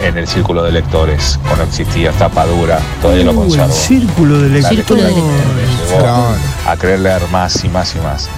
en 0.00 0.16
el 0.18 0.26
círculo 0.26 0.62
de 0.62 0.72
lectores, 0.72 1.38
cuando 1.46 1.64
existía 1.64 2.10
tapa 2.12 2.46
dura, 2.46 2.78
todavía 3.02 3.24
lo 3.24 3.32
Uh, 3.32 3.34
el 3.42 3.48
conservo. 3.48 3.72
círculo 3.74 4.38
de 4.40 4.48
lectores. 4.48 4.76
Círculo 4.76 5.02
de 5.02 5.12
Claro. 5.88 6.26
a 6.66 6.76
querer 6.76 7.00
leer 7.00 7.22
más 7.30 7.64
y 7.64 7.68
más 7.68 7.94
y 7.94 7.98
más. 8.00 8.28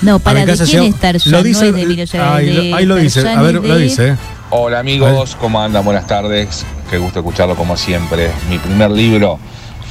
No, 0.00 0.18
para 0.20 0.46
de 0.46 0.56
quién 0.64 0.84
es 0.84 0.94
Tarzán, 0.96 1.32
lo 1.32 1.38
no 1.38 1.44
dice- 1.44 1.68
es 1.70 1.74
de 1.74 2.06
Salgari, 2.06 2.48
ahí, 2.56 2.72
ahí 2.72 2.86
lo 2.86 2.96
dice, 2.96 3.28
a 3.28 3.42
ver, 3.42 3.54
lo 3.56 3.76
dice. 3.76 4.16
Hola 4.50 4.78
amigos, 4.78 5.36
¿cómo 5.40 5.60
andan? 5.60 5.84
Buenas 5.84 6.06
tardes. 6.06 6.64
Qué 6.90 6.98
gusto 6.98 7.18
escucharlo 7.18 7.54
como 7.56 7.76
siempre. 7.76 8.30
Mi 8.48 8.58
primer 8.58 8.90
libro 8.90 9.38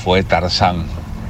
fue 0.03 0.23
Tarzán. 0.23 0.85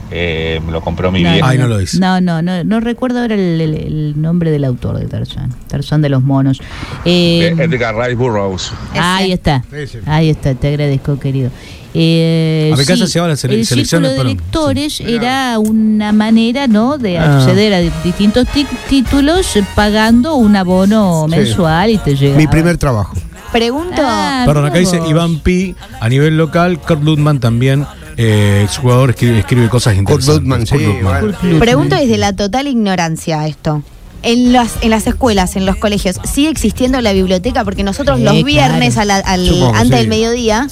Eh, 0.10 0.62
me 0.66 0.72
lo 0.72 0.82
compró 0.82 1.12
mi 1.12 1.22
No, 1.24 1.32
viejo. 1.34 1.46
Ay, 1.48 1.58
no 1.58 1.68
lo 1.68 1.78
dice. 1.78 2.00
No, 2.00 2.22
no, 2.22 2.42
no, 2.42 2.64
no 2.64 2.80
recuerdo 2.80 3.20
ahora 3.20 3.36
el, 3.36 3.60
el- 3.60 3.76
el 3.76 4.22
nombre 4.22 4.52
del 4.52 4.64
autor 4.64 4.98
de 5.00 5.06
Tarzán. 5.06 5.54
Tarzán 5.68 6.02
de 6.02 6.10
los 6.10 6.24
monos. 6.24 6.60
Eh, 7.06 7.54
Eh, 7.58 7.64
Edgar 7.64 7.96
Rice 7.96 8.16
Burroughs. 8.16 8.72
ahí 8.94 9.32
está. 9.34 9.64
Ese. 9.72 10.02
Ahí 10.06 10.30
está, 10.30 10.56
te 10.56 10.70
agradezco, 10.70 11.20
querido. 11.20 11.50
Eh, 11.94 12.70
A 12.74 12.78
mi 12.78 12.86
casa 12.86 13.06
sí, 13.06 13.12
se 13.12 13.20
llama 13.20 13.30
la 13.30 13.36
sele- 13.38 13.56
el 13.56 13.66
selección 13.66 14.04
círculo 14.04 14.24
de- 14.24 14.30
lectores 14.36 15.00
era 15.02 15.58
una 15.58 16.12
manera, 16.12 16.68
¿no?, 16.68 16.98
de 16.98 17.18
Ah. 17.18 17.38
acceder 17.40 17.74
a 17.74 17.80
di- 17.80 17.92
distintos 18.04 18.48
ti- 18.50 18.68
títulos 18.88 19.58
pagando 19.76 20.36
un 20.36 20.56
abono 20.56 21.26
Sí. 21.28 21.36
mensual 21.36 21.90
y 21.92 21.98
te 21.98 22.16
llega. 22.16 22.38
Mi 22.38 22.48
primer 22.48 22.78
trabajo. 22.78 23.16
Pregunto, 23.52 24.02
Ah, 24.06 24.44
Perdón, 24.46 24.66
acá 24.66 24.78
dice. 24.78 25.00
Iván 25.10 25.40
Pi 25.40 25.76
a 26.00 26.08
nivel 26.10 26.38
local, 26.38 26.80
Kurt 26.80 27.02
Ludman 27.02 27.40
también, 27.40 27.86
eh, 28.18 28.62
exjugador, 28.64 29.12
escribe, 29.12 29.40
escribe 29.40 29.70
cosas 29.70 29.96
interesantes. 29.96 30.42
Ludman, 30.44 30.66
sí, 30.66 31.58
pregunto 31.60 31.96
desde 31.96 32.18
la 32.18 32.34
total 32.34 32.68
ignorancia 32.68 33.48
esto. 33.48 33.84
En 34.24 34.52
las, 34.52 34.74
en 34.82 34.90
las 34.90 35.06
escuelas, 35.08 35.56
en 35.56 35.66
los 35.66 35.76
colegios, 35.78 36.20
¿sigue 36.24 36.50
existiendo 36.50 37.00
la 37.02 37.14
biblioteca? 37.14 37.64
Porque 37.64 37.84
nosotros 37.84 38.18
Sí, 38.18 38.24
los 38.24 38.44
viernes 38.44 38.96
claro. 38.96 39.12
a 39.14 39.18
la- 39.20 39.24
al- 39.32 39.48
Supongo, 39.48 39.68
antes 39.76 39.88
sí. 39.90 39.96
del 39.96 40.08
mediodía 40.08 40.68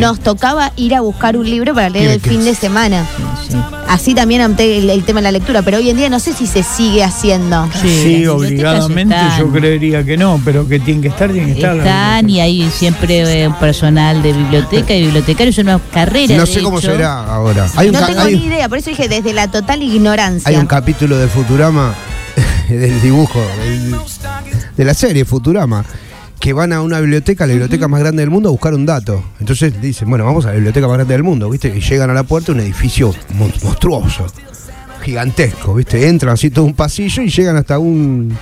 nos 0.00 0.20
tocaba 0.20 0.72
ir 0.76 0.94
a 0.94 1.00
buscar 1.00 1.36
un 1.36 1.48
libro 1.48 1.74
para 1.74 1.88
leer 1.88 2.10
el 2.10 2.20
fin 2.20 2.44
de 2.44 2.54
semana. 2.54 3.06
Sí, 3.46 3.52
sí. 3.52 3.56
Así 3.88 4.14
también 4.14 4.42
ante 4.42 4.78
el, 4.78 4.90
el 4.90 5.04
tema 5.04 5.20
de 5.20 5.24
la 5.24 5.32
lectura, 5.32 5.62
pero 5.62 5.78
hoy 5.78 5.88
en 5.88 5.96
día 5.96 6.10
no 6.10 6.20
sé 6.20 6.34
si 6.34 6.46
se 6.46 6.62
sigue 6.62 7.02
haciendo. 7.02 7.68
Sí, 7.80 8.26
obligadamente 8.26 9.16
yo 9.38 9.50
creería 9.50 10.04
que 10.04 10.16
no, 10.16 10.40
pero 10.44 10.68
que 10.68 10.78
tienen 10.80 11.00
que 11.00 11.08
estar, 11.08 11.30
tienen 11.30 11.54
que 11.54 11.60
estar. 11.60 11.76
Están 11.76 12.28
y 12.28 12.40
hay 12.40 12.68
siempre 12.70 13.42
eh, 13.42 13.48
un 13.48 13.54
personal 13.54 14.22
de 14.22 14.32
biblioteca 14.32 14.94
y 14.94 15.02
bibliotecarios, 15.02 15.56
es 15.56 15.64
una 15.64 15.78
carrera. 15.78 16.36
No 16.36 16.46
sé 16.46 16.60
cómo 16.62 16.78
hecho. 16.80 16.90
será 16.92 17.24
ahora. 17.32 17.66
Hay 17.76 17.90
No 17.90 18.04
tengo 18.04 18.20
hay- 18.20 18.36
ni 18.36 18.44
idea, 18.46 18.68
por 18.68 18.78
eso 18.78 18.90
dije 18.90 19.08
desde 19.08 19.32
la 19.32 19.48
total 19.50 19.82
ignorancia. 19.82 20.48
hay 20.50 20.56
un 20.56 20.66
capítulo 20.66 21.16
de 21.16 21.28
Futurama, 21.28 21.94
del 22.76 23.00
dibujo, 23.00 23.40
del- 23.40 23.96
de 24.76 24.84
la 24.84 24.94
serie 24.94 25.24
Futurama, 25.24 25.84
que 26.40 26.52
van 26.52 26.72
a 26.72 26.82
una 26.82 27.00
biblioteca, 27.00 27.46
la 27.46 27.52
biblioteca 27.52 27.88
más 27.88 28.00
grande 28.00 28.22
del 28.22 28.30
mundo, 28.30 28.48
a 28.48 28.52
buscar 28.52 28.74
un 28.74 28.86
dato. 28.86 29.24
Entonces 29.40 29.80
dicen, 29.80 30.08
bueno, 30.08 30.24
vamos 30.24 30.44
a 30.44 30.48
la 30.48 30.54
biblioteca 30.54 30.86
más 30.86 30.94
grande 30.96 31.14
del 31.14 31.22
mundo, 31.24 31.50
¿viste? 31.50 31.68
Y 31.76 31.80
llegan 31.80 32.10
a 32.10 32.14
la 32.14 32.22
puerta 32.22 32.52
un 32.52 32.60
edificio 32.60 33.12
mon- 33.34 33.52
monstruoso, 33.62 34.26
gigantesco, 35.02 35.74
¿viste? 35.74 36.06
Entran 36.08 36.34
así 36.34 36.50
todo 36.50 36.64
un 36.64 36.74
pasillo 36.74 37.22
y 37.22 37.28
llegan 37.30 37.56
hasta 37.56 37.78
un 37.78 38.36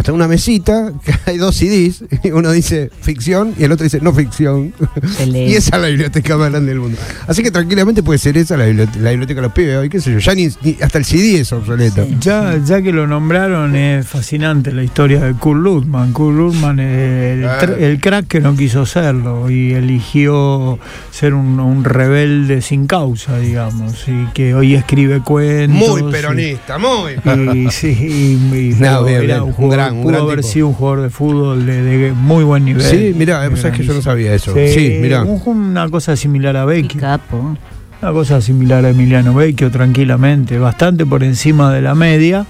hasta 0.00 0.14
una 0.14 0.26
mesita, 0.26 0.92
que 1.04 1.12
hay 1.26 1.36
dos 1.36 1.54
CDs, 1.56 2.04
y 2.24 2.30
uno 2.30 2.50
dice 2.52 2.90
ficción 3.02 3.54
y 3.58 3.64
el 3.64 3.72
otro 3.72 3.84
dice 3.84 4.00
no 4.00 4.14
ficción. 4.14 4.72
Excelente. 4.96 5.44
y 5.50 5.54
esa 5.56 5.76
es 5.76 5.82
la 5.82 5.88
biblioteca 5.88 6.38
más 6.38 6.50
grande 6.50 6.70
del 6.70 6.80
mundo. 6.80 6.96
Así 7.26 7.42
que 7.42 7.50
tranquilamente 7.50 8.02
puede 8.02 8.18
ser 8.18 8.38
esa 8.38 8.56
la 8.56 8.64
biblioteca, 8.64 8.98
la 8.98 9.10
biblioteca 9.10 9.40
de 9.42 9.46
los 9.46 9.52
pibes 9.52 9.76
hoy, 9.76 9.88
qué 9.90 10.00
sé 10.00 10.10
yo, 10.12 10.18
ya 10.18 10.34
ni, 10.34 10.48
ni- 10.62 10.78
hasta 10.80 10.96
el 10.96 11.04
CD 11.04 11.40
es 11.40 11.52
obsoleto. 11.52 12.06
Ya, 12.18 12.58
ya 12.64 12.80
que 12.80 12.92
lo 12.92 13.06
nombraron, 13.06 13.76
es 13.76 14.06
fascinante 14.06 14.72
la 14.72 14.82
historia 14.82 15.20
de 15.20 15.34
Kurt 15.34 15.60
Ludman. 15.60 16.12
Kurt 16.14 16.34
Ludman 16.34 16.80
es 16.80 17.38
el, 17.62 17.70
el 17.84 18.00
crack 18.00 18.26
que 18.26 18.40
no 18.40 18.56
quiso 18.56 18.86
serlo 18.86 19.50
y 19.50 19.74
eligió 19.74 20.78
ser 21.10 21.34
un, 21.34 21.60
un 21.60 21.84
rebelde 21.84 22.62
sin 22.62 22.86
causa, 22.86 23.38
digamos, 23.38 24.04
y 24.08 24.26
que 24.32 24.54
hoy 24.54 24.74
escribe 24.76 25.20
cuentos. 25.20 25.88
Muy 26.00 26.08
y- 26.08 26.10
peronista, 26.12 26.78
muy. 26.78 27.12
Y, 27.58 27.70
sí, 27.70 27.88
y- 28.00 28.56
y- 28.56 28.70
No, 28.80 29.04
bien, 29.04 29.16
era 29.24 29.24
bien, 29.24 29.42
un 29.42 29.48
un 29.48 29.52
jugador, 29.52 29.89
gran- 29.90 29.96
un 29.96 30.02
pudo 30.02 30.12
gran 30.12 30.22
haber 30.24 30.36
tipo. 30.40 30.48
sido 30.48 30.66
un 30.68 30.74
jugador 30.74 31.02
de 31.02 31.10
fútbol 31.10 31.66
de, 31.66 31.82
de 31.82 32.12
muy 32.12 32.44
buen 32.44 32.64
nivel. 32.64 32.82
Sí, 32.82 33.14
mirá, 33.16 33.48
vos 33.48 33.60
sabés 33.60 33.76
que 33.78 33.84
yo 33.84 33.94
no 33.94 34.02
sabía 34.02 34.34
eso. 34.34 34.52
Sí, 34.54 34.98
mirá. 35.00 35.22
un- 35.22 35.40
una 35.70 35.88
cosa 35.88 36.16
similar 36.16 36.56
a 36.56 36.64
capo. 36.98 37.56
Una 38.02 38.12
cosa 38.12 38.40
similar 38.40 38.84
a 38.86 38.90
Emiliano 38.90 39.34
Vecchio, 39.34 39.70
tranquilamente, 39.70 40.58
bastante 40.58 41.04
por 41.04 41.22
encima 41.22 41.70
de 41.72 41.82
la 41.82 41.94
media, 41.94 42.46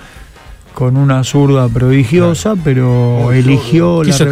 con 0.75 0.97
una 0.97 1.25
zurda 1.25 1.69
prodigiosa, 1.69 2.55
pero 2.63 3.33
eligió 3.33 4.05
la 4.05 4.13
Quiso 4.13 4.25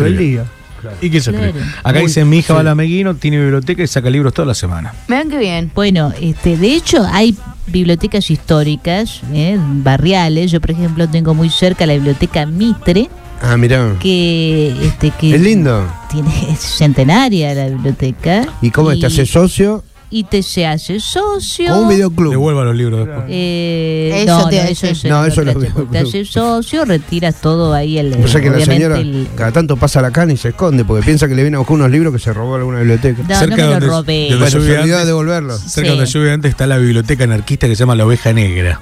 ¿Y 1.01 1.11
qué 1.11 1.20
se 1.20 1.33
cree? 1.33 1.53
Claro. 1.53 1.66
Acá 1.83 1.99
Muy- 1.99 2.07
dice 2.09 2.24
mi 2.24 2.39
hija 2.39 2.53
va 2.55 2.61
a 2.61 2.62
sí. 2.62 2.66
la 2.66 2.74
Meguino, 2.74 3.14
tiene 3.16 3.39
biblioteca 3.41 3.83
y 3.83 3.87
saca 3.87 4.11
libros 4.11 4.33
toda 4.35 4.47
la 4.47 4.55
semana. 4.55 4.95
Vean 5.09 5.29
qué 5.31 5.39
bien. 5.39 5.70
Bueno, 5.74 6.12
este, 6.20 6.57
de 6.57 6.74
hecho 6.74 7.07
hay 7.11 7.37
bibliotecas 7.66 8.31
históricas, 8.31 9.20
eh, 9.33 9.57
barriales. 9.59 10.51
Yo, 10.51 10.61
por 10.61 10.70
ejemplo, 10.70 11.09
tengo 11.09 11.35
muy 11.35 11.51
cerca 11.51 11.87
la 11.87 11.95
biblioteca 11.95 12.47
Mitre, 12.47 13.09
Ah, 13.43 13.57
mirá. 13.57 13.95
que, 14.01 14.74
este, 14.83 15.11
que 15.11 15.35
Es 15.35 15.41
lindo. 15.41 15.87
tiene 16.11 16.29
es 16.51 16.59
centenaria 16.61 17.55
la 17.55 17.66
biblioteca. 17.68 18.47
¿Y 18.62 18.70
cómo 18.70 18.97
te 18.99 19.07
haces 19.07 19.31
socio? 19.31 19.85
Y 20.11 20.25
te 20.25 20.43
se 20.43 20.67
hace 20.67 21.01
socio. 21.01 21.75
O 21.75 21.83
un 21.83 21.89
videoclub. 21.89 22.31
Devuelva 22.31 22.65
los 22.65 22.75
libros 22.75 23.07
después. 23.07 23.27
Eh, 23.29 24.23
Eso 24.25 24.39
no, 24.39 24.49
te 24.49 24.57
no, 24.57 24.63
eso 24.63 24.87
decir. 24.87 25.07
es 25.07 25.13
No, 25.13 25.25
eso 25.27 25.41
otra 25.43 25.53
lo- 25.55 25.63
época. 25.63 25.91
Te 25.93 25.99
haces 25.99 26.29
socio, 26.31 26.85
retiras 26.85 27.41
todo 27.41 27.75
ahí 27.75 27.99
el. 27.99 28.15
O 28.25 28.29
sea 28.29 28.41
que 28.41 28.51
la 28.51 28.65
señora 28.65 28.99
el- 28.99 29.29
cada 29.37 29.53
tanto 29.53 29.77
pasa 29.77 30.01
la 30.01 30.11
cana 30.11 30.33
y 30.33 30.37
se 30.37 30.49
esconde 30.49 30.85
porque 30.85 31.05
piensa 31.05 31.29
que 31.29 31.35
le 31.35 31.43
viene 31.43 31.57
a 31.57 31.59
buscar 31.61 31.75
unos 31.77 31.91
libros 31.91 32.13
que 32.13 32.19
se 32.19 32.33
robó 32.33 32.55
en 32.57 32.61
alguna 32.61 32.79
biblioteca. 32.79 33.23
No, 33.29 33.41
no 33.47 33.57
me 33.57 33.63
lo 33.63 33.71
donde- 33.71 33.87
robé. 33.87 34.13
de 34.13 34.21
donde 34.31 34.37
Bueno, 34.37 34.47
yo 34.47 34.51
se 34.51 34.59
vivía 34.59 34.81
olvidó 34.81 34.87
de 34.97 35.01
antes- 35.03 35.07
devolverlo. 35.07 35.59
Cerca 35.59 35.91
Sí. 35.91 35.97
donde 35.97 36.11
yo 36.11 36.33
antes 36.33 36.51
está 36.51 36.67
la 36.67 36.79
biblioteca 36.79 37.25
anarquista 37.25 37.67
que 37.69 37.77
se 37.77 37.81
llama 37.81 37.95
La 37.95 38.07
Oveja 38.07 38.33
Negra. 38.33 38.81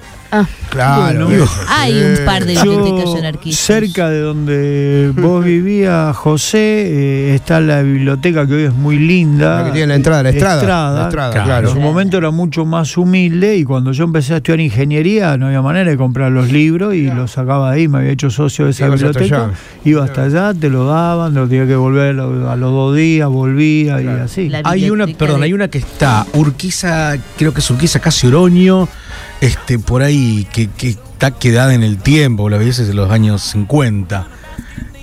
Claro. 0.70 1.26
Bueno, 1.26 1.44
eso, 1.44 1.60
Hay 1.68 1.92
sí. 1.92 1.98
un 2.20 2.24
par 2.26 2.44
de 2.44 2.54
Yo, 2.54 2.62
bibliotecas 2.64 3.14
anarquistas. 3.18 3.64
cerca 3.66 4.08
de 4.10 4.20
donde 4.20 5.12
vos 5.16 5.44
vivías, 5.44 6.14
José, 6.16 6.58
eh, 6.58 7.34
está 7.34 7.60
la 7.60 7.82
biblioteca 7.82 8.46
que 8.46 8.54
hoy 8.54 8.62
es 8.64 8.74
muy 8.74 8.98
linda. 8.98 9.60
La 9.60 9.64
que 9.66 9.72
tiene 9.72 9.86
la 9.88 9.94
entrada, 9.94 10.22
la 10.24 10.30
estrada. 10.30 10.60
Estrada. 10.60 10.98
La 11.00 11.04
estrada, 11.08 11.30
Claro. 11.32 11.46
claro. 11.46 11.68
En 11.68 11.74
su 11.74 11.80
momento 11.80 12.18
era 12.18 12.30
mucho 12.30 12.64
más 12.66 12.96
humilde 12.98 13.56
y 13.56 13.64
cuando 13.64 13.92
yo 13.92 14.04
empecé 14.04 14.34
a 14.34 14.36
estudiar 14.38 14.60
ingeniería 14.60 15.36
no 15.38 15.46
había 15.46 15.62
manera 15.62 15.90
de 15.90 15.96
comprar 15.96 16.30
los 16.32 16.50
libros 16.52 16.94
y 16.94 17.06
los 17.10 17.30
sacaba 17.30 17.70
de 17.70 17.76
ahí, 17.80 17.88
me 17.88 17.98
había 17.98 18.10
hecho 18.10 18.28
socio 18.30 18.66
de 18.66 18.72
esa 18.72 18.86
Ibas 18.86 19.02
hasta 19.02 19.20
biblioteca. 19.20 19.44
allá. 19.46 19.54
Iba 19.84 20.04
hasta 20.04 20.22
allá, 20.24 20.54
te 20.54 20.68
lo 20.68 20.86
daban, 20.86 21.32
te 21.32 21.40
lo 21.40 21.48
tenía 21.48 21.66
que 21.66 21.76
volver 21.76 22.10
a 22.20 22.56
los 22.56 22.70
dos 22.72 22.94
días, 22.96 23.28
volvía 23.28 24.00
y 24.02 24.06
así. 24.08 24.50
Hay 24.64 24.90
una, 24.90 25.06
perdón, 25.06 25.40
de- 25.40 25.46
hay 25.46 25.52
una 25.52 25.68
que 25.68 25.78
está 25.78 26.26
Urquiza, 26.34 27.16
creo 27.38 27.54
que 27.54 27.60
es 27.60 27.70
Urquiza 27.70 28.00
casi 28.00 28.26
Oroño, 28.26 28.88
este, 29.40 29.78
por 29.78 30.02
ahí, 30.02 30.46
que, 30.52 30.68
que 30.70 30.90
está 30.90 31.30
quedada 31.30 31.74
en 31.74 31.82
el 31.82 31.98
tiempo, 31.98 32.48
la 32.48 32.58
veces 32.58 32.88
de 32.88 32.94
los 32.94 33.10
años 33.10 33.42
50. 33.42 34.28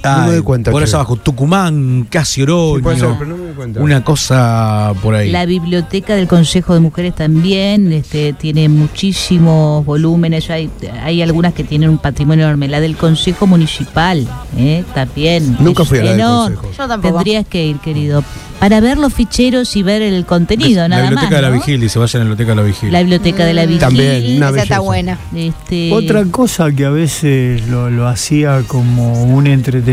No 0.03 0.25
me 0.25 0.33
doy 0.33 0.41
cuenta, 0.41 0.71
Por 0.71 0.83
eso 0.83 0.97
abajo, 0.97 1.15
Tucumán, 1.15 2.07
casi 2.09 2.41
Oroño. 2.41 2.77
Sí, 2.77 2.81
puede 2.81 2.99
ser, 2.99 3.09
pero 3.17 3.29
no 3.29 3.37
me 3.37 3.45
doy 3.45 3.53
cuenta. 3.53 3.81
una 3.81 4.03
cosa 4.03 4.93
por 5.01 5.15
ahí. 5.15 5.31
La 5.31 5.45
biblioteca 5.45 6.15
del 6.15 6.27
Consejo 6.27 6.73
de 6.73 6.79
Mujeres 6.79 7.15
también 7.15 7.91
este, 7.93 8.33
tiene 8.33 8.69
muchísimos 8.69 9.85
volúmenes. 9.85 10.49
Hay, 10.49 10.69
hay 11.01 11.21
algunas 11.21 11.53
que 11.53 11.63
tienen 11.63 11.89
un 11.89 11.97
patrimonio 11.97 12.45
enorme. 12.45 12.67
La 12.67 12.79
del 12.79 12.97
Consejo 12.97 13.47
Municipal 13.47 14.27
eh, 14.57 14.83
también. 14.93 15.57
Nunca 15.59 15.85
fui 15.85 15.99
a 15.99 16.03
la 16.03 16.11
del. 16.13 16.21
Consejo. 16.55 16.71
Yo 16.77 16.87
tampoco. 16.87 17.15
Tendrías 17.15 17.45
que 17.47 17.65
ir, 17.65 17.77
querido, 17.77 18.23
para 18.59 18.79
ver 18.79 18.97
los 18.97 19.13
ficheros 19.13 19.75
y 19.75 19.83
ver 19.83 20.01
el 20.01 20.25
contenido, 20.25 20.81
la 20.83 20.87
nada 20.87 21.01
biblioteca 21.01 21.31
más. 21.31 21.35
de 21.35 21.41
la 21.41 21.49
¿no? 21.49 21.55
Vigilia, 21.55 21.89
se 21.89 21.99
vayan 21.99 22.21
a 22.21 22.23
la 22.23 22.29
biblioteca 22.29 22.51
de 22.51 22.55
la 22.55 22.61
Vigilia. 22.63 22.91
La 22.93 22.99
biblioteca 22.99 23.45
de 23.45 23.53
la 23.53 23.65
Vigilia. 23.65 23.87
También, 23.87 24.37
una 24.37 24.49
Esa 24.49 24.63
está 24.63 24.79
buena. 24.79 25.19
Este, 25.35 25.91
Otra 25.91 26.23
cosa 26.25 26.71
que 26.71 26.85
a 26.85 26.89
veces 26.89 27.67
lo, 27.67 27.89
lo 27.89 28.07
hacía 28.07 28.63
como 28.67 29.23
un 29.23 29.47
entretenimiento, 29.47 29.92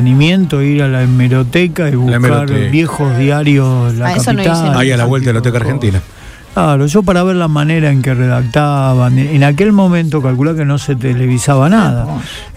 ir 0.62 0.82
a 0.82 0.88
la 0.88 1.03
hemeroteca 1.03 1.88
y 1.88 1.94
buscar 1.94 2.16
hemeroteca. 2.16 2.70
viejos 2.70 3.18
diarios, 3.18 3.94
la 3.94 4.09
Ah, 4.09 4.16
eso 4.16 4.32
no 4.32 4.40
hice 4.42 4.51
capital. 4.51 4.78
Ahí 4.78 4.90
a 4.92 4.96
la 4.96 5.05
vuelta 5.05 5.28
de 5.30 5.34
la 5.34 5.40
biblioteca 5.40 5.64
argentina. 5.64 6.03
Claro, 6.55 6.86
yo 6.86 7.03
para 7.03 7.22
ver 7.22 7.36
la 7.36 7.48
manera 7.48 7.90
en 7.90 8.03
que 8.03 8.12
redactaban, 8.12 9.18
en 9.18 9.44
aquel 9.44 9.72
momento 9.72 10.20
calculá 10.20 10.55
que 10.55 10.64
no 10.64 10.78
se 10.78 10.96
televisaba 10.96 11.68
nada. 11.68 12.07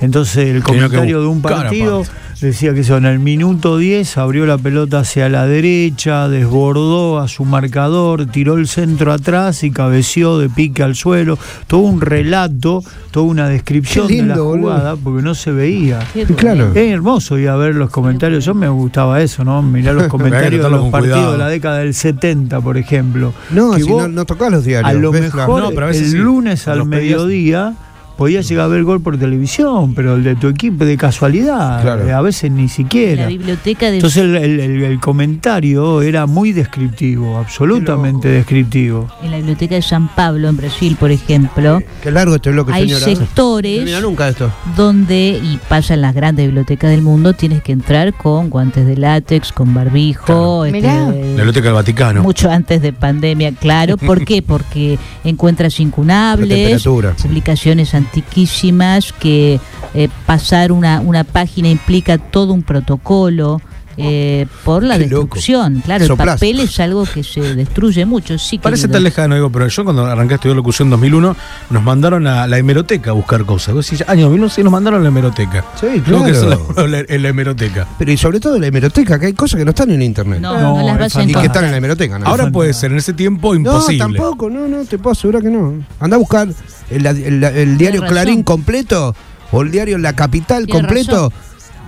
Entonces 0.01 0.49
el 0.49 0.63
comentario 0.63 1.21
de 1.21 1.27
un 1.27 1.41
partido 1.41 2.03
decía 2.41 2.73
que 2.73 2.83
son 2.83 3.05
el 3.05 3.19
minuto 3.19 3.77
10 3.77 4.17
abrió 4.17 4.45
la 4.45 4.57
pelota 4.57 4.99
hacia 4.99 5.29
la 5.29 5.45
derecha, 5.45 6.27
desbordó 6.27 7.19
a 7.19 7.29
su 7.29 7.45
marcador, 7.45 8.25
tiró 8.25 8.55
el 8.55 8.67
centro 8.67 9.13
atrás 9.13 9.63
y 9.63 9.71
cabeció 9.71 10.37
de 10.39 10.49
pique 10.49 10.83
al 10.83 10.95
suelo. 10.95 11.37
Todo 11.67 11.81
un 11.81 12.01
relato, 12.01 12.83
toda 13.11 13.27
una 13.27 13.47
descripción 13.47 14.07
Qué 14.07 14.15
de 14.15 14.21
la 14.23 14.27
lindo, 14.35 14.43
boludo. 14.45 14.61
jugada 14.71 14.95
porque 14.97 15.21
no 15.21 15.35
se 15.35 15.51
veía. 15.51 15.99
Claro. 16.35 16.71
Es 16.73 16.91
hermoso 16.91 17.37
ir 17.37 17.47
a 17.47 17.55
ver 17.55 17.75
los 17.75 17.89
comentarios. 17.91 18.43
Yo 18.43 18.53
me 18.53 18.67
gustaba 18.67 19.21
eso, 19.21 19.45
¿no? 19.45 19.61
Mirar 19.61 19.95
los 19.95 20.07
comentarios 20.09 20.63
de 20.63 20.69
los 20.69 20.89
partidos 20.89 21.17
cuidado. 21.19 21.31
de 21.33 21.37
la 21.37 21.47
década 21.47 21.77
del 21.77 21.93
70, 21.93 22.59
por 22.59 22.75
ejemplo. 22.77 23.33
No, 23.51 23.73
si 23.85 23.91
vos- 23.91 24.01
no, 24.03 24.07
no 24.09 24.25
tocás 24.25 24.51
los 24.51 24.63
diarios. 24.65 24.89
a 24.89 24.93
lo 24.93 25.11
ves 25.11 25.21
la- 25.21 25.27
mejor 25.47 25.61
No, 25.61 25.69
pero 25.71 25.85
a 25.85 25.89
veces 25.89 26.03
el 26.07 26.11
sí. 26.11 26.17
lunes 26.17 26.67
al 26.67 26.85
mediodía 26.85 27.73
podías 28.17 28.47
llegar 28.47 28.65
a 28.65 28.67
ver 28.69 28.83
gol 28.83 29.01
por 29.01 29.17
televisión, 29.17 29.93
pero 29.95 30.15
el 30.15 30.23
de 30.23 30.35
tu 30.35 30.47
equipo 30.47 30.85
de 30.85 30.97
casualidad, 30.97 31.81
Claro. 31.81 32.07
eh, 32.07 32.11
a 32.13 32.21
veces 32.21 32.51
ni 32.51 32.63
La 32.63 32.69
siquiera. 32.69 33.27
biblioteca 33.27 33.87
de 33.89 33.95
Entonces 33.97 34.23
el, 34.23 34.35
el- 34.35 34.59
el- 34.59 34.83
el 34.83 34.99
comentario 34.99 36.01
era 36.01 36.25
muy 36.25 36.51
descriptivo, 36.53 37.37
absolutamente 37.37 38.27
descriptivo. 38.27 39.07
en 39.23 39.31
la 39.31 39.37
biblioteca 39.37 39.75
de 39.75 39.81
San 39.81 40.07
Pablo 40.09 40.47
en 40.49 40.57
Brasil, 40.57 40.95
por 40.99 41.11
ejemplo, 41.11 41.81
Qué 42.01 42.11
largo 42.11 42.35
este 42.35 42.51
bloque, 42.51 42.71
hay 42.73 42.89
señora. 42.89 43.05
Sectores 43.05 44.01
nunca 44.01 44.27
esto. 44.29 44.51
donde, 44.75 45.39
y 45.43 45.59
pasa 45.67 45.93
en 45.93 46.01
las 46.01 46.13
grandes 46.13 46.45
bibliotecas 46.45 46.91
del 46.91 47.01
mundo, 47.01 47.33
tienes 47.33 47.61
que 47.63 47.71
entrar 47.71 48.13
con 48.13 48.49
guantes 48.49 48.85
de 48.85 48.97
látex, 48.97 49.51
con 49.51 49.73
barbijo, 49.73 50.65
este, 50.65 50.77
Mirá. 50.81 51.05
La 51.07 51.11
biblioteca 51.11 51.65
del 51.65 51.73
Vaticano. 51.73 52.23
mucho 52.23 52.49
antes 52.49 52.81
de 52.81 52.93
pandemia, 52.93 53.51
claro. 53.53 53.97
¿Por 53.97 54.23
qué? 54.25 54.41
Porque 54.47 54.97
encuentras 55.23 55.77
La 55.79 55.83
incunables, 55.83 56.83
publicaciones 57.21 57.93
antiquísimas, 58.05 59.11
que 59.13 59.59
eh, 59.93 60.09
pasar 60.25 60.71
una, 60.71 60.99
una 61.01 61.23
página 61.23 61.69
implica 61.69 62.17
todo 62.17 62.53
un 62.53 62.63
protocolo. 62.63 63.61
Eh, 63.97 64.47
por 64.63 64.83
la 64.83 64.97
Qué 64.97 65.07
loco. 65.07 65.21
destrucción, 65.35 65.81
claro, 65.85 66.05
el 66.05 66.15
papel 66.17 66.59
es 66.61 66.79
algo 66.79 67.05
que 67.05 67.23
se 67.23 67.55
destruye 67.55 68.05
mucho, 68.05 68.37
sí. 68.37 68.57
Parece 68.57 68.83
querido. 68.83 68.95
tan 68.97 69.03
lejano, 69.03 69.35
digo, 69.35 69.49
pero 69.51 69.67
yo 69.67 69.83
cuando 69.83 70.05
arranqué 70.05 70.33
a 70.33 70.35
estudiar 70.35 70.55
locución 70.55 70.87
en 70.87 70.91
2001, 70.91 71.35
nos 71.69 71.83
mandaron 71.83 72.25
a 72.27 72.47
la 72.47 72.57
hemeroteca 72.57 73.11
a 73.11 73.13
buscar 73.13 73.45
cosas. 73.45 73.73
Vos 73.75 73.89
decís, 73.89 74.03
año 74.07 74.23
2001 74.23 74.49
sí 74.49 74.63
nos 74.63 74.71
mandaron 74.71 74.99
a 74.99 75.03
la 75.03 75.09
hemeroteca. 75.09 75.63
Sí, 75.79 75.87
Tengo 76.05 76.23
que 76.25 76.31
claro. 76.31 76.67
la, 76.75 76.87
la- 76.87 77.03
en 77.07 77.21
la 77.23 77.29
hemeroteca. 77.29 77.87
Pero 77.99 78.11
y 78.11 78.17
sobre 78.17 78.39
todo 78.39 78.55
en 78.55 78.61
la 78.61 78.67
hemeroteca, 78.67 79.19
que 79.19 79.27
hay 79.27 79.33
cosas 79.33 79.57
que 79.59 79.65
no 79.65 79.71
están 79.71 79.91
en 79.91 80.01
internet. 80.01 80.39
No, 80.41 80.53
no, 80.59 80.77
No, 80.79 80.85
las 80.87 80.97
vas 80.99 81.15
a 81.15 81.23
y 81.23 81.33
que 81.33 81.45
están 81.45 81.65
en 81.65 81.71
la 81.71 81.77
hemeroteca, 81.77 82.19
¿no? 82.19 82.25
Ahora 82.27 82.49
puede 82.51 82.73
ser, 82.73 82.91
en 82.91 82.97
ese 82.97 83.13
tiempo 83.13 83.53
imposible. 83.55 83.97
No, 83.99 84.05
tampoco, 84.05 84.49
no, 84.49 84.67
no, 84.67 84.85
te 84.85 84.97
puedo 84.97 85.11
asegurar 85.11 85.41
que 85.43 85.49
no. 85.49 85.73
Anda 85.99 86.15
a 86.15 86.19
buscar 86.19 86.47
el, 86.89 87.05
el- 87.05 87.43
el 87.43 87.77
diario. 87.77 88.03
Clarín 88.05 88.43
completo 88.43 89.15
o 89.51 89.61
el 89.61 89.71
diario 89.71 89.97
La 89.97 90.13
Capital 90.13 90.65
Tienes 90.65 90.81
completo 90.81 91.31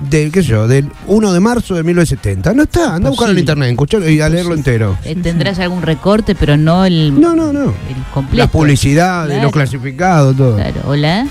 del, 0.10 0.32
qué 0.32 0.41
sé 0.43 0.50
yo, 0.50 0.68
del 0.68 0.89
1 1.08 1.34
de 1.34 1.39
marzo 1.39 1.76
de 1.76 1.84
1970. 1.84 2.54
No 2.54 2.64
está, 2.64 2.96
anda 2.96 3.08
a 3.08 3.12
buscarlo 3.12 3.34
en 3.34 3.39
internet, 3.39 3.70
escucharlo 3.72 4.10
y 4.10 4.20
a 4.22 4.30
leerlo 4.30 4.54
entero. 4.54 4.98
Eh, 5.04 5.16
tendrás 5.16 5.60
algún 5.60 5.82
recorte, 5.82 6.36
pero 6.36 6.58
no 6.58 6.86
el, 6.86 7.20
No, 7.20 7.36
no, 7.36 7.52
no. 7.54 7.64
el 7.66 8.04
completo. 8.14 8.38
Las 8.38 8.50
publicidades, 8.50 9.30
Claro. 9.32 9.43
los 9.43 9.52
clasificados, 9.54 10.36
todo. 10.36 10.56
Claro, 10.56 10.82
hola. 10.86 11.26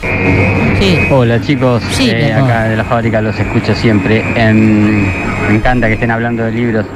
Sí. 0.81 0.99
Hola 1.11 1.41
chicos, 1.41 1.83
Sí, 1.93 2.09
Eh, 2.11 2.33
acá 2.33 2.65
de 2.65 2.77
la 2.77 2.85
fábrica 2.85 3.21
los 3.21 3.39
escucho 3.39 3.75
siempre. 3.75 4.23
Em, 4.37 5.03
me 5.49 5.55
encanta 5.57 5.87
que 5.89 5.95
estén 5.95 6.11
hablando 6.11 6.43
de 6.45 6.53
libros. 6.53 6.87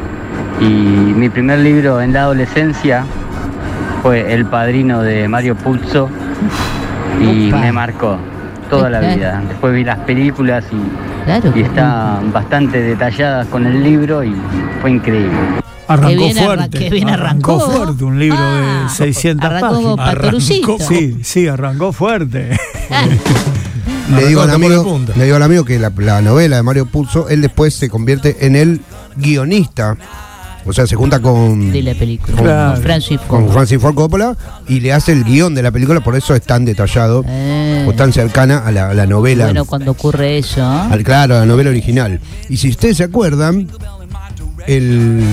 Y 0.61 0.65
mi 0.65 1.29
primer 1.29 1.61
libro 1.61 2.01
en 2.01 2.13
la 2.13 2.23
adolescencia 2.23 3.05
fue 4.03 4.33
El 4.35 4.47
Padrino 4.47 5.03
de 5.03 5.29
Mario 5.29 5.55
Puzo 5.55 6.09
y 7.21 7.49
Opa. 7.49 7.61
me 7.61 7.73
marcó 7.73 8.19
toda 8.69 8.91
la 8.91 9.01
vida. 9.01 9.43
Después 9.49 9.75
vi 9.75 9.85
las 9.85 9.99
películas 10.01 10.65
y, 10.73 11.25
Claro. 11.25 11.53
y 11.55 11.61
están 11.63 12.33
bastante 12.33 12.81
detalladas 12.81 13.47
con 13.49 13.67
el 13.67 13.83
libro 13.83 14.25
y 14.25 14.35
fue 14.81 14.91
increíble. 14.93 15.31
Arrancó 15.87 16.09
Qué 16.09 16.17
bien 16.17 16.37
arran- 16.39 16.45
fuerte. 16.45 16.79
qué 16.79 16.91
bien 16.91 17.09
arrancó. 17.09 17.61
fuerte, 17.61 18.05
un 18.05 18.19
libro 18.19 18.39
Ah, 18.39 18.83
de 18.91 18.95
600 18.95 19.45
arrancó 19.51 19.75
como 19.75 19.97
páginas. 19.97 20.45
Sí, 20.89 21.19
sí, 21.23 21.49
arrancó 21.49 21.93
fuerte. 21.93 22.51
Le 24.15 24.27
digo, 24.27 24.41
al 24.41 24.49
Arrancó 24.51 24.67
amigo, 24.67 25.01
le 25.17 25.25
digo 25.25 25.37
al 25.37 25.43
amigo 25.43 25.65
que 25.67 25.79
la, 25.79 25.93
la 25.99 26.23
novela 26.23 26.57
de 26.57 26.63
Mario 26.63 26.87
Puzo, 26.87 27.29
él 27.29 27.43
después 27.43 27.75
se 27.75 27.91
convierte 27.91 28.47
en 28.47 28.57
el 28.57 28.81
guionista. 29.17 29.97
O 30.69 30.73
sea, 30.73 30.87
se 30.87 30.95
junta 30.97 31.21
con, 31.21 31.73
de 31.73 31.83
la 31.83 31.95
película. 31.95 32.37
Claro. 32.43 32.75
Con 32.75 32.83
Francis 32.83 33.21
con 33.27 33.45
Ford. 33.45 33.53
Francis 33.55 33.81
Ford 33.81 33.95
Coppola 33.95 34.37
y 34.69 34.81
le 34.81 34.93
hace 34.93 35.13
el 35.13 35.25
guion 35.25 35.55
de 35.55 35.63
la 35.63 35.71
película, 35.71 36.01
por 36.01 36.15
eso 36.15 36.35
es 36.35 36.43
tan 36.43 36.65
detallado 36.67 37.25
Eh, 37.27 37.87
o 37.89 37.93
tan 37.95 38.13
cercana 38.13 38.59
a 38.59 38.71
la, 38.71 38.91
a 38.91 38.95
la 38.95 39.07
novela. 39.07 39.45
bueno, 39.47 39.65
cuando 39.65 39.91
ocurre 39.93 40.39
eso. 40.39 40.63
al, 40.65 41.03
claro, 41.03 41.37
a 41.37 41.41
la 41.41 41.47
novela 41.47 41.71
original. 41.71 42.21
Y 42.51 42.59
si 42.59 42.69
ustedes 42.69 42.99
se 42.99 43.05
acuerdan, 43.05 43.69
el, 44.67 45.25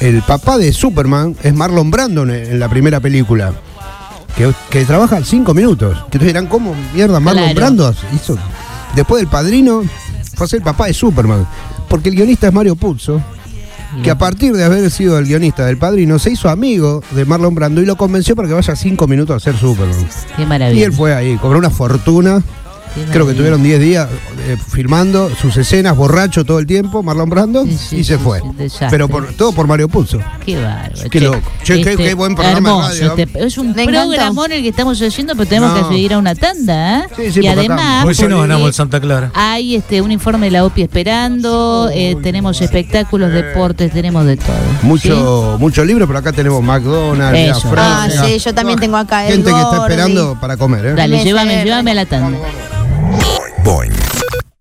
el 0.00 0.22
papá 0.22 0.58
de 0.58 0.72
Superman 0.72 1.36
es 1.42 1.54
Marlon 1.54 1.90
Brandon 1.90 2.30
en, 2.30 2.52
en 2.52 2.58
la 2.60 2.68
primera 2.68 3.00
película. 3.00 3.52
Que, 4.36 4.52
que 4.70 4.84
trabaja 4.84 5.22
cinco 5.24 5.54
minutos. 5.54 5.92
Que 6.10 6.16
ustedes 6.18 6.26
dirán, 6.28 6.46
¿cómo 6.46 6.74
mierda 6.94 7.18
Marlon 7.20 7.44
Claro. 7.44 7.56
Brando 7.56 7.94
hizo? 8.14 8.36
Después 8.94 9.22
del 9.22 9.30
padrino, 9.30 9.82
fue 10.34 10.44
a 10.46 10.48
ser 10.48 10.58
el 10.58 10.64
papá 10.64 10.86
de 10.86 10.94
Superman. 10.94 11.46
Porque 11.88 12.08
el 12.08 12.14
guionista 12.14 12.46
es 12.46 12.52
Mario 12.52 12.76
Puzo, 12.76 13.20
que 14.02 14.10
a 14.10 14.18
partir 14.18 14.52
de 14.54 14.64
haber 14.64 14.90
sido 14.90 15.18
el 15.18 15.26
guionista 15.26 15.66
del 15.66 15.76
padrino, 15.78 16.18
se 16.18 16.30
hizo 16.32 16.48
amigo 16.48 17.02
de 17.12 17.24
Marlon 17.24 17.54
Brando 17.54 17.82
y 17.82 17.86
lo 17.86 17.96
convenció 17.96 18.36
para 18.36 18.48
que 18.48 18.54
vaya 18.54 18.76
cinco 18.76 19.06
minutos 19.06 19.34
a 19.34 19.36
hacer 19.36 19.56
Superman. 19.60 20.06
Qué 20.36 20.42
Y 20.42 20.46
maravilla. 20.46 20.86
él 20.86 20.92
fue 20.92 21.14
ahí, 21.14 21.36
cobró 21.38 21.58
una 21.58 21.70
fortuna 21.70 22.42
Creo 23.12 23.26
que 23.26 23.34
tuvieron 23.34 23.62
10 23.62 23.80
días 23.80 24.08
eh, 24.46 24.56
filmando 24.72 25.30
sus 25.34 25.56
escenas, 25.56 25.96
borracho 25.96 26.44
todo 26.44 26.58
el 26.58 26.66
tiempo, 26.66 27.02
Marlon 27.02 27.30
Brando, 27.30 27.64
y 27.66 28.04
se 28.04 28.18
fue. 28.18 28.40
Pero 28.90 29.08
por, 29.08 29.32
todo 29.34 29.52
por 29.52 29.66
Mario 29.66 29.88
Puzo. 29.88 30.18
Qué 30.44 30.56
bárbaro. 30.60 31.10
Qué 31.10 31.20
loco. 31.20 31.40
Che, 31.62 31.82
qué- 31.82 31.96
qué 31.96 32.14
buen 32.14 32.34
programa 32.34 32.70
de 32.70 32.74
hermoso, 32.76 33.08
radio. 33.10 33.24
este- 33.24 33.46
es 33.46 33.58
un 33.58 33.74
programón 33.74 34.52
el 34.52 34.62
que 34.62 34.68
estamos 34.70 35.00
haciendo, 35.00 35.34
pero 35.36 35.48
tenemos 35.48 35.72
No. 35.74 35.88
que 35.88 35.94
seguir 35.94 36.14
a 36.14 36.18
una 36.18 36.34
tanda. 36.34 37.00
¿eh? 37.16 37.30
sí, 37.32 37.40
y 37.42 37.46
además, 37.46 38.04
Hoy 38.06 38.14
sí 38.14 38.26
nos 38.26 38.40
ganamos 38.40 38.64
eh, 38.64 38.68
el 38.68 38.74
Santa 38.74 39.00
Clara. 39.00 39.30
hay 39.34 39.76
este 39.76 40.00
un 40.02 40.10
informe 40.12 40.46
de 40.46 40.50
la 40.52 40.64
OPI 40.64 40.82
esperando, 40.82 41.90
eh, 41.92 42.16
tenemos 42.22 42.60
espectáculos, 42.60 43.32
deportes, 43.32 43.92
tenemos 43.92 44.24
de 44.26 44.36
todo. 44.36 44.56
Mucho, 44.82 45.56
mucho 45.58 45.84
libro, 45.84 46.06
pero 46.06 46.18
acá 46.18 46.32
tenemos 46.32 46.62
McDonald's, 46.62 47.32
la 47.32 47.38
Eso. 47.56 47.68
Ah, 47.76 48.06
Francia. 48.08 48.24
sí, 48.24 48.38
yo 48.38 48.54
también 48.54 48.78
tengo 48.78 48.96
acá 48.96 49.26
el 49.26 49.34
Gente 49.34 49.50
que 49.52 49.60
está 49.60 49.76
esperando 49.82 50.36
para 50.40 50.56
comer, 50.56 50.86
¿eh? 50.86 50.94
Dale, 50.94 51.18
Me 51.18 51.24
llévame, 51.24 51.64
llévame 51.64 51.90
a 51.90 51.94
la 51.94 52.06
tanda. 52.06 52.38
Boing 53.64 53.92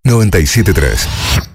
973. 0.03 1.48